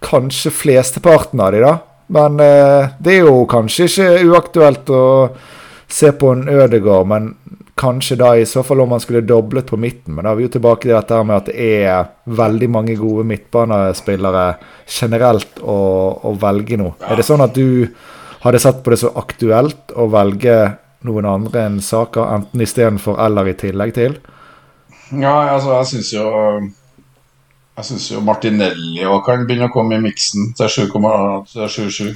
kanskje 0.03 0.51
flesteparten 0.55 1.41
av 1.43 1.55
de, 1.55 1.63
da. 1.63 1.73
Men 2.15 2.39
eh, 2.43 2.91
det 3.03 3.17
er 3.17 3.25
jo 3.27 3.43
kanskje 3.49 3.87
ikke 3.89 4.09
uaktuelt 4.29 4.91
å 4.91 5.03
se 5.93 6.11
på 6.17 6.31
en 6.33 6.47
Ødegård, 6.49 7.07
men 7.07 7.33
kanskje 7.77 8.17
da 8.17 8.31
i 8.37 8.45
så 8.45 8.63
fall 8.65 8.83
om 8.83 8.93
man 8.93 9.01
skulle 9.01 9.21
doblet 9.25 9.69
på 9.69 9.77
midten. 9.77 10.15
Men 10.15 10.25
da 10.25 10.33
er 10.33 10.39
vi 10.39 10.47
jo 10.47 10.53
tilbake 10.55 10.87
til 10.87 10.95
dette 10.95 11.21
med 11.25 11.35
at 11.35 11.49
det 11.49 11.69
er 11.83 12.11
veldig 12.41 12.69
mange 12.73 12.97
gode 12.99 13.25
midtbanespillere 13.29 14.45
generelt 14.89 15.61
å, 15.61 15.77
å 16.29 16.33
velge 16.41 16.77
nå. 16.81 16.93
Er 17.01 17.19
det 17.19 17.25
sånn 17.27 17.45
at 17.45 17.57
du 17.57 17.87
hadde 18.43 18.61
sett 18.61 18.83
på 18.83 18.93
det 18.93 19.01
så 19.01 19.13
aktuelt 19.19 19.93
å 19.95 20.07
velge 20.11 20.57
noen 21.07 21.27
andre 21.27 21.65
enn 21.67 21.81
saker, 21.83 22.29
enten 22.37 22.63
istedenfor 22.63 23.19
eller 23.23 23.49
i 23.51 23.57
tillegg 23.59 23.93
til? 23.97 24.17
Ja, 25.11 25.53
altså 25.53 25.75
jeg 25.75 25.89
syns 25.91 26.13
jo 26.15 26.25
jeg 27.73 27.85
syns 27.87 28.05
jo 28.11 28.21
Martinelli 28.21 29.05
òg 29.09 29.23
kan 29.25 29.45
begynne 29.47 29.69
å 29.69 29.73
komme 29.73 29.97
i 29.97 30.03
miksen 30.03 30.53
til 30.57 30.69
7,77. 30.93 32.13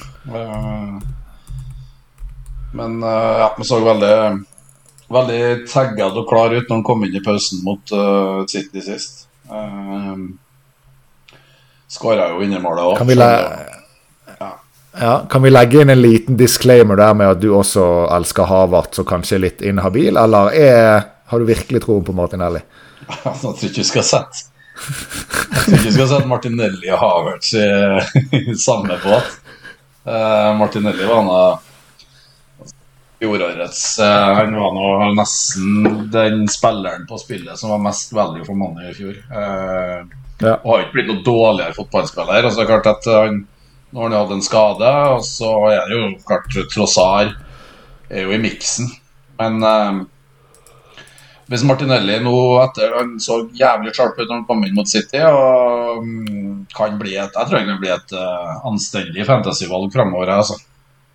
Men 2.76 3.04
uh, 3.04 3.40
ja, 3.40 3.56
vi 3.58 3.66
så 3.68 3.80
veldig 3.80 4.14
veldig 5.08 5.68
tagged 5.72 6.20
og 6.20 6.28
klar 6.28 6.54
ut 6.54 6.68
når 6.68 6.76
han 6.76 6.84
kom 6.86 7.06
inn 7.08 7.16
i 7.16 7.24
pausen 7.24 7.64
mot 7.66 7.94
uh, 7.96 8.44
City 8.50 8.84
sist. 8.84 9.28
Uh, 9.48 10.28
Skåra 11.88 12.32
jo 12.34 12.42
vinnermålet 12.42 12.84
òg. 12.84 12.98
Kan, 13.00 13.12
ja. 13.16 14.50
ja, 15.00 15.14
kan 15.32 15.46
vi 15.46 15.52
legge 15.54 15.82
inn 15.82 15.94
en 15.94 16.02
liten 16.04 16.40
disclaimer 16.40 17.00
der 17.00 17.14
med 17.16 17.38
at 17.38 17.40
du 17.40 17.54
også 17.56 17.86
elsker 18.12 18.50
Havert, 18.50 18.92
så 18.98 19.08
kanskje 19.08 19.40
litt 19.40 19.64
inhabil, 19.64 20.20
eller 20.20 20.52
er, 20.52 21.08
har 21.32 21.40
du 21.40 21.48
virkelig 21.48 21.86
troen 21.86 22.04
på 22.04 22.16
Martinelli? 22.18 22.60
Jeg 23.08 23.40
tror 23.40 23.56
ikke 23.56 23.80
vi 23.80 23.88
skal 23.88 24.04
sette 24.04 24.42
Jeg 24.76 25.62
tror 25.64 25.78
ikke 25.78 25.86
vi 25.86 25.94
skal 25.96 26.10
sette 26.12 26.28
Martinelli 26.28 26.92
og 26.92 27.00
Havertz 27.00 27.54
i, 27.56 27.68
i 28.52 28.58
samme 28.60 29.00
båt. 29.00 29.32
Uh, 30.04 30.52
Martinelli 30.60 31.08
var 31.08 31.24
noe 31.24 31.48
fjorårets 33.20 33.82
uh, 34.00 34.34
Han 34.38 34.56
var 34.56 34.76
nå 34.76 34.88
nesten 35.18 36.10
den 36.14 36.46
spilleren 36.52 37.08
på 37.10 37.20
spillet 37.22 37.60
som 37.60 37.74
var 37.74 37.84
mest 37.84 38.14
value 38.14 38.46
for 38.46 38.58
money 38.60 38.92
i 38.92 38.96
fjor. 38.98 39.18
Uh, 39.32 40.04
ja. 40.44 40.58
Og 40.62 40.72
har 40.72 40.84
ikke 40.86 41.00
blitt 41.00 41.10
noe 41.12 41.26
dårligere 41.26 41.78
fotballspiller. 41.78 42.46
Altså, 42.46 42.68
klart 42.70 42.90
at 42.92 43.10
han, 43.10 43.42
Nå 43.88 44.04
har 44.04 44.12
han 44.12 44.20
hatt 44.20 44.36
en 44.36 44.44
skade, 44.44 44.94
og 45.16 45.22
så 45.24 45.50
er 45.72 45.88
det 45.88 45.96
jo 45.96 46.08
klart 46.28 46.58
Trossar 46.74 47.32
er 48.12 48.26
jo 48.26 48.34
i 48.36 48.42
miksen. 48.42 48.90
Men 49.40 49.64
uh, 49.64 50.04
hvis 51.48 51.64
Martinelli 51.64 52.18
nå 52.20 52.36
etter 52.60 52.96
han 52.98 53.14
så 53.24 53.40
jævlig 53.56 53.94
sharp 53.96 54.18
ut 54.20 54.26
når 54.26 54.34
han 54.36 54.48
kom 54.50 54.66
inn 54.68 54.76
mot 54.76 54.90
City, 54.90 55.22
og 55.24 56.02
um, 56.04 56.66
kan 56.76 56.98
bli 57.00 57.16
et, 57.16 57.32
jeg 57.32 57.48
tror 57.48 57.62
han 57.62 57.70
kan 57.72 57.80
bli 57.84 57.92
et 57.94 58.16
uh, 58.20 58.58
anstendig 58.68 59.28
fantasyvalg 59.28 59.94
framover. 59.94 60.34
Altså. 60.36 60.58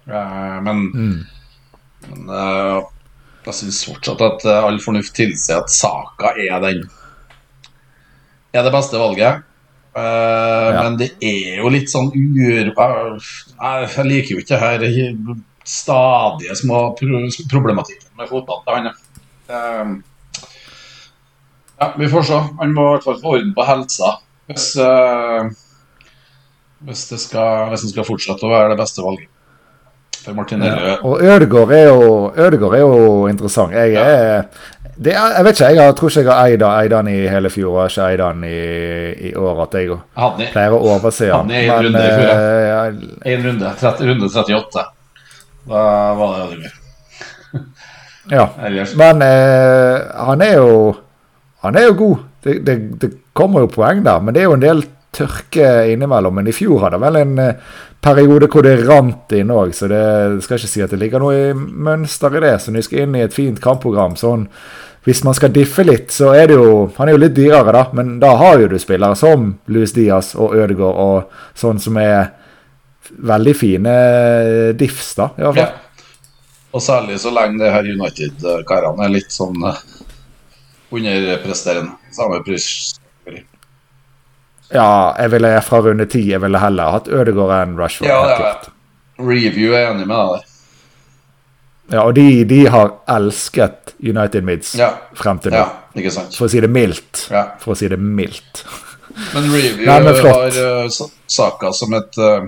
Uh, 0.09 0.57
men 0.65 0.87
mm. 0.89 1.19
Men 2.11 2.29
uh, 2.31 2.83
jeg 3.47 3.59
syns 3.59 3.85
fortsatt 3.89 4.21
at 4.25 4.45
uh, 4.49 4.67
all 4.67 4.79
fornuft 4.83 5.15
tilsier 5.17 5.63
at 5.63 5.73
Saka 5.73 6.35
er 6.39 6.61
den 6.63 6.85
Er 8.53 8.67
det 8.67 8.75
beste 8.75 9.01
valget. 9.01 9.43
Uh, 9.97 10.03
ja. 10.03 10.83
Men 10.85 10.99
det 11.01 11.11
er 11.25 11.63
jo 11.63 11.73
litt 11.73 11.91
sånn 11.93 12.11
ur... 12.13 12.73
Jeg 12.73 14.07
liker 14.09 14.35
jo 14.35 14.43
ikke 14.43 14.61
her 14.61 14.85
stadige 15.63 16.57
små 16.59 16.79
pro 16.99 17.21
problematikken 17.51 18.11
med 18.19 18.29
fotball 18.29 18.63
til 18.67 18.77
han. 18.77 18.91
Uh, 19.49 19.93
ja, 21.81 21.91
vi 21.99 22.09
får 22.13 22.29
se. 22.29 22.41
Han 22.61 22.77
må 22.77 22.87
i 22.87 22.95
hvert 22.95 23.09
fall 23.09 23.21
få 23.23 23.37
orden 23.39 23.55
på 23.57 23.67
helsa 23.67 24.17
hvis, 24.51 24.67
hvis, 26.85 27.05
det 27.09 27.19
skal, 27.23 27.71
hvis 27.71 27.87
det 27.87 27.93
skal 27.95 28.07
fortsette 28.07 28.45
å 28.45 28.53
være 28.53 28.75
det 28.75 28.81
beste 28.83 29.05
valget. 29.05 29.32
For 30.23 30.35
Martinelli 30.39 30.87
ja. 30.87 30.97
Og 31.03 31.23
Ødegaard 31.23 31.73
er, 31.75 31.89
jo, 31.89 32.33
Ødegård 32.37 32.75
er 32.75 32.81
jo 32.81 33.27
interessant. 33.27 33.73
Jeg, 33.75 33.95
er, 33.95 34.45
er, 35.05 35.13
jeg 35.37 35.45
vet 35.45 35.61
ikke, 35.61 35.83
jeg 35.83 35.97
tror 35.99 36.09
ikke 36.09 36.21
jeg 36.21 36.31
har 36.31 36.47
eid, 36.47 36.63
eid 36.63 36.95
han 36.97 37.09
i 37.11 37.17
hele 37.33 37.51
fjor. 37.51 37.79
Jeg 37.81 37.83
har 37.83 37.89
ikke 37.89 38.11
eid 38.13 38.25
han 38.27 38.45
i, 38.47 39.31
i 39.31 39.35
år. 39.35 39.63
At 39.65 39.75
jeg 39.79 39.99
hadde, 40.23 40.49
pleier 40.55 40.77
å 40.77 40.81
overse 40.95 41.31
han. 41.33 41.51
Hadde 41.51 41.65
en 41.65 41.89
runde 41.89 42.05
i 42.05 42.13
fjor. 42.15 42.31
Uh, 42.31 43.33
en 43.35 43.47
runde, 43.49 43.75
30, 43.83 44.11
runde 44.13 44.31
38. 44.31 44.87
Da 45.73 45.85
var 46.21 46.37
det 46.37 46.47
Ødegaard. 46.47 46.79
ja. 48.37 48.47
Men 48.97 49.23
eh, 49.27 49.97
han 50.27 50.43
er 50.43 50.55
jo 50.57 50.97
Han 51.63 51.77
er 51.77 51.85
jo 51.91 51.93
god. 51.95 52.23
Det, 52.43 52.55
det, 52.67 52.75
det 53.03 53.11
kommer 53.39 53.63
jo 53.63 53.71
poeng 53.71 54.01
der, 54.03 54.19
men 54.21 54.35
det 54.35 54.43
er 54.43 54.49
jo 54.49 54.57
en 54.57 54.63
del 54.65 54.81
tørke 55.13 55.69
innimellom. 55.93 56.35
Men 56.39 56.49
i 56.49 56.55
fjor 56.57 56.87
hadde 56.87 57.01
vel 57.03 57.19
en 57.21 57.35
uh, 57.41 57.75
periode 58.03 58.49
hvor 58.51 58.67
det 58.67 58.79
rant 58.87 59.33
inn 59.37 59.53
òg, 59.55 59.75
så 59.77 59.89
det 59.91 60.05
skal 60.45 60.59
ikke 60.59 60.71
si 60.71 60.83
at 60.85 60.95
det 60.95 61.01
ligger 61.03 61.23
noe 61.23 61.37
i 61.37 61.53
mønster 61.55 62.35
i 62.37 62.43
det. 62.43 62.57
Så 62.61 62.73
når 62.73 62.83
vi 62.83 62.89
skal 62.89 63.05
inn 63.05 63.19
i 63.19 63.27
et 63.27 63.37
fint 63.37 63.61
kampprogram 63.63 64.17
sånn 64.19 64.49
Hvis 65.03 65.25
man 65.27 65.35
skal 65.35 65.51
diffe 65.51 65.83
litt, 65.83 66.13
så 66.15 66.29
er 66.31 66.47
det 66.47 66.55
jo 66.55 66.93
Han 66.97 67.09
er 67.09 67.17
jo 67.17 67.23
litt 67.25 67.35
dyrere, 67.35 67.73
da, 67.75 67.89
men 67.93 68.19
da 68.23 68.37
har 68.39 68.61
jo 68.63 68.69
du 68.71 68.79
spillere 68.79 69.19
som 69.19 69.49
Louis 69.67 69.93
Diaz 69.93 70.35
og 70.39 70.55
Ødegaard 70.55 71.01
og 71.03 71.59
sånn 71.59 71.83
som 71.83 71.99
er 71.99 72.31
veldig 73.13 73.55
fine 73.59 73.95
diffs, 74.79 75.11
da, 75.19 75.33
i 75.37 75.43
hvert 75.43 75.59
fall. 75.59 75.73
Ja. 75.75 76.07
Og 76.73 76.81
særlig 76.81 77.19
så 77.21 77.33
lenge 77.35 77.61
det 77.61 77.73
her 77.75 77.85
United-karene 77.85 79.05
er 79.05 79.13
litt 79.13 79.35
sånn 79.35 79.59
uh, 79.61 79.83
underpresterende. 80.95 81.99
Samme 82.15 82.39
pris 82.47 82.95
ja, 84.73 85.15
jeg 85.19 85.33
ville 85.35 85.51
fra 85.67 85.83
runde 85.85 86.07
ti. 86.11 86.23
Jeg 86.31 86.41
ville 86.43 86.61
heller 86.63 86.97
hatt 86.97 87.11
Ødegaard 87.13 87.53
enn 87.59 87.77
Rashford. 87.81 88.09
Ja, 88.09 88.23
ja. 88.39 88.55
Review 89.23 89.77
er 89.77 89.91
enig 89.91 90.09
med 90.09 90.17
deg. 90.17 90.49
Ja, 91.93 92.07
og 92.07 92.15
de, 92.17 92.25
de, 92.49 92.63
har 92.73 92.95
elsket 93.11 93.93
United 94.01 94.47
Mids 94.47 94.73
ja. 94.79 94.95
frem 95.19 95.43
til 95.43 95.53
nå. 95.53 95.61
Ja, 95.61 95.99
ikke 95.99 96.15
sant. 96.15 96.33
For 96.39 96.49
å 96.49 96.53
si 96.53 96.63
det 96.65 96.71
mildt. 96.73 97.27
Ja. 97.33 97.45
For 97.61 97.75
å 97.75 97.79
si 97.79 97.91
det 97.93 97.99
mildt. 98.01 98.65
Men 99.35 99.51
Review 99.53 99.85
Nei, 99.91 99.99
men 100.07 100.21
har 100.25 100.57
uh, 100.57 101.07
Saka 101.29 101.73
som 101.77 101.93
et 101.99 102.17
uh, 102.23 102.47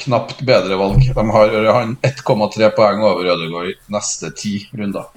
knapt 0.00 0.40
bedre 0.46 0.78
valg. 0.80 1.02
De 1.04 1.26
har, 1.34 1.56
har 1.68 1.88
1,3 2.08 2.70
poeng 2.76 3.04
over 3.04 3.28
Ødegaard 3.34 3.74
i 3.74 3.76
neste 3.92 4.32
ti 4.38 4.62
runder. 4.72 5.10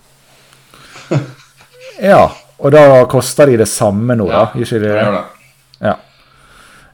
ja, 2.11 2.25
og 2.59 2.73
da 2.75 3.05
koster 3.11 3.53
de 3.53 3.61
det 3.63 3.69
samme 3.71 4.17
nå, 4.19 4.27
da? 4.31 4.49
Ikke 4.57 4.81
det? 4.83 4.97
Gjør 4.97 5.15
det. 5.21 5.27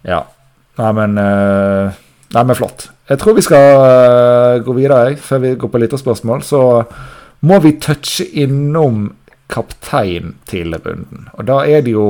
Ja. 0.05 0.25
Nei, 0.77 0.91
men 0.93 1.17
uh, 1.17 1.93
Nei, 2.35 2.43
men 2.43 2.57
flott. 2.59 2.89
Jeg 3.07 3.21
tror 3.21 3.37
vi 3.37 3.45
skal 3.45 3.79
uh, 3.79 4.63
gå 4.65 4.75
videre 4.75 5.15
før 5.21 5.43
vi 5.45 5.53
går 5.59 5.71
på 5.71 5.79
lytterspørsmål. 5.81 6.43
Så 6.43 6.61
må 7.47 7.59
vi 7.63 7.77
touche 7.81 8.27
innom 8.37 9.13
kaptein 9.47 10.35
til 10.49 10.75
runden. 10.75 11.29
Og 11.37 11.47
da 11.47 11.61
er 11.63 11.85
det 11.85 11.95
jo 11.95 12.09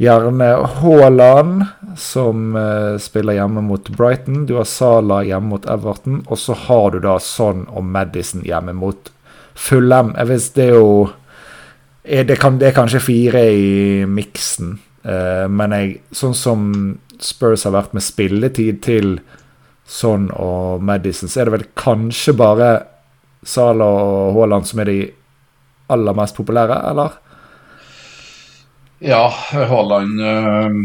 gjerne 0.00 0.48
Haaland 0.80 1.66
som 2.00 2.56
uh, 2.56 2.96
spiller 3.02 3.36
hjemme 3.38 3.62
mot 3.66 3.90
Brighton. 3.94 4.46
Du 4.48 4.56
har 4.56 4.68
Sala 4.68 5.20
hjemme 5.26 5.52
mot 5.52 5.68
Everton. 5.68 6.22
Og 6.26 6.40
så 6.40 6.56
har 6.66 6.94
du 6.94 7.02
da 7.04 7.18
Son 7.20 7.66
og 7.68 7.84
Madison 7.84 8.42
hjemme 8.46 8.72
mot 8.78 9.12
Fulham. 9.54 10.14
Jeg 10.16 10.32
vet, 10.32 10.48
det 10.56 10.66
er 10.70 10.74
jo 10.80 10.88
det, 12.04 12.40
kan, 12.40 12.58
det 12.60 12.72
er 12.72 12.76
kanskje 12.76 13.04
fire 13.04 13.44
i 13.52 14.04
miksen. 14.08 14.78
Uh, 15.04 15.46
men 15.52 15.74
jeg, 15.76 15.96
sånn 16.16 16.36
som 16.36 16.68
Spurs 17.20 17.66
har 17.66 17.74
vært 17.76 17.92
med 17.96 18.04
spilletid 18.04 18.80
til 18.84 19.18
Son 19.84 20.30
og 20.32 20.82
Madison, 20.84 21.28
så 21.28 21.42
er 21.42 21.48
det 21.48 21.56
vel 21.58 21.66
kanskje 21.76 22.32
bare 22.38 22.70
Sala 23.44 23.84
og 23.84 24.38
Haaland 24.38 24.68
som 24.68 24.80
er 24.80 24.88
de 24.88 24.98
aller 25.92 26.16
mest 26.16 26.38
populære, 26.38 26.78
eller? 26.90 27.18
Ja, 29.04 29.26
Haaland 29.28 30.20
øh, 30.24 30.78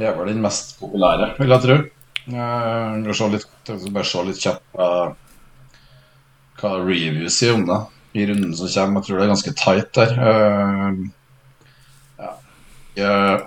er 0.00 0.16
vel 0.16 0.32
den 0.32 0.40
mest 0.40 0.78
populære, 0.80 1.34
vil 1.38 1.52
jeg 1.52 1.64
tro. 1.66 1.78
Jeg 2.28 3.14
skal 3.16 3.36
litt, 3.36 3.46
bare 3.92 4.04
se 4.08 4.24
litt 4.24 4.40
kjapt 4.40 4.80
uh, 4.80 5.12
hva 6.58 6.72
reviews 6.80 7.36
sier 7.38 7.56
om 7.56 7.64
det 7.68 7.78
i 8.16 8.26
runden 8.28 8.56
som 8.56 8.68
kommer. 8.72 9.00
Jeg 9.00 9.08
tror 9.08 9.20
det 9.20 9.26
er 9.26 9.32
ganske 9.34 9.54
tight 9.60 9.94
der. 9.96 10.16
Uh. 10.16 11.06
Jeg 12.98 13.42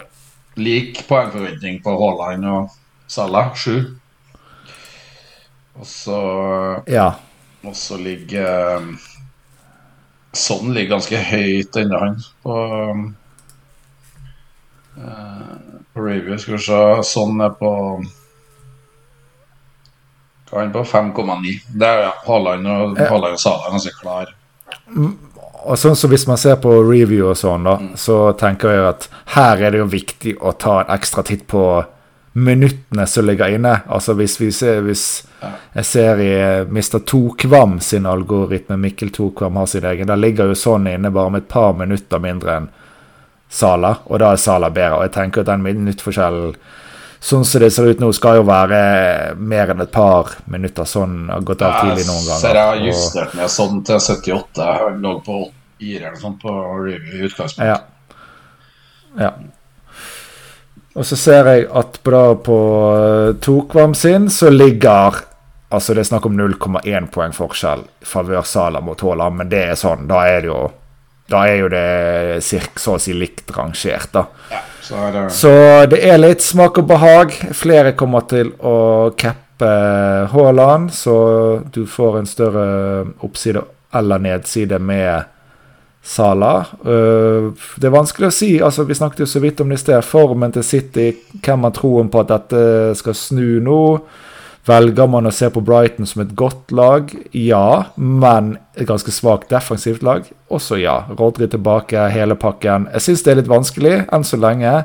lik 0.56 1.02
poengforventning 1.10 1.82
på 1.84 1.96
Haaland 2.00 2.46
og 2.48 2.78
Salah, 3.12 3.52
sju. 3.56 3.98
Og 5.76 5.88
så 5.88 6.20
ja. 6.88 7.10
Og 7.68 7.76
så 7.78 7.98
ligger 8.00 8.86
Sånn 10.32 10.72
ligger 10.72 10.96
ganske 10.96 11.20
høyt 11.28 11.76
ennå, 11.76 11.98
han. 12.00 12.14
På, 12.46 12.54
på 15.92 16.06
review. 16.06 16.38
Skal 16.40 16.56
vi 16.56 16.62
se. 16.64 16.80
Sånn 17.10 17.44
er 17.44 17.52
på 17.60 17.72
Hva 20.48 20.56
er 20.56 20.64
han 20.64 20.72
på? 20.72 20.86
5,9. 20.88 21.58
Det 21.76 21.90
er 21.90 22.06
ja, 22.06 22.14
Haaland 22.30 22.72
og. 22.72 22.96
Haaland 23.02 23.36
og 23.36 23.44
Salah 23.44 23.68
er 23.68 23.76
ganske 23.76 23.98
klar. 24.00 24.32
Og 25.66 25.78
sånn 25.78 25.96
så 25.98 26.10
Hvis 26.10 26.28
man 26.28 26.40
ser 26.42 26.58
på 26.62 26.74
review 26.82 27.30
og 27.30 27.38
sånn, 27.38 27.66
da, 27.68 27.78
mm. 27.78 27.96
så 28.00 28.20
tenker 28.40 28.74
jeg 28.74 28.86
at 28.90 29.10
her 29.36 29.62
er 29.62 29.74
det 29.74 29.82
jo 29.84 29.90
viktig 29.92 30.38
å 30.42 30.56
ta 30.58 30.82
en 30.82 30.94
ekstra 30.96 31.24
titt 31.28 31.48
på 31.52 31.66
minuttene 32.34 33.06
som 33.08 33.26
ligger 33.28 33.54
inne. 33.58 33.82
Altså 33.92 34.16
Hvis, 34.18 34.38
vi 34.42 34.52
ser, 34.56 34.82
hvis 34.86 35.24
jeg 35.76 35.86
ser 35.86 36.22
i 36.24 36.34
Mr. 36.66 37.02
Tokvam 37.06 37.80
sin 37.84 38.08
algoritme, 38.08 38.78
Mikkel 38.80 39.12
Tokvam 39.12 39.60
har 39.60 39.68
sin 39.68 39.86
egen, 39.86 40.08
der 40.08 40.20
ligger 40.20 40.52
jo 40.52 40.58
sånn 40.58 40.88
inne 40.88 41.12
bare 41.12 41.36
med 41.36 41.46
et 41.46 41.52
par 41.52 41.76
minutter 41.78 42.24
mindre 42.24 42.56
enn 42.58 42.70
Sala, 43.52 43.98
og 44.08 44.22
da 44.22 44.30
er 44.32 44.40
Sala 44.40 44.70
bedre. 44.72 45.02
Og 45.02 45.10
jeg 45.10 45.16
tenker 45.18 45.44
at 45.44 45.50
den 45.50 45.66
minuttforskjellen 45.66 46.56
sånn 47.22 47.46
som 47.46 47.62
det 47.62 47.70
ser 47.72 47.92
ut 47.92 48.02
nå, 48.02 48.10
skal 48.18 48.40
jo 48.40 48.46
være 48.50 48.82
mer 49.38 49.72
enn 49.72 49.84
et 49.84 49.94
par 49.94 50.34
minutter. 50.50 50.88
Sånn 50.90 51.30
har 51.30 51.46
gått 51.46 51.62
av 51.66 51.78
tidlig 51.84 52.08
noen 52.10 52.26
ganger. 52.26 52.42
Ser 52.42 52.58
jeg 52.58 52.70
har 52.72 52.84
justert 52.88 53.36
ned 53.38 53.54
sånn 53.54 53.82
til 53.86 54.02
78. 54.02 54.70
Jeg 54.82 55.00
lå 55.06 55.16
på 55.26 55.40
4 55.82 56.08
eller 56.08 56.22
sånn 56.22 56.38
på 56.42 56.56
review 56.82 57.22
i 57.22 57.28
utgangspunktet. 57.30 57.68
Ja. 57.70 58.22
ja. 59.22 59.34
Og 60.92 61.08
så 61.08 61.16
ser 61.16 61.48
jeg 61.54 61.68
at 61.72 62.02
på, 62.04 62.22
på 62.44 62.58
eh, 62.98 63.34
Tokvam 63.40 63.94
sin 63.96 64.30
så 64.34 64.50
ligger 64.52 65.28
Altså 65.72 65.94
det 65.96 66.02
er 66.02 66.08
snakk 66.10 66.26
om 66.28 66.34
0,1 66.36 67.06
poeng 67.16 67.32
forskjell 67.32 67.86
favør 68.04 68.44
Sala 68.44 68.82
mot 68.84 69.00
Haaland, 69.00 69.38
men 69.40 69.48
det 69.54 69.62
er 69.70 69.78
sånn. 69.80 70.02
Da 70.10 70.26
er 70.28 70.42
det 70.44 70.50
jo 70.50 70.66
Da 71.32 71.46
er 71.48 71.62
jo 71.62 71.70
det 71.72 72.42
så 72.44 72.98
å 72.98 73.00
si 73.02 73.16
likt 73.16 73.52
rangert, 73.56 74.12
da. 74.14 74.26
Ja, 74.52 74.62
så, 74.84 75.04
det... 75.14 75.26
så 75.36 75.54
det 75.92 76.02
er 76.04 76.20
litt 76.20 76.44
smak 76.44 76.82
og 76.82 76.90
behag. 76.90 77.36
Flere 77.56 77.96
kommer 77.98 78.26
til 78.28 78.52
å 78.60 79.12
cappe 79.16 79.72
Haaland, 80.34 80.92
så 80.92 81.16
du 81.72 81.86
får 81.88 82.18
en 82.20 82.28
større 82.28 82.66
oppside 83.24 83.64
eller 83.96 84.24
nedside 84.24 84.80
med 84.80 85.30
Sala. 86.04 86.66
Uh, 86.82 87.54
det 87.78 87.88
er 87.88 87.94
vanskelig 87.94 88.32
å 88.32 88.34
si. 88.34 88.52
altså 88.64 88.88
Vi 88.90 88.98
snakket 88.98 89.24
jo 89.24 89.30
så 89.30 89.42
vidt 89.44 89.62
om 89.62 89.70
det 89.70 89.78
i 89.78 89.84
sted. 89.84 90.02
Formen 90.04 90.54
til 90.56 90.66
City, 90.66 91.12
hvem 91.38 91.68
har 91.68 91.76
troen 91.78 92.10
på 92.12 92.24
at 92.24 92.32
dette 92.34 92.64
skal 93.00 93.18
snu 93.18 93.62
nå? 93.64 93.82
Velger 94.68 95.08
man 95.10 95.26
å 95.26 95.34
se 95.34 95.50
på 95.50 95.62
Brighton 95.66 96.06
som 96.06 96.22
et 96.22 96.36
godt 96.38 96.70
lag? 96.76 97.10
Ja, 97.34 97.94
men 97.96 98.54
et 98.76 98.86
ganske 98.90 99.14
svakt 99.14 99.50
defensivt 99.50 100.04
lag? 100.06 100.28
Også 100.54 100.78
ja. 100.78 101.00
Rodri 101.18 101.48
tilbake, 101.50 102.04
hele 102.14 102.38
pakken. 102.38 102.86
Jeg 102.94 103.08
syns 103.08 103.26
det 103.26 103.34
er 103.34 103.42
litt 103.42 103.50
vanskelig. 103.50 103.96
Enn 104.14 104.28
så 104.28 104.38
lenge 104.38 104.84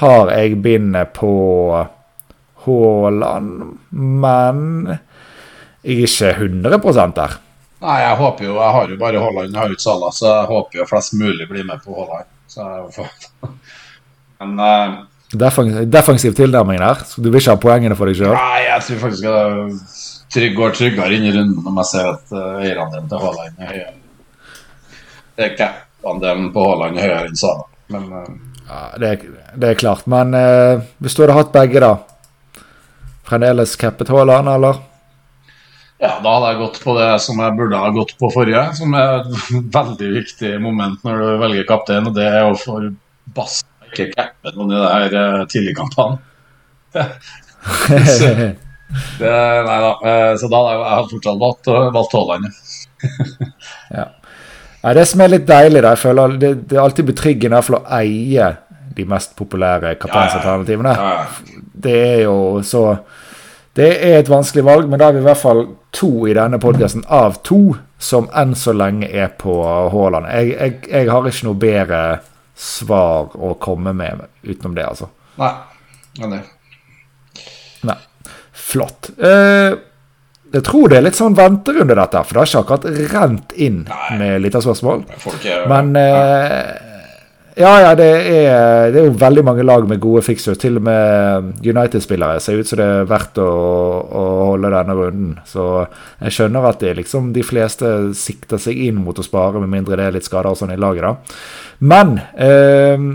har 0.00 0.32
jeg 0.32 0.56
bindet 0.64 1.12
på 1.18 1.34
Haaland, 2.64 3.76
men 3.90 4.64
jeg 5.84 6.04
er 6.04 6.08
ikke 6.08 6.32
100 6.46 7.12
der. 7.16 7.36
Nei, 7.80 7.96
jeg 8.02 8.16
håper 8.20 8.44
jo 8.44 8.54
Jeg 8.58 8.72
har 8.76 8.90
jo 8.92 8.96
bare 9.00 9.20
Haaland, 9.22 9.54
jeg 9.54 9.60
har 9.60 9.72
ikke 9.72 9.84
Salah, 9.84 10.12
så 10.12 10.26
jeg 10.28 10.48
håper 10.50 10.80
jo 10.80 10.88
flest 10.88 11.14
mulig 11.16 11.48
blir 11.48 11.64
med 11.68 11.84
på 11.84 11.96
Haaland. 11.96 12.28
Men 14.40 14.60
Defensiv 15.30 16.34
tilnærming 16.34 16.80
der? 16.82 17.04
Så 17.06 17.22
du 17.22 17.30
vil 17.30 17.38
ikke 17.38 17.54
ha 17.54 17.62
poengene 17.62 17.96
for 17.98 18.10
deg 18.10 18.18
sjøl? 18.18 18.34
Nei, 18.34 18.64
jeg 18.66 18.86
tror 18.86 19.02
faktisk 19.04 19.28
jeg 19.28 19.68
trygg, 20.34 20.56
går 20.58 20.74
tryggere 20.74 21.14
inn 21.14 21.28
i 21.28 21.34
runden 21.36 21.70
om 21.70 21.78
jeg 21.82 21.90
ser 21.92 22.08
at 22.16 22.34
uh, 22.34 22.58
eierandelen 22.58 23.06
til 23.10 23.22
Haaland 23.22 23.62
er 23.62 23.70
høyere. 23.70 23.94
Det 25.38 25.46
er 25.46 25.56
cap-andelen 25.60 26.50
på 26.54 26.66
Haaland 26.66 26.98
er 26.98 27.06
høyere 27.06 27.30
enn 27.30 27.38
Salah, 27.38 27.70
men 27.94 28.10
uh, 28.10 28.26
ja, 28.66 28.82
det, 28.98 29.12
er, 29.12 29.24
det, 29.54 29.70
er, 29.70 29.78
klart. 29.78 30.10
Men 30.10 30.34
uh, 30.34 30.82
hvis 30.98 31.14
du 31.14 31.22
hadde 31.22 31.38
hatt 31.38 31.54
begge, 31.54 31.84
da? 31.86 32.64
Fremdeles 33.30 33.78
cappet 33.78 34.10
Haaland, 34.10 34.50
eller? 34.50 34.82
Ja, 36.00 36.16
da 36.24 36.34
hadde 36.34 36.52
jeg 36.56 36.62
gått 36.64 36.82
på 36.82 36.98
det 36.98 37.10
som 37.22 37.38
jeg 37.38 37.58
burde 37.58 37.78
ha 37.78 37.94
gått 37.94 38.16
på 38.18 38.34
forrige, 38.34 38.66
som 38.74 38.98
er 38.98 39.20
et 39.20 39.50
veldig 39.78 40.12
viktig 40.18 40.56
moment 40.58 41.06
når 41.06 41.22
du 41.22 41.42
velger 41.46 41.70
kaptein, 41.70 42.10
og 42.10 42.18
det 42.18 42.26
er 42.26 42.50
å 42.50 42.58
få 42.58 42.82
bass 43.30 43.60
ikke 43.90 44.06
cappe 44.14 44.54
noen 44.56 44.72
i 44.72 44.78
de 44.78 44.82
der 44.86 45.16
uh, 45.18 45.46
tidligkampene. 45.50 46.18
det, 49.20 49.34
nei 49.66 49.78
da, 49.84 49.92
uh, 50.00 50.32
så 50.40 50.50
da 50.50 50.62
hadde 50.64 50.78
jeg, 50.78 51.10
fortsatt 51.12 51.44
valgt, 51.44 51.70
valgt 51.98 52.16
Haaland. 52.18 52.50
ja. 53.98 54.08
Nei, 54.80 54.94
det 54.96 55.02
som 55.10 55.20
er 55.20 55.28
litt 55.28 55.42
deilig, 55.44 55.82
da, 55.84 55.90
jeg 55.92 56.00
føler 56.00 56.36
det, 56.40 56.50
det 56.70 56.76
er 56.78 56.80
alltid 56.80 57.10
betryggende 57.10 57.58
å 57.60 57.80
eie 57.98 58.46
de 58.96 59.04
mest 59.04 59.34
populære 59.36 59.90
kapteinsalternativene. 60.00 60.94
Ja, 60.96 61.10
ja. 61.18 61.58
Det 61.84 61.96
er 62.00 62.22
jo 62.24 62.36
så 62.64 62.84
det 63.76 63.90
er 64.02 64.18
et 64.18 64.30
vanskelig 64.30 64.64
valg, 64.66 64.88
men 64.90 64.98
da 64.98 65.08
er 65.08 65.14
vi 65.14 65.20
i 65.22 65.28
hvert 65.28 65.38
fall 65.38 65.60
to 65.94 66.26
i 66.26 66.34
denne 66.34 66.58
podkasten 66.60 67.04
av 67.06 67.38
to 67.46 67.76
som 68.02 68.26
enn 68.36 68.56
så 68.58 68.74
lenge 68.74 69.06
er 69.06 69.30
på 69.38 69.54
Haaland. 69.92 70.26
Jeg, 70.32 70.50
jeg, 70.56 70.74
jeg, 70.90 71.10
har 71.10 71.28
ikke 71.28 71.46
noe 71.46 71.60
bedre 71.60 72.00
svar 72.60 73.32
å 73.40 73.54
komme 73.62 73.92
med 73.96 74.26
utenom 74.44 74.74
det, 74.76 74.84
altså. 74.84 75.08
Nei. 75.40 75.52
Nei. 76.20 76.40
Nei. 77.88 77.96
Flott. 78.52 79.10
Eh, 79.16 79.78
jeg 80.50 80.66
tror 80.66 80.90
det 80.90 80.98
er 80.98 81.04
litt 81.06 81.18
sånn 81.18 81.36
venterunde, 81.38 81.94
dette, 81.96 82.22
for 82.26 82.34
det 82.36 82.42
har 82.42 82.50
ikke 82.50 82.62
akkurat 82.64 83.12
rent 83.14 83.52
inn 83.54 83.84
Nei. 83.88 84.18
med 84.18 84.42
spørsmål 84.64 85.04
Men 85.70 85.92
eh, 85.98 86.99
ja, 87.58 87.70
ja, 87.82 87.94
det 87.98 88.06
er, 88.06 88.90
det 88.92 89.00
er, 89.00 89.06
jo 89.08 89.16
veldig 89.18 89.42
mange 89.46 89.64
lag 89.66 89.86
med 89.88 90.00
gode 90.02 90.22
fixers. 90.26 90.58
Til 90.60 90.78
og 90.78 90.84
med 90.86 91.64
United-spillere 91.66 92.42
ser 92.42 92.60
ut 92.60 92.68
som 92.68 92.78
det 92.78 92.86
er 92.86 93.08
verdt 93.10 93.40
å, 93.42 93.46
å, 93.46 94.26
holde 94.52 94.70
denne 94.74 94.96
runden. 94.98 95.32
Så 95.48 95.66
jeg 96.20 96.36
skjønner 96.36 96.68
at 96.70 96.84
det 96.84 96.94
liksom 97.00 97.32
de 97.36 97.44
fleste 97.46 97.90
sikter 98.18 98.60
seg 98.62 98.78
inn 98.86 99.00
mot 99.02 99.18
å 99.18 99.26
spare, 99.26 99.62
med 99.62 99.72
mindre 99.72 99.98
det 99.98 100.06
er 100.06 100.16
litt 100.18 100.28
skader 100.28 100.52
og 100.52 100.60
sånn 100.60 100.74
i 100.76 100.78
laget, 100.80 101.08
da. 101.08 101.40
Men 101.90 102.16
eh, 102.38 103.10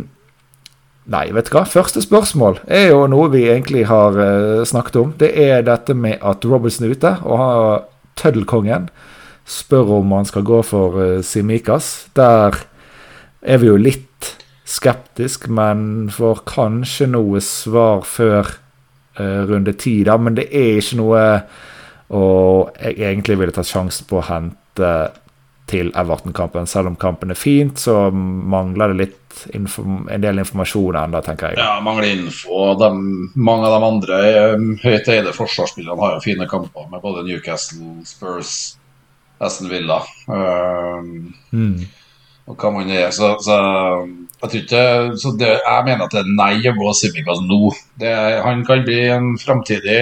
Nei, 1.06 1.28
vet 1.36 1.52
du 1.52 1.54
hva. 1.54 1.62
Første 1.70 2.02
spørsmål 2.02 2.64
er 2.66 2.88
jo 2.90 3.04
noe 3.12 3.30
vi 3.30 3.44
egentlig 3.46 3.84
har 3.92 4.16
uh, 4.18 4.64
snakket 4.66 4.96
om. 4.98 5.12
Det 5.20 5.30
er 5.38 5.62
dette 5.62 5.94
med 5.94 6.18
at 6.26 6.46
Robertson 6.50 6.88
er 6.88 6.96
ute, 6.98 7.12
og 7.22 7.38
har 7.38 7.84
tøddelkongen 8.18 8.88
spør 9.46 10.00
om 10.00 10.16
han 10.18 10.26
skal 10.26 10.48
gå 10.48 10.64
for 10.66 10.98
uh, 10.98 11.22
Simikas. 11.22 12.08
Der 12.18 12.58
er 13.46 13.62
vi 13.62 13.70
jo 13.70 13.78
litt 13.78 14.10
skeptisk, 14.66 15.48
men 15.54 16.10
får 16.14 16.42
kanskje 16.50 17.10
noe 17.14 17.42
svar 17.44 18.02
før 18.10 18.50
uh, 19.20 19.42
runde 19.46 19.76
ti, 19.78 20.00
da. 20.08 20.18
Men 20.18 20.38
det 20.40 20.50
er 20.50 20.82
ikke 20.82 21.00
noe 21.04 21.26
og 22.14 22.76
jeg 22.78 23.00
egentlig 23.02 23.38
ville 23.40 23.54
tatt 23.56 23.70
sjansen 23.70 24.06
på 24.10 24.20
å 24.20 24.28
hente 24.28 24.90
til 25.66 25.90
Everton-kampen. 25.98 26.68
Selv 26.70 26.92
om 26.92 26.98
kampen 27.02 27.34
er 27.34 27.40
fint, 27.40 27.80
så 27.82 28.12
mangler 28.14 28.94
det 28.94 29.00
litt 29.00 29.46
en 29.58 30.22
del 30.22 30.44
informasjon 30.44 31.00
ennå, 31.02 31.22
tenker 31.26 31.56
jeg. 31.56 31.60
Ja, 31.64 31.80
mangler 31.84 32.12
info. 32.12 32.76
De, 32.78 32.92
mange 33.34 33.66
av 33.66 33.74
de 33.74 33.90
andre 33.90 34.22
eh, 34.30 34.68
høyt 34.86 35.10
eide 35.10 35.34
forsvarsspillerne 35.36 36.02
har 36.04 36.18
jo 36.18 36.24
fine 36.28 36.48
kamper 36.52 36.86
med 36.92 37.02
både 37.04 37.26
Newcastle, 37.26 37.96
Spurs, 38.06 38.76
Aston 39.42 39.72
Villa. 39.74 40.04
Um, 40.30 41.34
mm 41.52 41.86
og 42.46 42.58
hva 42.60 42.72
man 42.74 42.92
er. 42.94 43.10
Så, 43.16 43.32
så 43.44 43.56
jeg 44.46 44.66
ikke 44.66 44.84
så 45.18 45.32
det, 45.40 45.54
Jeg 45.58 45.86
mener 45.88 46.06
at 46.06 46.14
det 46.14 46.22
er 46.22 46.36
nei 46.36 46.60
å 46.70 46.76
gå 46.78 46.94
Simikaz 46.94 47.42
nå. 47.46 47.72
Det, 48.02 48.14
han 48.46 48.62
kan 48.68 48.84
bli 48.86 49.00
en 49.10 49.32
framtidig 49.42 50.02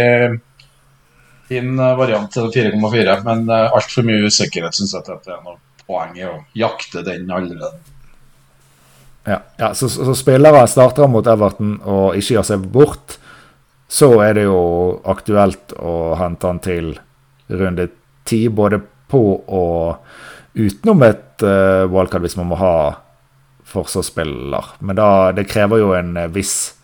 fin 1.47 1.75
variant 1.77 2.31
til 2.31 2.49
4,4, 2.51 3.17
men 3.27 3.45
uh, 3.51 3.75
altfor 3.75 4.05
mye 4.07 4.29
usikkerhet 4.29 4.75
syns 4.75 4.95
jeg 4.95 5.03
at 5.03 5.25
det 5.27 5.35
er 5.35 5.41
noe 5.43 5.59
poeng 5.83 6.15
i 6.17 6.23
å 6.27 6.37
jakte 6.57 7.03
den 7.05 7.27
allerede. 7.31 7.75
Ja, 9.27 9.39
ja 9.59 9.73
så, 9.75 9.89
så, 9.91 10.07
så 10.07 10.15
spillere 10.17 10.63
starter 10.71 11.11
mot 11.11 11.27
Everton 11.27 11.77
og 11.79 12.17
ikke 12.19 12.37
gjør 12.37 12.47
seg 12.47 12.67
bort, 12.73 13.17
så 13.91 14.09
er 14.25 14.39
det 14.39 14.47
jo 14.47 14.61
aktuelt 15.11 15.75
å 15.77 16.15
hente 16.17 16.49
han 16.49 16.63
til 16.63 16.93
runde 17.51 17.89
ti, 18.25 18.47
både 18.49 18.79
på 19.11 19.21
og 19.43 19.99
utenom 20.53 21.03
et 21.07 21.45
uh, 21.45 21.85
wildcard 21.89 22.25
hvis 22.25 22.37
man 22.39 22.51
må 22.51 22.59
ha 22.61 22.75
forsvarsspiller. 23.73 24.75
Men 24.85 24.99
da, 24.99 25.09
det 25.35 25.47
krever 25.49 25.81
jo 25.81 25.93
en 25.97 26.13
uh, 26.19 26.29
viss 26.33 26.75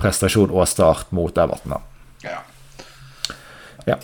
prestasjon 0.00 0.50
og 0.50 0.66
start 0.70 1.12
mot 1.14 1.36
Everton. 1.38 1.76
Ja. 2.24 2.40
Ja. 3.86 3.98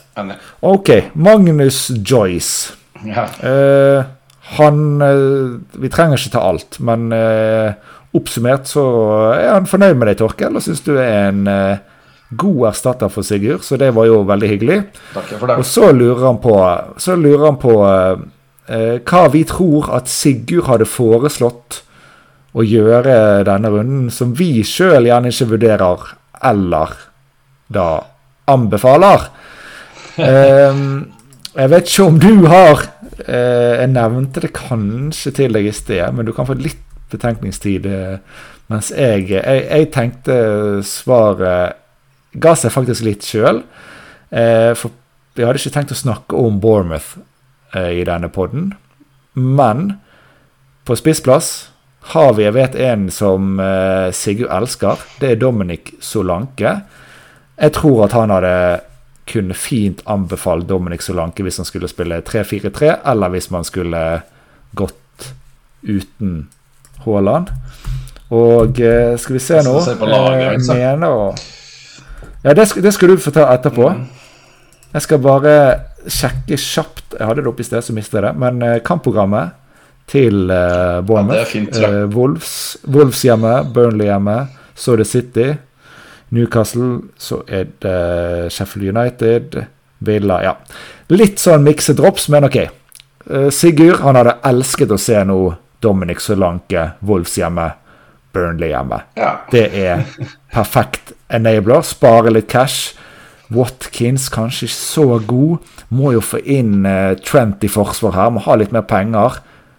Ok, 0.66 0.90
Magnus 1.14 1.86
Joyce. 2.02 2.74
Ja. 3.06 3.28
Uh, 3.42 4.18
han 4.56 5.02
eh, 5.02 5.60
Vi 5.80 5.90
trenger 5.92 6.18
ikke 6.18 6.32
ta 6.36 6.46
alt, 6.48 6.78
men 6.84 7.12
eh, 7.12 7.76
oppsummert 8.16 8.68
så 8.70 8.84
er 9.34 9.52
han 9.52 9.68
fornøyd 9.68 9.98
med 9.98 10.10
deg, 10.10 10.18
Torkel, 10.22 10.56
og 10.56 10.64
syns 10.64 10.80
du 10.86 10.94
er 10.96 11.28
en 11.28 11.42
eh, 11.52 11.82
god 12.38 12.70
erstatter 12.70 13.12
for 13.12 13.26
Sigurd, 13.26 13.64
så 13.66 13.76
det 13.80 13.90
var 13.96 14.08
jo 14.08 14.22
veldig 14.28 14.50
hyggelig. 14.54 14.78
Takk 15.12 15.34
for 15.34 15.50
det. 15.50 15.58
Og 15.60 15.68
så 15.68 15.90
lurer 15.92 16.24
han 16.24 16.40
på, 16.40 16.56
så 17.00 17.16
lurer 17.20 17.44
han 17.44 17.60
på 17.60 17.74
eh, 17.84 18.10
eh, 18.16 18.24
hva 18.68 19.22
vi 19.32 19.44
tror 19.48 19.88
at 19.96 20.10
Sigurd 20.12 20.66
hadde 20.68 20.84
foreslått 20.88 21.82
å 22.52 22.64
gjøre 22.64 23.44
denne 23.48 23.70
runden, 23.72 24.08
som 24.12 24.34
vi 24.36 24.62
sjøl 24.66 25.08
gjerne 25.08 25.32
ikke 25.32 25.50
vurderer, 25.54 26.04
eller 26.50 26.94
da 27.72 27.88
anbefaler. 28.48 29.28
Ehm, 30.18 31.08
jeg 31.54 31.72
vet 31.72 31.90
ikke 31.90 32.06
om 32.08 32.16
du 32.18 32.46
har 32.50 32.80
eh, 33.22 33.74
Jeg 33.78 33.90
nevnte 33.92 34.42
det 34.42 34.50
kanskje 34.56 35.30
til 35.36 35.54
deg 35.54 35.68
i 35.68 35.74
sted, 35.74 36.02
men 36.14 36.26
du 36.26 36.32
kan 36.34 36.48
få 36.48 36.56
litt 36.58 36.82
betenkningstid. 37.12 37.86
eh, 37.86 38.18
mens 38.68 38.90
jeg, 38.92 39.28
jeg, 39.30 39.62
jeg 39.64 39.90
tenkte 39.94 40.38
svaret 40.84 41.78
ga 42.36 42.54
seg 42.58 42.74
faktisk 42.74 43.06
litt 43.06 43.24
sjøl. 43.24 43.62
Eh, 44.28 44.72
for 44.76 44.92
vi 45.38 45.46
hadde 45.46 45.60
ikke 45.60 45.74
tenkt 45.76 45.94
å 45.94 45.98
snakke 45.98 46.36
om 46.36 46.58
Bournemouth 46.60 47.14
eh, 47.16 47.27
i 47.76 48.04
denne 48.08 48.30
podden. 48.32 48.72
Men 49.34 49.98
på 50.88 50.96
spissplass 50.96 51.68
har 52.14 52.32
vi, 52.32 52.46
jeg 52.46 52.54
vet 52.56 52.76
en 52.80 53.08
som 53.12 53.58
eh, 53.60 54.08
Sigurd 54.16 54.52
elsker. 54.54 55.02
Det 55.20 55.34
er 55.34 55.40
Dominic 55.40 55.92
Solanke. 56.00 56.78
Jeg 57.58 57.74
tror 57.76 58.06
at 58.06 58.14
han 58.16 58.32
hadde 58.32 58.54
kunne 59.28 59.52
fint 59.54 60.00
anbefalt 60.08 60.68
Dominic 60.68 61.04
Solanke 61.04 61.44
hvis 61.44 61.60
han 61.60 61.68
skulle 61.68 61.90
spille 61.90 62.22
3-4-3, 62.24 62.94
eller 63.12 63.34
hvis 63.34 63.50
man 63.52 63.66
skulle 63.68 64.00
gått 64.78 65.28
uten 65.84 66.48
Haaland. 67.04 67.52
Og 68.32 68.80
eh, 68.80 69.16
skal 69.20 69.36
vi 69.36 69.42
se 69.44 69.58
Jeg 69.58 69.68
nå 69.68 69.76
eh, 69.80 70.48
altså. 70.54 70.74
mener 70.76 71.08
å 71.08 71.28
Ja, 72.44 72.54
det 72.54 72.68
skal, 72.70 72.84
det 72.84 72.92
skal 72.94 73.12
du 73.12 73.20
få 73.20 73.32
ta 73.34 73.48
etterpå. 73.52 73.92
Jeg 74.94 75.04
skal 75.04 75.20
bare 75.20 75.54
sjekke 76.08 76.56
kjapt 76.58 77.16
Jeg 77.18 77.26
hadde 77.28 77.42
det 77.44 77.50
oppe 77.50 77.64
i 77.64 77.66
sted, 77.68 77.84
så 77.84 77.94
mistet 77.96 78.18
jeg 78.18 78.24
det. 78.28 78.34
Men 78.40 78.62
eh, 78.64 78.78
kampprogrammet 78.84 79.56
til 80.08 80.48
uh, 80.48 81.00
Bournemouth 81.04 81.36
Ja, 81.42 81.44
fint, 81.48 81.74
jeg. 81.76 81.84
eh, 81.84 82.06
Wolves, 82.14 82.52
Wolves 82.88 83.20
hjemme, 83.26 83.50
Burnley 83.74 84.08
hjemme, 84.08 84.38
så 84.78 84.94
er 84.94 85.02
det 85.02 85.06
City. 85.10 85.48
Newcastle, 86.32 87.02
så 87.20 87.42
er 87.48 87.68
det 87.80 88.52
Sheffield 88.52 88.88
United, 88.96 89.58
Villa 90.04 90.42
Ja. 90.44 90.54
Litt 91.12 91.40
sånn 91.40 91.64
miksedrops, 91.64 92.28
men 92.32 92.44
ok. 92.48 92.58
Sigurd 93.52 94.00
han 94.04 94.16
hadde 94.16 94.34
elsket 94.48 94.92
å 94.92 94.98
se 95.00 95.16
nå 95.24 95.38
Dominic 95.84 96.20
Solanke, 96.20 96.90
Wolves 97.08 97.36
hjemme, 97.40 97.70
Burnley 98.36 98.72
hjemme. 98.74 99.00
Ja. 99.16 99.30
Det 99.52 99.66
er 99.72 100.04
perfekt 100.52 101.12
enabler. 101.32 101.80
Spare 101.84 102.32
litt 102.32 102.48
cash. 102.52 102.94
Watkins 103.54 104.28
kanskje 104.28 104.66
ikke 104.68 104.76
så 104.76 105.06
god. 105.26 105.58
Må 105.94 106.12
jo 106.12 106.20
få 106.24 106.40
inn 106.44 106.84
eh, 106.86 107.14
Trent 107.24 107.64
i 107.64 107.68
forsvar 107.72 108.12
her. 108.18 108.30
Må 108.34 108.42
ha 108.44 108.56
litt 108.60 108.72
mer 108.74 108.84
penger. 108.88 109.38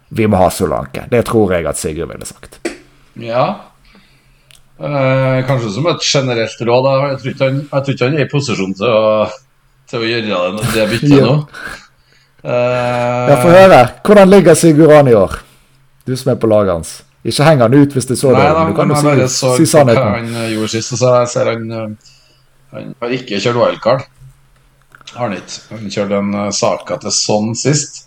Vi 0.09 0.25
må 0.25 0.39
ha 0.41 0.47
Solanke. 0.49 1.03
Det 1.11 1.21
tror 1.27 1.53
jeg 1.53 1.67
at 1.69 1.77
Sigurd 1.77 2.09
ville 2.13 2.25
sagt. 2.25 2.59
ja. 3.21 3.47
Eh, 4.79 5.41
kanskje 5.43 5.73
som 5.75 5.87
et 5.91 6.01
generelt 6.07 6.61
råd. 6.63 6.85
Jeg 7.11 7.17
tror 7.19 7.31
ikke 7.33 7.47
han, 7.49 7.57
han 7.99 8.13
er 8.15 8.23
i 8.23 8.29
posisjon 8.31 8.73
til 8.79 8.87
å, 8.87 9.25
til 9.91 9.99
å 10.05 10.07
gjøre 10.07 10.39
det, 10.55 10.69
det 10.71 10.85
byttet 10.93 11.11
Ja. 11.19 11.25
nå. 11.25 11.33
Eh, 12.43 13.27
Ja, 13.29 13.35
Få 13.43 13.49
høre. 13.51 13.81
Hvordan 14.07 14.31
ligger 14.31 14.55
Sigurd 14.55 14.93
an 14.95 15.11
i 15.11 15.17
år? 15.19 15.35
Du 16.07 16.15
som 16.17 16.31
er 16.31 16.39
på 16.39 16.47
laget 16.47 16.73
hans. 16.77 16.93
Ikke 17.27 17.43
heng 17.43 17.59
han 17.59 17.75
ut 17.75 17.91
hvis 17.93 18.07
det 18.07 18.15
er 18.15 18.21
så 18.21 18.31
dårlig. 18.31 18.69
Du 18.71 18.77
kan 18.79 18.93
jo 18.95 19.01
si, 19.03 19.27
så 19.35 19.51
si 19.59 19.65
sannheten. 19.67 20.15
han 20.15 20.53
gjorde 20.53 20.71
sist, 20.71 20.93
og 20.95 21.01
så 21.03 21.11
ser 21.27 21.51
han 21.51 21.67
eh, 21.75 22.13
Han 22.73 22.93
har 23.01 23.13
ikke 23.15 23.39
kjørt 23.41 23.57
wildcard. 23.59 24.05
Har 25.15 25.25
han 25.27 25.37
ikke. 25.39 25.61
Han 25.73 25.89
kjørte 25.89 26.19
en 26.21 26.35
uh, 26.37 26.49
Saka 26.53 26.99
til 27.01 27.13
sånn 27.15 27.55
sist. 27.57 28.03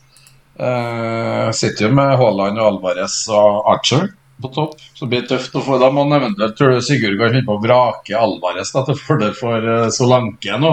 Uh, 0.61 1.49
sitter 1.57 1.89
jo 1.89 1.95
med 1.97 2.13
Haaland 2.21 2.61
og 2.61 2.67
Alvarez 2.69 3.17
og 3.33 3.65
Archer 3.73 4.11
på 4.43 4.51
topp, 4.53 4.77
så 4.99 5.07
blir 5.07 5.23
det 5.23 5.31
tøft 5.31 5.55
å 5.55 5.63
få 5.63 5.77
Da 5.81 5.89
må 5.95 6.03
han 6.05 6.17
eventuelt 6.17 6.57
tror 6.59 6.73
du 6.75 6.83
Sigurd 6.83 7.15
kan 7.21 7.31
finne 7.31 7.47
på 7.47 7.55
å 7.57 7.63
vrake 7.63 8.17
Alvarez 8.19 8.73
da, 8.75 8.83
til 8.89 8.99
fordel 8.99 9.35
for 9.39 9.63
uh, 9.67 9.87
Solanke 9.95 10.59
nå. 10.63 10.73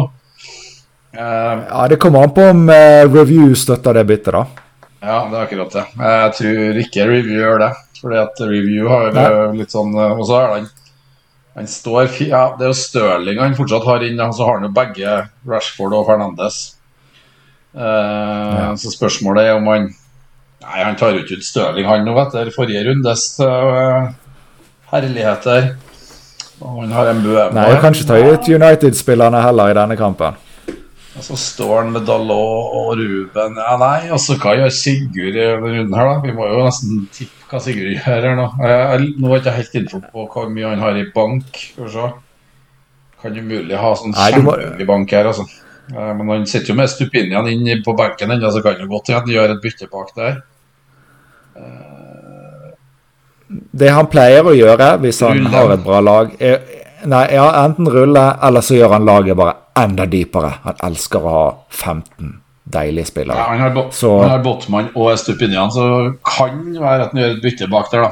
Uh, 1.13 1.65
Ja, 1.69 1.87
Det 1.89 1.99
kommer 2.01 2.25
an 2.25 2.33
på 2.33 2.47
om 2.51 2.65
uh, 2.69 3.05
Review 3.09 3.53
støtter 3.57 3.97
det 3.97 4.05
byttet, 4.09 4.33
da. 4.35 4.45
Ja, 4.99 5.19
det 5.31 5.37
er 5.37 5.43
akkurat 5.45 5.75
det. 5.77 5.85
Jeg 6.01 6.33
tror 6.39 6.81
ikke 6.83 7.05
Review 7.07 7.39
gjør 7.39 7.61
det. 7.63 7.69
Fordi 7.99 8.19
at 8.21 8.41
Review 8.47 8.87
har 8.87 9.09
Nei. 9.15 9.23
eh, 9.27 9.55
litt 9.59 9.73
sånn 9.75 9.89
eh, 9.91 10.13
Og 10.15 10.21
så 10.27 10.37
er 10.39 10.53
han 10.53 10.67
Han 11.57 11.67
står 11.67 12.11
Ja, 12.27 12.43
det 12.57 12.67
er 12.67 12.71
jo 12.71 12.77
Stirling 12.77 13.39
han 13.41 13.55
fortsatt 13.57 13.87
har 13.87 14.05
inn, 14.05 14.19
og 14.21 14.35
så 14.35 14.45
har 14.47 14.59
han 14.59 14.67
jo 14.69 14.73
begge 14.75 15.15
Rashford 15.49 15.95
og 15.97 16.05
Fernandes. 16.07 16.59
Eh, 17.75 18.75
Så 18.75 18.93
spørsmålet 18.93 19.49
er 19.49 19.57
om 19.57 19.67
han 19.67 19.89
Nei, 20.59 20.83
han 20.83 20.97
tar 20.99 21.13
jo 21.15 21.21
ikke 21.23 21.39
ut 21.39 21.45
Stirling, 21.47 21.85
han 21.87 22.03
nå, 22.05 22.13
etter 22.19 22.49
forrige 22.51 22.81
rundes 22.89 23.21
uh, 23.39 24.09
herligheter. 24.91 25.69
Og 26.59 26.81
han 26.81 26.91
har 26.91 27.11
en 27.13 27.21
bøe 27.23 27.45
Nei, 27.55 27.63
han 27.71 27.79
kan 27.79 27.95
ikke 27.95 28.09
ta 28.09 28.17
ut 28.19 28.49
United-spillerne 28.51 29.39
heller 29.45 29.71
i 29.71 29.77
denne 29.77 29.95
kampen. 29.97 30.35
Og 31.15 31.23
så 31.25 31.37
står 31.39 31.73
han 31.77 31.93
med 31.95 32.05
Dalot 32.07 32.75
og 32.79 32.91
Ruben 32.99 33.55
Ja, 33.59 33.77
nei, 33.79 34.09
altså 34.11 34.35
hva 34.39 34.57
gjør 34.59 34.75
Sigurd 34.75 35.31
i 35.31 35.39
denne 35.39 35.63
runden 35.63 35.95
her, 35.95 36.11
da? 36.11 36.19
Vi 36.27 36.35
må 36.35 36.51
jo 36.51 36.65
nesten 36.67 37.07
tippe 37.15 37.38
hva 37.49 37.59
Sigurd 37.63 37.91
gjør 37.95 38.25
her 38.25 38.35
nå. 38.37 38.47
Jeg, 38.61 38.81
jeg, 38.91 39.13
nå 39.21 39.31
er 39.33 39.39
ikke 39.41 39.53
helt 39.57 39.77
info 39.81 40.01
på 40.11 40.25
hvor 40.33 40.49
mye 40.53 40.69
han 40.73 40.83
har 40.83 40.97
i 40.99 41.05
bank. 41.15 41.49
Skal 41.57 41.87
vi 41.87 41.93
se. 41.95 42.09
Kan 43.23 43.35
umulig 43.41 43.75
ha 43.81 43.89
sånn 43.99 44.13
kjempemye 44.15 44.85
bank 44.87 45.11
her, 45.17 45.27
altså. 45.31 45.47
Eh, 45.89 46.11
Men 46.19 46.29
han 46.29 46.45
sitter 46.47 46.71
jo 46.73 46.77
med 46.79 46.89
Stupinian 46.91 47.47
inn 47.51 47.83
på 47.83 47.95
benken 47.97 48.31
ennå, 48.35 48.51
så 48.53 48.61
kan 48.63 48.77
det 48.79 48.87
godt 48.91 49.09
hende 49.11 49.21
han 49.25 49.33
gjør 49.35 49.55
et 49.55 49.63
bytte 49.65 49.89
bak 49.91 50.13
der. 50.15 50.37
Det 53.49 53.89
han 53.89 54.07
pleier 54.11 54.45
å 54.45 54.53
gjøre 54.53 54.91
hvis 55.01 55.19
han 55.25 55.39
Rulle. 55.39 55.49
har 55.55 55.71
et 55.73 55.83
bra 55.85 55.99
lag, 56.05 56.35
er 56.41 56.59
Nei, 57.07 57.21
ja, 57.31 57.45
enten 57.63 57.87
rulle, 57.87 58.21
eller 58.43 58.59
så 58.59 58.75
gjør 58.75 58.91
han 58.97 59.05
laget 59.07 59.37
bare 59.39 59.53
enda 59.79 60.03
dypere. 60.11 60.49
Han 60.65 60.81
elsker 60.83 61.23
å 61.23 61.29
ha 61.31 61.43
15 61.71 62.33
deilige 62.73 63.05
Ja, 63.05 63.09
spillere. 63.11 63.37
han 63.49 63.59
har, 63.59 63.85
Så- 63.91 64.21
han 64.21 64.29
har 64.29 64.43
Botman 64.43 64.89
og 64.95 65.17
Stupinian, 65.19 65.71
så 65.71 66.13
kan 66.25 66.75
være 66.79 67.01
at 67.05 67.09
han 67.13 67.21
gjør 67.21 67.35
et 67.37 67.41
bytte 67.43 67.67
bak 67.71 67.91
der, 67.91 68.01
da. 68.01 68.11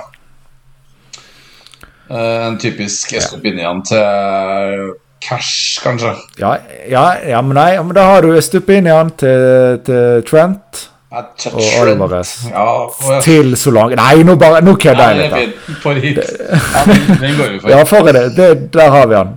Uh, 2.10 2.48
En 2.48 2.58
typisk 2.58 3.14
Stupinian 3.22 3.82
til 3.84 4.94
cash, 5.22 5.82
kanskje. 5.84 6.14
Ja, 6.40 6.54
ja, 6.90 7.06
ja 7.28 7.42
men 7.42 7.56
nei, 7.58 7.74
men 7.84 7.96
da 7.98 8.06
har 8.14 8.22
du 8.24 8.30
Stupinian 8.42 9.10
til, 9.20 9.80
til 9.86 10.24
Trent 10.30 10.86
Ja, 11.12 11.22
og. 11.52 11.62
Alvarez. 11.88 12.34
Ja, 12.52 13.20
Til 13.24 13.56
Solange 13.58 13.96
Nei, 13.96 14.24
nå, 14.28 14.36
bare, 14.40 14.62
nå 14.62 14.76
kødder 14.76 15.10
jeg 15.16 15.32
litt. 15.32 15.54
For 15.82 15.94
hit. 16.04 16.18
Ja, 16.20 16.84
den, 16.86 17.06
den 17.22 17.38
går 17.40 17.52
vi 17.54 17.60
for. 17.64 17.70
Ja, 17.72 17.84
for 17.88 18.10
det, 18.12 18.24
det, 18.38 18.50
der 18.74 18.90
har 18.92 19.08
vi 19.08 19.16
han. 19.16 19.32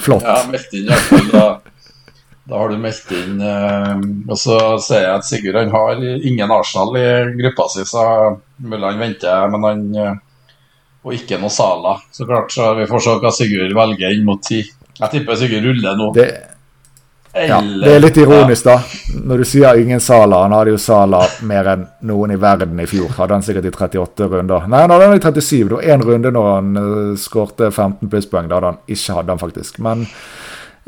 Flott. 0.00 0.22
Ja, 0.24 0.38
meldt 0.50 0.72
inn, 0.72 0.84
i 0.84 0.88
hvert 0.88 1.08
fall, 1.10 1.28
da, 1.32 1.44
da 2.50 2.58
har 2.58 2.72
du 2.72 2.80
meldt 2.82 3.12
inn 3.14 3.38
eh, 3.46 4.00
Og 4.26 4.38
så 4.38 4.56
ser 4.82 5.04
jeg 5.04 5.12
at 5.14 5.26
Sigurd 5.26 5.58
han 5.60 5.70
har 5.70 6.02
ingen 6.02 6.50
Arsenal 6.50 6.96
i 6.98 7.06
gruppa 7.38 7.68
si, 7.70 7.84
så 7.86 8.02
mulig 8.58 8.88
han 8.88 8.98
venter, 9.04 9.48
men 9.52 9.66
han 9.68 9.84
eh, 9.94 10.16
Og 11.06 11.14
ikke 11.16 11.38
noe 11.40 11.52
Sala. 11.54 11.94
Så 12.12 12.26
klart, 12.26 12.50
så 12.52 12.72
vi 12.76 12.88
får 12.90 13.06
se 13.06 13.18
hva 13.22 13.32
Sigurd 13.34 13.76
velger 13.76 14.16
inn 14.16 14.26
mot 14.26 14.42
ti. 14.42 14.64
Jeg 14.98 15.12
tipper 15.14 15.38
Sigurd 15.38 15.68
ruller 15.68 15.94
nå. 15.96 16.10
Det, 16.18 16.26
ja, 17.30 17.60
det 17.62 17.92
er 17.94 18.02
litt 18.02 18.18
ironisk, 18.18 18.66
da. 18.66 18.74
Når 19.14 19.40
du 19.40 19.46
sier 19.46 19.78
ingen 19.78 20.02
Sala. 20.02 20.42
Han 20.42 20.54
hadde 20.56 20.74
jo 20.74 20.82
Sala 20.82 21.22
mer 21.46 21.70
enn 21.72 21.86
noen 22.10 22.34
i 22.34 22.38
verden 22.42 22.82
i 22.82 22.88
fjor. 22.90 23.14
Hadde 23.16 23.38
han 23.38 23.46
sikkert 23.46 23.70
i 23.70 23.72
38 23.72 24.28
runder. 24.34 24.66
Nei, 24.66 24.82
han 24.82 24.90
hadde 24.90 25.06
han 25.12 25.16
i 25.16 25.22
37. 25.22 25.68
Det 25.70 25.78
var 25.78 25.88
én 25.94 26.04
runde 26.04 26.34
når 26.34 26.48
han 26.50 26.76
uh, 26.76 27.16
skårte 27.20 27.70
15 27.70 28.10
plusspoeng. 28.10 28.50
Da 28.50 28.58
hadde 28.58 28.72
han 28.74 28.82
ikke 28.98 29.20
hadde 29.20 29.36
han 29.36 29.42
faktisk. 29.46 29.78
Men 29.86 30.08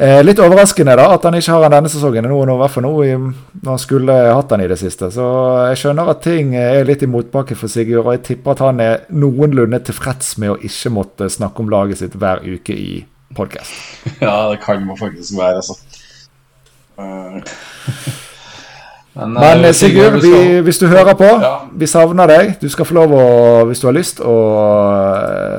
eh, 0.02 0.18
litt 0.26 0.40
overraskende 0.42 0.96
da 0.98 1.06
at 1.14 1.24
han 1.28 1.36
ikke 1.38 1.54
har 1.54 1.62
han 1.66 1.74
denne 1.76 1.90
sesongen. 1.92 2.26
Nå, 2.28 2.40
nå, 2.48 2.56
hvert 2.60 2.74
fall 2.74 2.84
nå 2.86 2.92
når 3.06 3.70
han 3.70 3.80
skulle 3.82 4.16
hatt 4.34 4.50
han 4.54 4.64
i 4.64 4.68
det 4.70 4.78
siste. 4.80 5.08
Så 5.14 5.26
jeg 5.70 5.78
skjønner 5.84 6.10
at 6.12 6.22
ting 6.26 6.54
er 6.58 6.82
litt 6.88 7.04
i 7.06 7.10
motbakke 7.10 7.56
for 7.58 7.70
Sigurd. 7.72 8.04
Og 8.06 8.12
jeg 8.16 8.24
tipper 8.32 8.56
at 8.56 8.64
han 8.66 8.82
er 8.84 9.06
noenlunde 9.14 9.80
tilfreds 9.86 10.34
med 10.42 10.56
å 10.56 10.58
ikke 10.60 10.92
måtte 10.98 11.30
snakke 11.32 11.62
om 11.64 11.70
laget 11.72 12.02
sitt 12.02 12.18
hver 12.18 12.42
uke 12.44 12.74
i 12.76 13.04
podkast. 13.38 13.72
Ja, 14.24 14.50
det 14.50 14.58
kan 14.64 14.82
man 14.86 14.98
faktisk 15.00 15.38
være, 15.38 15.62
altså. 15.62 15.78
Eh, 16.98 17.40
Men, 19.14 19.32
Men 19.44 19.64
eh, 19.64 19.72
Sigurd, 19.76 20.20
vi, 20.22 20.60
hvis 20.64 20.78
du 20.80 20.86
hører 20.88 21.14
på, 21.18 21.24
Ja. 21.42 21.54
vi 21.76 21.86
savner 21.86 22.26
deg. 22.30 22.54
Du 22.62 22.68
skal 22.72 22.84
få 22.88 22.94
lov 22.96 23.12
å, 23.16 23.24
hvis 23.68 23.80
du 23.82 23.86
har 23.90 23.96
lyst, 23.96 24.20
å 24.24 24.36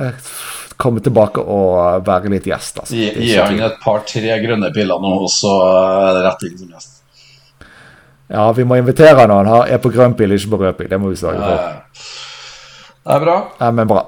eh, 0.07 0.11
komme 0.83 1.03
tilbake 1.03 1.41
og 1.41 2.03
være 2.07 2.31
litt 2.33 2.47
gjest. 2.49 2.81
Altså. 2.83 2.97
Gi, 2.97 3.29
er 3.33 3.45
han 3.47 3.61
et 3.63 3.79
par-tre 3.83 4.39
grønne 4.43 4.71
piller 4.75 4.99
nå, 5.03 5.13
og 5.25 5.31
så 5.31 5.53
er 5.63 6.17
det 6.17 6.25
rett 6.27 6.45
inn 6.49 6.57
som 6.59 6.73
gjest. 6.75 6.91
Ja, 8.33 8.47
vi 8.55 8.65
må 8.67 8.79
invitere 8.79 9.15
han 9.19 9.31
når 9.31 9.49
han 9.51 9.73
er 9.75 9.81
på 9.83 9.91
grønn 9.93 10.15
pil, 10.17 10.33
ikke 10.35 10.53
på 10.55 10.61
rød 10.63 10.77
pil. 10.79 10.89
Det 10.91 10.99
må 10.99 11.11
vi 11.11 11.19
sørge 11.19 11.39
for. 11.43 11.63
Eh, 11.63 12.11
Det 13.03 13.15
er 13.15 13.23
bra. 13.25 13.37
Ja, 13.59 13.71
men 13.75 13.89
bra. 13.89 14.05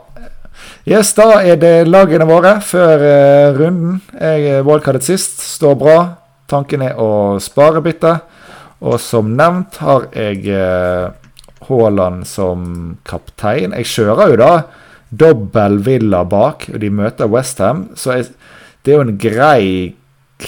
Yes, 0.87 1.11
da 1.17 1.41
er 1.41 1.57
det 1.59 1.87
lagene 1.89 2.27
våre 2.29 2.59
før 2.63 3.01
uh, 3.01 3.57
runden. 3.57 3.99
Jeg 4.13 4.61
wildcardet 4.67 5.03
sist, 5.03 5.41
står 5.57 5.75
bra. 5.81 5.97
Tanken 6.47 6.83
er 6.85 6.99
å 7.01 7.37
spare 7.41 7.81
byttet. 7.83 8.31
Og 8.85 8.99
som 9.01 9.31
nevnt 9.35 9.79
har 9.81 10.07
jeg 10.13 10.45
Haaland 10.45 11.23
Haaland 11.65 12.25
som 12.29 12.97
kaptein. 13.07 13.73
Jeg 13.73 13.89
kjører 13.89 14.33
jo 14.33 14.39
da 14.41 14.51
dobbel 15.09 15.79
Villa 15.85 16.23
bak, 16.27 16.69
og 16.73 16.81
de 16.81 16.89
møter 16.89 17.29
Westham. 17.31 17.89
Så 17.95 18.17
jeg, 18.17 18.27
det 18.83 18.93
er 18.93 18.99
jo 18.99 19.07
en 19.07 19.17
grei, 19.21 19.63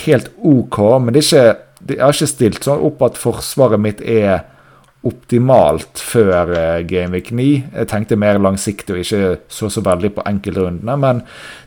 helt 0.03 0.29
OK, 0.43 0.81
men 1.01 1.15
det 1.15 1.23
er 1.23 1.27
ikke, 1.27 1.57
jeg 1.87 2.03
har 2.03 2.15
ikke 2.15 2.33
stilt 2.33 2.67
sånn 2.67 2.83
opp 2.83 3.03
at 3.07 3.19
forsvaret 3.19 3.81
mitt 3.81 4.01
er 4.03 4.45
optimalt 5.07 6.01
før 6.01 6.51
eh, 6.57 6.79
Gameweek 6.87 7.29
9. 7.35 7.45
Jeg 7.77 7.89
tenkte 7.91 8.17
mer 8.19 8.39
langsiktig 8.41 8.95
og 8.95 9.03
ikke 9.03 9.37
så 9.53 9.69
så 9.71 9.83
veldig 9.85 10.11
på 10.17 10.25
enkeltrundene. 10.27 10.97
Men 10.99 11.21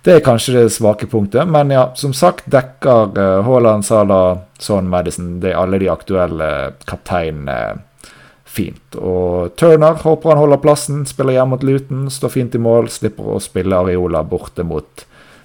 det 0.05 0.17
er 0.17 0.25
kanskje 0.27 0.57
det 0.59 0.73
svake 0.75 1.09
punktet. 1.11 1.49
Men 1.49 1.73
ja, 1.73 1.87
som 1.97 2.13
sagt 2.17 2.51
dekker 2.53 3.15
eh, 3.15 3.37
Haaland, 3.47 3.87
Salah, 3.87 4.43
Son, 4.59 4.91
Madison 4.91 5.39
det 5.41 5.55
er 5.55 5.63
alle 5.63 5.81
de 5.81 5.89
aktuelle 5.93 6.51
kapteinene 6.91 7.87
fint. 8.51 8.97
Og 8.99 9.55
Turner 9.61 9.99
håper 10.03 10.33
han 10.35 10.41
holder 10.43 10.61
plassen, 10.63 11.05
spiller 11.07 11.37
hjemme 11.39 11.55
mot 11.55 11.67
Luton, 11.67 12.09
står 12.11 12.33
fint 12.35 12.57
i 12.59 12.63
mål, 12.63 12.89
slipper 12.91 13.37
å 13.37 13.43
spille 13.43 13.79
Areola 13.79 14.25
borte 14.27 14.67
mot 14.67 15.05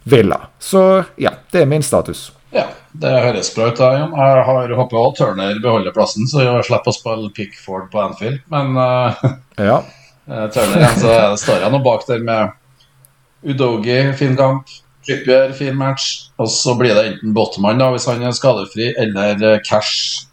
Villa. 0.09 0.39
Så 0.61 0.81
ja, 1.21 1.31
det 1.51 1.63
er 1.63 1.69
min 1.69 1.85
status. 1.85 2.31
Ja, 2.55 2.67
det 2.95 3.11
høres 3.25 3.49
bra 3.55 3.67
ut. 3.71 3.79
Jon. 3.81 4.13
Jeg 4.15 4.43
har 4.47 4.73
håper 4.79 4.99
også 5.01 5.25
Turner 5.25 5.57
beholder 5.63 5.93
plassen, 5.95 6.27
så 6.29 6.43
jeg 6.45 6.65
slipper 6.67 6.93
å 6.93 6.95
spille 6.95 7.31
Pickford 7.35 7.89
på 7.91 8.01
Anfield. 8.03 8.41
Men 8.53 8.77
uh, 8.77 9.25
Ja. 9.71 9.81
eh, 10.29 10.45
Turner 10.53 10.87
så 11.01 11.15
står 11.41 11.65
jeg 11.65 11.73
nå 11.73 11.81
bak 11.85 12.05
der 12.07 12.23
med 12.25 12.55
Udogi, 13.45 13.99
fin 14.17 14.37
kamp. 14.39 14.69
Trippier, 15.05 15.51
fin 15.53 15.75
match. 15.77 16.31
Og 16.41 16.49
så 16.49 16.73
blir 16.79 16.95
det 16.97 17.03
enten 17.11 17.33
Botman, 17.35 17.77
da, 17.81 17.91
hvis 17.93 18.07
han 18.09 18.23
er 18.25 18.33
skadefri, 18.33 18.87
eller 18.97 19.41
eh, 19.51 19.59
Cash 19.65 20.25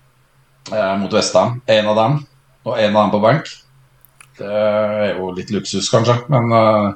eh, 0.72 0.94
mot 1.00 1.12
Westham. 1.12 1.58
En 1.68 1.90
av 1.92 1.98
dem, 1.98 2.20
og 2.64 2.78
en 2.78 2.96
av 2.96 3.02
dem 3.06 3.14
på 3.14 3.22
benk. 3.26 3.48
Det 4.38 4.48
er 4.48 5.16
jo 5.18 5.30
litt 5.36 5.50
luksus, 5.54 5.90
kanskje, 5.92 6.18
men 6.32 6.52
uh, 6.52 6.92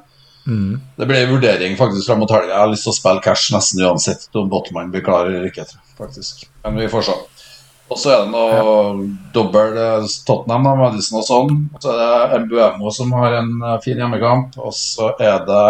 Mm. 0.47 0.77
det 0.97 1.07
blir 1.11 1.25
en 1.25 1.33
vurdering 1.33 1.73
faktisk 1.77 2.07
fram 2.07 2.21
mot 2.23 2.31
helga. 2.31 2.53
Jeg 2.53 2.61
har 2.61 2.69
lyst 2.71 2.85
til 2.87 2.93
å 2.93 2.95
spille 2.95 3.23
cash 3.25 3.49
nesten 3.51 3.81
uansett 3.83 4.29
om 4.39 4.47
Botman 4.49 4.93
blir 4.93 5.03
klar 5.03 5.27
eller 5.27 5.49
ikke. 5.49 5.65
faktisk. 5.99 6.45
Men 6.63 6.77
vi 6.79 6.87
får 6.93 7.03
se. 7.09 7.17
Og 7.91 7.99
så 7.99 8.13
er 8.13 8.21
det 8.23 8.31
noe 8.31 9.09
dobbel 9.35 9.75
eh, 9.75 10.07
Tottenham, 10.27 10.69
da, 10.69 10.75
Madison 10.79 11.19
og 11.19 11.27
sånn. 11.27 11.51
Og 11.75 11.83
så 11.83 11.97
er 11.99 12.31
det 12.37 12.41
Mbuemo 12.45 12.93
som 12.95 13.11
har 13.19 13.41
en 13.41 13.51
eh, 13.59 13.75
fin 13.83 13.99
hjemmekamp. 13.99 14.55
Og 14.63 14.71
så 14.79 15.11
er 15.19 15.43
det 15.51 15.67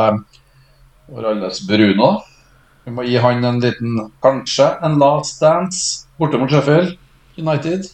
vår 1.08 1.30
alles 1.32 1.62
Bruno. 1.64 2.10
Vi 2.84 2.92
må 2.92 3.08
gi 3.08 3.16
han 3.16 3.44
en 3.48 3.60
liten, 3.64 3.96
kanskje 4.20 4.68
en 4.84 5.00
last 5.00 5.40
dance 5.40 6.04
borte 6.20 6.36
mot 6.36 6.52
Sheffield 6.52 6.98
United. 7.40 7.88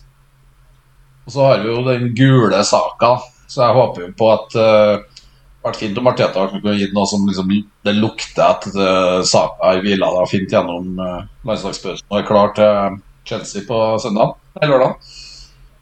Så 1.32 1.44
har 1.46 1.62
vi 1.62 1.70
jo 1.70 1.80
den 1.86 2.10
gule 2.14 2.58
saka, 2.64 3.14
så 3.48 3.62
jeg 3.64 3.76
håper 3.78 4.02
jo 4.04 4.08
på 4.18 4.26
at 4.34 4.56
uh, 4.58 5.00
det 5.00 5.64
hadde 5.64 5.70
vært 5.70 5.78
fint 5.80 6.00
om 6.00 6.10
Arteta 6.10 6.42
kunne 6.50 6.74
gitt 6.76 6.92
noe 6.92 7.08
som 7.08 7.24
liksom, 7.24 7.54
det 7.86 7.94
lukter 7.96 8.42
at 8.44 8.66
uh, 8.74 9.22
saka 9.24 9.70
har 9.70 9.80
hvila 9.80 10.10
da, 10.12 10.26
fint 10.28 10.52
gjennom 10.52 11.00
uh, 11.00 11.22
landslagspausen 11.48 12.04
og 12.10 12.18
er 12.18 12.28
klar 12.28 12.52
til 12.58 12.98
Chelsea 13.24 13.64
på 13.64 13.80
søndag. 14.02 14.34
Eller 14.60 14.74
lørdag. 14.74 15.12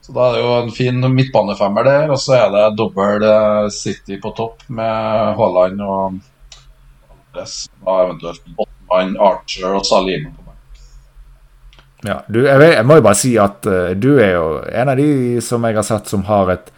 Så 0.01 0.15
da 0.15 0.29
er 0.29 0.37
det 0.37 0.45
jo 0.45 0.53
en 0.55 0.71
fin 0.77 1.07
midtbanefemmer 1.17 1.89
der, 1.89 2.13
og 2.15 2.21
så 2.21 2.37
er 2.37 2.53
det 2.55 2.65
dobbel 2.79 3.27
City 3.75 4.21
på 4.23 4.31
topp 4.37 4.63
med 4.71 5.35
Haaland 5.37 5.83
og 5.83 6.21
Alvarez, 7.11 7.65
og 7.83 8.05
eventuelt 8.05 8.47
Botman, 8.55 9.17
Archer 9.19 9.75
og 9.75 9.83
Salim. 9.85 10.31
Ja, 12.07 12.21
du, 12.27 12.39
jeg, 12.47 12.61
jeg 12.73 12.85
må 12.89 12.97
jo 12.97 13.05
bare 13.05 13.19
si 13.19 13.35
at 13.37 13.67
uh, 13.69 13.91
du 13.93 14.15
er 14.17 14.33
jo 14.33 14.45
en 14.71 14.89
av 14.89 14.97
de 14.97 15.41
som 15.45 15.63
jeg 15.67 15.77
har 15.77 15.85
sett 15.85 16.09
som 16.09 16.23
har 16.29 16.49
et 16.55 16.71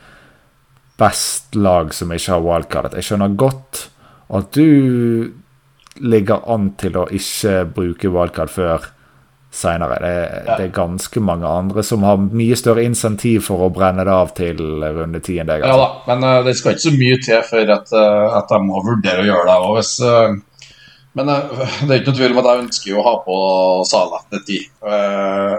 best 1.00 1.56
lag 1.56 1.94
som 1.96 2.12
ikke 2.14 2.36
har 2.36 2.44
wildcardet. 2.44 2.98
Jeg 3.00 3.08
skjønner 3.08 3.38
godt 3.40 3.86
at 4.34 4.52
du 4.56 5.32
ligger 6.04 6.44
an 6.50 6.72
til 6.82 6.98
å 6.98 7.08
ikke 7.14 7.64
bruke 7.76 8.12
wildcard 8.14 8.52
før 8.52 8.90
seinere. 9.54 10.00
Det, 10.02 10.14
Ja. 10.48 10.56
det 10.58 10.66
er 10.66 10.72
ganske 10.74 11.22
mange 11.22 11.46
andre 11.46 11.84
som 11.86 12.02
har 12.04 12.18
mye 12.18 12.56
større 12.58 12.84
insentiv 12.84 13.44
for 13.46 13.62
å 13.68 13.74
brenne 13.74 14.02
det 14.04 14.14
av 14.14 14.32
til 14.34 14.58
runde 14.82 15.22
ti 15.22 15.36
enn 15.40 15.48
deg. 15.52 15.62
Ja 15.62 15.76
Altså. 15.76 15.84
da, 16.08 16.16
men 16.16 16.24
uh, 16.30 16.44
det 16.46 16.56
skal 16.58 16.74
ikke 16.74 16.88
så 16.88 16.96
mye 16.98 17.20
til 17.22 17.44
før 17.52 17.74
at, 17.78 17.94
uh, 17.94 18.38
at 18.40 18.50
jeg 18.56 18.66
må 18.66 18.82
vurdere 18.86 19.22
å 19.22 19.28
gjøre 19.30 19.46
det 19.52 19.58
òg. 19.68 19.76
Hvis, 19.78 19.94
men 21.18 21.30
uh, 21.30 21.62
det 21.86 21.92
er 21.92 22.02
ikke 22.02 22.12
noe 22.12 22.20
tvil 22.22 22.34
om 22.34 22.42
at 22.42 22.50
jeg 22.50 22.64
ønsker 22.64 22.98
å 22.98 23.06
ha 23.06 23.14
på 23.26 23.38
Sala 23.90 24.24
til 24.34 24.44
ti. 24.48 24.60
Uh, 24.84 25.56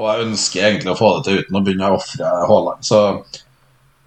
og 0.00 0.08
jeg 0.08 0.26
ønsker 0.28 0.64
egentlig 0.64 0.94
å 0.94 0.98
få 0.98 1.12
det 1.16 1.26
til 1.26 1.42
uten 1.42 1.58
å 1.58 1.64
begynne 1.64 1.90
å 1.90 1.98
ofre 1.98 2.34
Haaland. 2.48 2.84
Så 2.86 3.00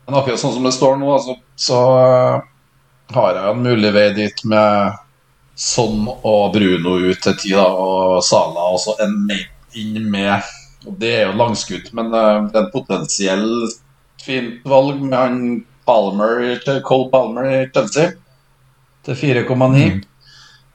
men 0.03 0.17
akkurat 0.19 0.41
sånn 0.41 0.55
som 0.57 0.65
det 0.67 0.73
står 0.75 0.97
nå, 0.99 1.07
altså, 1.13 1.37
så 1.55 1.79
uh, 1.95 2.41
har 3.15 3.37
jeg 3.37 3.53
en 3.53 3.63
mulig 3.63 3.93
vei 3.95 4.09
dit 4.17 4.41
med 4.51 4.97
Son 5.59 6.09
og 6.09 6.55
Bruno 6.55 6.97
ut 7.05 7.21
til 7.23 7.37
ti, 7.39 7.53
da, 7.55 7.69
og 7.69 8.19
Sala 8.25 8.67
også 8.73 8.97
inn 9.05 10.01
med 10.11 10.51
og 10.83 10.97
Det 10.99 11.11
er 11.15 11.29
jo 11.29 11.37
langskudd, 11.39 11.85
men 11.95 12.09
det 12.11 12.19
er 12.19 12.57
et 12.59 12.73
potensielt 12.73 13.77
fint 14.19 14.65
valg 14.67 14.99
med 14.99 15.15
han 15.15 15.37
Palmer, 15.87 16.59
Cole 16.83 17.07
Palmer 17.11 17.47
i 17.47 17.61
Chelsea 17.71 18.11
til 19.07 19.15
4,9. 19.15 19.79
Eh, 19.79 20.01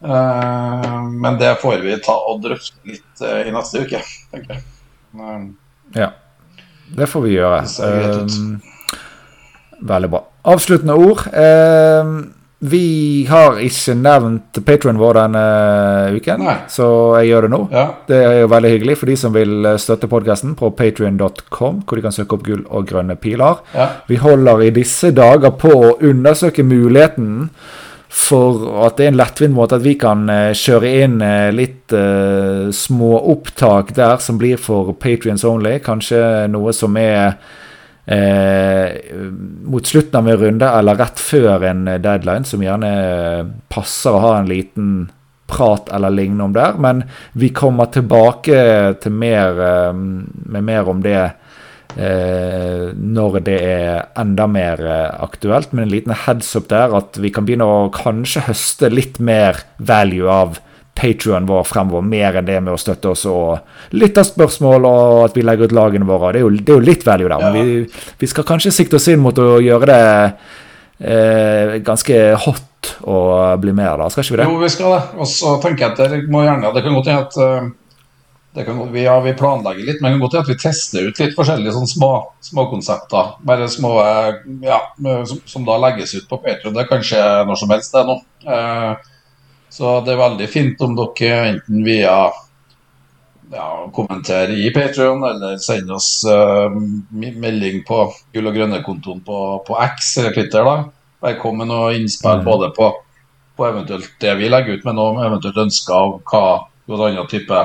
men 0.01 1.39
det 1.41 1.57
får 1.63 1.83
vi 1.83 1.97
ta 2.05 2.15
og 2.31 2.43
drøfte 2.45 2.79
litt 2.87 3.23
eh, 3.25 3.49
i 3.49 3.55
neste 3.55 3.83
uke, 3.83 4.03
tenker 4.33 4.59
jeg. 4.59 4.65
Ja, 5.97 6.13
det 6.95 7.09
får 7.11 7.25
vi 7.27 7.35
gjøre. 7.35 7.63
Det 7.65 7.73
ser 7.73 7.97
greit 7.99 8.19
ut. 8.23 8.39
Um, 8.39 9.87
veldig 9.91 10.11
bra. 10.13 10.25
Avsluttende 10.55 10.99
ord. 10.99 11.25
Vi 12.59 13.25
har 13.31 13.61
ikke 13.63 13.95
nevnt 13.95 14.59
patronen 14.67 14.99
vår 14.99 15.15
denne 15.21 15.43
uken, 16.17 16.41
Nei. 16.43 16.57
så 16.67 16.89
jeg 17.21 17.29
gjør 17.31 17.45
det 17.47 17.51
nå. 17.53 17.61
ja. 17.71 17.85
Det 18.09 18.17
er 18.19 18.41
jo 18.41 18.49
veldig 18.51 18.73
hyggelig 18.73 18.97
for 18.99 19.13
de 19.13 19.15
som 19.21 19.35
vil 19.37 19.69
eh, 19.69 19.77
støtte 19.79 20.09
podkasten 20.11 20.57
på 20.59 20.73
patrion.com, 20.75 21.85
hvor 21.87 21.95
de 22.01 22.03
kan 22.03 22.17
søke 22.17 22.35
opp 22.35 22.43
gull 22.49 22.65
og 22.67 22.89
grønne 22.91 23.15
piler. 23.15 23.63
ja. 23.79 23.87
Vi 24.11 24.19
holder 24.19 24.65
i 24.67 24.73
disse 24.75 25.13
dager 25.15 25.55
på 25.55 25.71
å 25.71 25.93
undersøke 26.03 26.67
muligheten 26.67 27.47
for 28.09 28.85
at 28.87 28.97
det 28.97 29.05
er 29.05 29.13
en 29.13 29.21
lettvint 29.21 29.55
måte 29.55 29.77
at 29.77 29.85
vi 29.85 29.95
kan 30.01 30.25
eh, 30.33 30.57
kjøre 30.57 30.93
inn 31.05 31.21
eh, 31.25 31.51
litt 31.53 31.93
uh, 31.93 32.73
små 32.73 33.13
opptak 33.35 33.93
der 33.97 34.17
som 34.25 34.39
blir 34.41 34.61
for 34.61 34.95
patrions 34.97 35.45
only. 35.45 35.77
Kanskje 35.85 36.49
noe 36.49 36.73
som 36.77 36.97
er 37.01 37.37
uh, 38.09 38.89
mot 39.69 39.93
slutten 39.93 40.17
av 40.23 40.33
en 40.33 40.41
runde 40.41 40.73
eller 40.81 40.99
rett 41.01 41.21
før 41.21 41.69
en 41.69 41.85
deadline, 42.01 42.49
som 42.49 42.65
gjerne 42.65 42.93
passer 43.69 44.17
å 44.17 44.25
ha 44.25 44.33
en 44.39 44.49
liten 44.49 44.89
prat 45.49 45.93
eller 45.93 46.13
lignende 46.13 46.49
om 46.49 46.57
der. 46.57 46.81
Men 46.81 47.05
vi 47.37 47.53
kommer 47.57 47.93
tilbake 47.93 48.65
til 49.05 49.21
mer, 49.21 49.61
uh, 49.61 49.93
med 49.93 50.65
mer 50.65 50.89
om 50.89 51.05
det 51.05 51.21
når 51.97 53.41
det 53.47 53.59
er 53.65 54.07
enda 54.21 54.47
mer 54.51 54.83
eh, 54.85 55.11
aktuelt. 55.25 55.73
Men 55.73 55.87
en 55.87 55.93
liten 55.93 56.15
heads 56.27 56.55
up 56.59 56.69
der 56.71 56.95
at 56.99 57.19
vi 57.21 57.33
kan 57.35 57.47
begynne 57.49 57.67
å 57.67 57.89
kanskje 57.95 58.47
høste 58.51 58.91
litt 58.93 59.19
mer 59.19 59.63
value 59.79 60.29
av 60.31 60.61
Patrion 60.99 61.47
vår 61.47 61.67
fremover, 61.69 62.03
mer 62.03 62.41
enn 62.41 62.47
det 62.49 62.59
med 62.59 62.75
å 62.75 62.81
støtte 62.81 63.13
oss 63.13 63.23
og 63.31 63.95
lytterspørsmål 63.95 64.87
og 64.89 65.19
at 65.29 65.37
vi 65.39 65.45
legger 65.47 65.71
ut 65.71 65.77
lagene 65.77 66.09
våre. 66.09 66.33
Det 66.35 66.41
er 66.41 66.47
jo, 66.47 66.55
det 66.59 66.75
er 66.75 66.81
jo 66.81 66.87
litt 66.89 67.07
value 67.07 67.31
der, 67.31 67.45
men 67.45 67.69
vi, 67.69 68.07
vi 68.19 68.31
skal 68.31 68.47
kanskje 68.49 68.75
sikte 68.75 68.99
oss 68.99 69.07
inn 69.13 69.23
mot 69.23 69.39
å 69.39 69.61
gjøre 69.63 69.89
det 69.93 70.01
eh, 70.99 71.77
ganske 71.87 72.19
hot 72.43 72.91
og 73.07 73.61
bli 73.63 73.75
mer 73.77 73.99
da, 74.01 74.09
skal 74.11 74.25
ikke 74.25 74.35
vi 74.35 74.41
det? 74.41 74.49
Jo, 74.49 74.59
vi 74.63 74.73
skal 74.75 74.97
det. 74.97 75.03
Og 75.19 75.31
så 75.31 75.55
tenker 75.63 75.85
jeg 75.85 75.95
at 75.95 76.03
det 76.03 76.21
må 76.31 76.43
gjerne 76.47 76.73
Det 76.75 76.83
kan 76.85 76.99
godt 76.99 77.11
hende 77.13 77.27
at 77.27 77.39
eh, 77.45 77.71
godt- 78.55 78.91
vi, 78.93 79.03
ja, 79.05 79.21
vi 79.21 79.33
planlegger 79.33 79.85
litt, 79.87 80.01
men 80.01 80.13
det 80.13 80.15
kan 80.17 80.21
godt 80.21 80.33
hende 80.33 80.47
at 80.47 80.49
vi 80.55 80.63
tester 80.63 81.09
ut 81.09 81.19
litt 81.21 81.37
forskjellige 81.37 81.73
sånn 81.77 81.87
små, 81.91 82.11
små 82.41 82.65
konsepter. 82.71 83.35
Bare 83.47 83.69
små 83.69 83.93
eh, 84.03 84.35
ja, 84.63 84.81
som, 85.29 85.41
som 85.45 85.65
da 85.65 85.77
legges 85.79 86.15
ut 86.15 86.29
på 86.29 86.41
Patreon. 86.43 86.75
Det 86.75 86.89
kan 86.89 87.03
skje 87.05 87.23
når 87.47 87.61
som 87.61 87.71
helst, 87.71 87.93
det 87.95 88.05
nå. 88.09 88.17
Eh, 88.49 88.95
så 89.71 90.01
det 90.05 90.15
er 90.15 90.23
veldig 90.23 90.49
fint 90.49 90.81
om 90.81 90.97
dere 90.97 91.49
enten 91.53 91.85
via 91.85 92.31
ja, 93.53 93.67
kommentere 93.95 94.53
i 94.57 94.71
Patreon 94.75 95.23
eller 95.25 95.59
sende 95.63 95.95
oss 95.97 96.25
eh, 96.29 96.71
melding 97.13 97.85
på 97.89 98.01
Gull 98.35 98.49
og 98.51 98.57
grønne-kontoen 98.57 99.21
på, 99.25 99.43
på 99.69 99.79
X 99.95 100.17
eller 100.19 100.35
Twitter. 100.37 100.65
da. 100.65 100.79
Bare 101.23 101.39
kom 101.41 101.59
med 101.61 101.69
noe 101.71 101.93
innspill 101.97 102.41
Mm. 102.41 102.45
både 102.45 102.73
på 102.77 102.95
på 103.59 103.67
eventuelt 103.67 104.13
det 104.23 104.37
vi 104.39 104.47
legger 104.49 104.77
ut, 104.79 104.85
men 104.87 105.01
òg 105.03 105.17
eventuelt 105.27 105.57
ønsker 105.59 105.95
av 105.95 106.13
hva 106.31 106.43
hva 106.87 107.25
type 107.27 107.57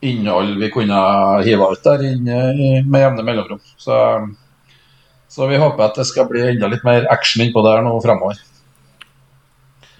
innhold 0.00 0.58
vi 0.60 0.70
kunne 0.74 0.98
hive 1.46 1.70
ut 1.72 1.84
der 1.84 2.04
inne 2.10 2.40
med 2.84 3.00
jevne 3.00 3.24
mellomrom. 3.26 3.62
Så, 3.80 3.96
så 5.28 5.48
vi 5.50 5.60
håper 5.60 5.88
at 5.88 6.00
det 6.00 6.06
skal 6.08 6.28
bli 6.30 6.44
enda 6.50 6.70
litt 6.72 6.84
mer 6.86 7.08
action 7.12 7.44
innpå 7.44 7.64
der 7.66 7.84
nå 7.86 7.96
framover. 8.04 8.40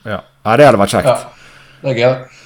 Ja. 0.06 0.22
ja, 0.22 0.56
det 0.56 0.68
hadde 0.68 0.80
vært 0.80 0.94
kjekt. 0.94 1.10
Ja, 1.10 1.78
det 1.82 1.94
er 1.94 2.00
gøy, 2.00 2.10
det. 2.10 2.36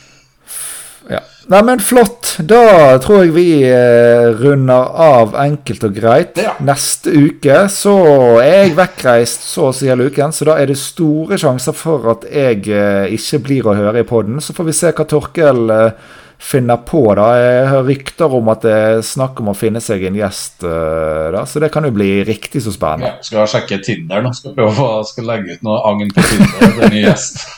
Ja. 1.11 1.21
Nei, 1.51 1.61
men 1.67 1.81
flott. 1.83 2.37
Da 2.47 2.97
tror 3.03 3.25
jeg 3.25 3.33
vi 3.35 3.47
eh, 3.67 4.29
runder 4.39 4.93
av 5.03 5.35
enkelt 5.41 5.85
og 5.89 5.97
greit. 5.97 6.39
Ja. 6.39 6.55
Neste 6.65 7.11
uke 7.11 7.65
så 7.73 7.97
er 8.39 8.69
jeg 8.69 8.77
vekkreist 8.79 9.49
så 9.49 9.71
å 9.71 9.75
si 9.75 9.91
hele 9.91 10.07
uken, 10.11 10.35
så 10.37 10.47
da 10.47 10.57
er 10.61 10.71
det 10.71 10.79
store 10.81 11.41
sjanser 11.41 11.77
for 11.77 12.13
at 12.15 12.27
jeg 12.31 12.69
eh, 12.71 13.11
ikke 13.17 13.43
blir 13.49 13.69
å 13.69 13.77
høre 13.77 14.05
i 14.05 14.09
poden. 14.09 14.39
Så 14.45 14.55
får 14.57 14.69
vi 14.71 14.77
se 14.77 14.95
hva 14.95 15.09
Torkel 15.11 15.75
eh, 15.75 16.17
finner 16.41 16.79
på, 16.89 17.03
da. 17.19 17.27
Jeg 17.37 17.67
hører 17.69 17.89
rykter 17.91 18.37
om 18.41 18.49
at 18.53 18.63
det 18.65 18.73
er 18.75 19.03
snakk 19.05 19.41
om 19.43 19.51
å 19.53 19.57
finne 19.57 19.83
seg 19.85 20.07
en 20.09 20.17
gjest, 20.17 20.65
eh, 20.65 21.27
da, 21.35 21.43
så 21.47 21.61
det 21.63 21.69
kan 21.75 21.85
jo 21.85 21.93
bli 21.95 22.09
riktig 22.27 22.63
så 22.65 22.73
spennende. 22.75 23.13
Ja, 23.21 23.27
skal 23.29 23.51
sjekke 23.53 23.81
Tinder 23.85 24.25
nå. 24.25 24.33
Skal 24.37 24.57
prøve 24.57 24.87
å 24.87 25.03
skal 25.07 25.29
legge 25.29 25.59
ut 25.59 25.67
noe 25.67 25.83
agn 25.91 26.11
på 26.17 26.25
Tinder. 26.31 26.65
Det 26.65 26.89
en 26.89 26.97
ny 26.97 27.05
gjest. 27.05 27.45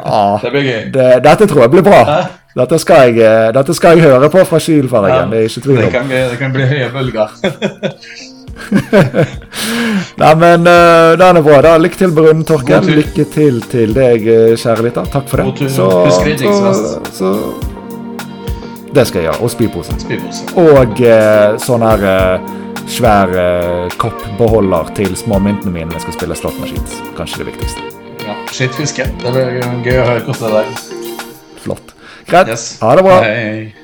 ah, 0.00 0.40
Det 0.42 0.50
blir 0.54 0.64
gøy. 0.66 0.82
det, 0.96 1.06
dette 1.24 1.46
tror 1.48 1.66
jeg 1.66 1.74
blir 1.76 1.84
bra. 1.86 2.00
Dette 2.56 2.78
skal 2.80 3.10
jeg, 3.10 3.18
eh, 3.20 3.50
dette 3.52 3.74
skal 3.76 3.98
jeg 3.98 4.06
høre 4.08 4.30
på 4.32 4.40
fra 4.48 4.58
Kylfergen, 4.64 5.28
det 5.34 5.42
er 5.42 5.50
ikke 5.50 5.62
tvil 5.66 5.80
det 5.82 5.88
om. 5.90 5.92
kan, 5.92 6.06
bli, 6.08 6.20
det 6.32 6.38
kan 6.40 6.54
bli 6.54 6.64
høye 6.70 6.86
bølger. 6.94 7.34
Nei, 10.20 10.32
men 10.40 10.66
uh, 10.66 11.12
den 11.20 11.40
er 11.40 11.44
bra. 11.44 11.60
da. 11.64 11.76
Lykke 11.80 12.00
til 12.00 12.12
på 12.16 12.26
runden, 12.26 12.44
Torkel. 12.48 12.90
Lykke 13.00 13.26
til 13.32 13.62
til 13.70 13.94
deg, 13.96 14.26
eh, 14.26 14.52
kjære 14.58 14.88
lytter. 14.88 15.08
Takk 15.12 15.26
for 15.30 15.42
det. 15.42 15.70
Redningsvest. 16.26 17.10
så, 17.16 17.32
så 17.32 18.92
Det 18.94 19.06
skal 19.06 19.22
jeg 19.22 19.30
gjøre. 19.30 19.40
Og 19.42 19.52
spypose. 19.52 19.98
Spypose. 20.00 20.46
Og 20.56 21.02
uh, 21.04 21.58
sånn 21.60 21.84
her 21.84 22.06
uh, 22.06 22.54
svær 22.86 23.32
eh, 23.34 23.88
koppbeholder 23.98 24.92
til 24.96 25.16
småmyntene 25.18 25.72
mine 25.72 25.90
når 25.90 25.98
jeg 25.98 26.06
skal 26.06 26.18
spille 26.20 26.38
slot 26.38 26.60
machines. 26.62 27.00
Kanskje 27.18 27.42
det 27.42 27.52
viktigste. 27.52 27.88
Ja, 28.26 28.36
Skittfiske. 28.52 29.08
Det 29.22 29.32
blir 29.34 29.58
gøy 29.86 29.98
å 30.00 30.06
høre 30.06 30.22
hvordan 30.26 30.54
det 30.54 30.62
er. 30.62 30.86
Flott. 31.64 31.96
Greit. 32.26 32.54
Yes. 32.54 32.70
Ha 32.82 32.94
det 32.98 33.06
bra. 33.06 33.18
Hei. 33.26 33.75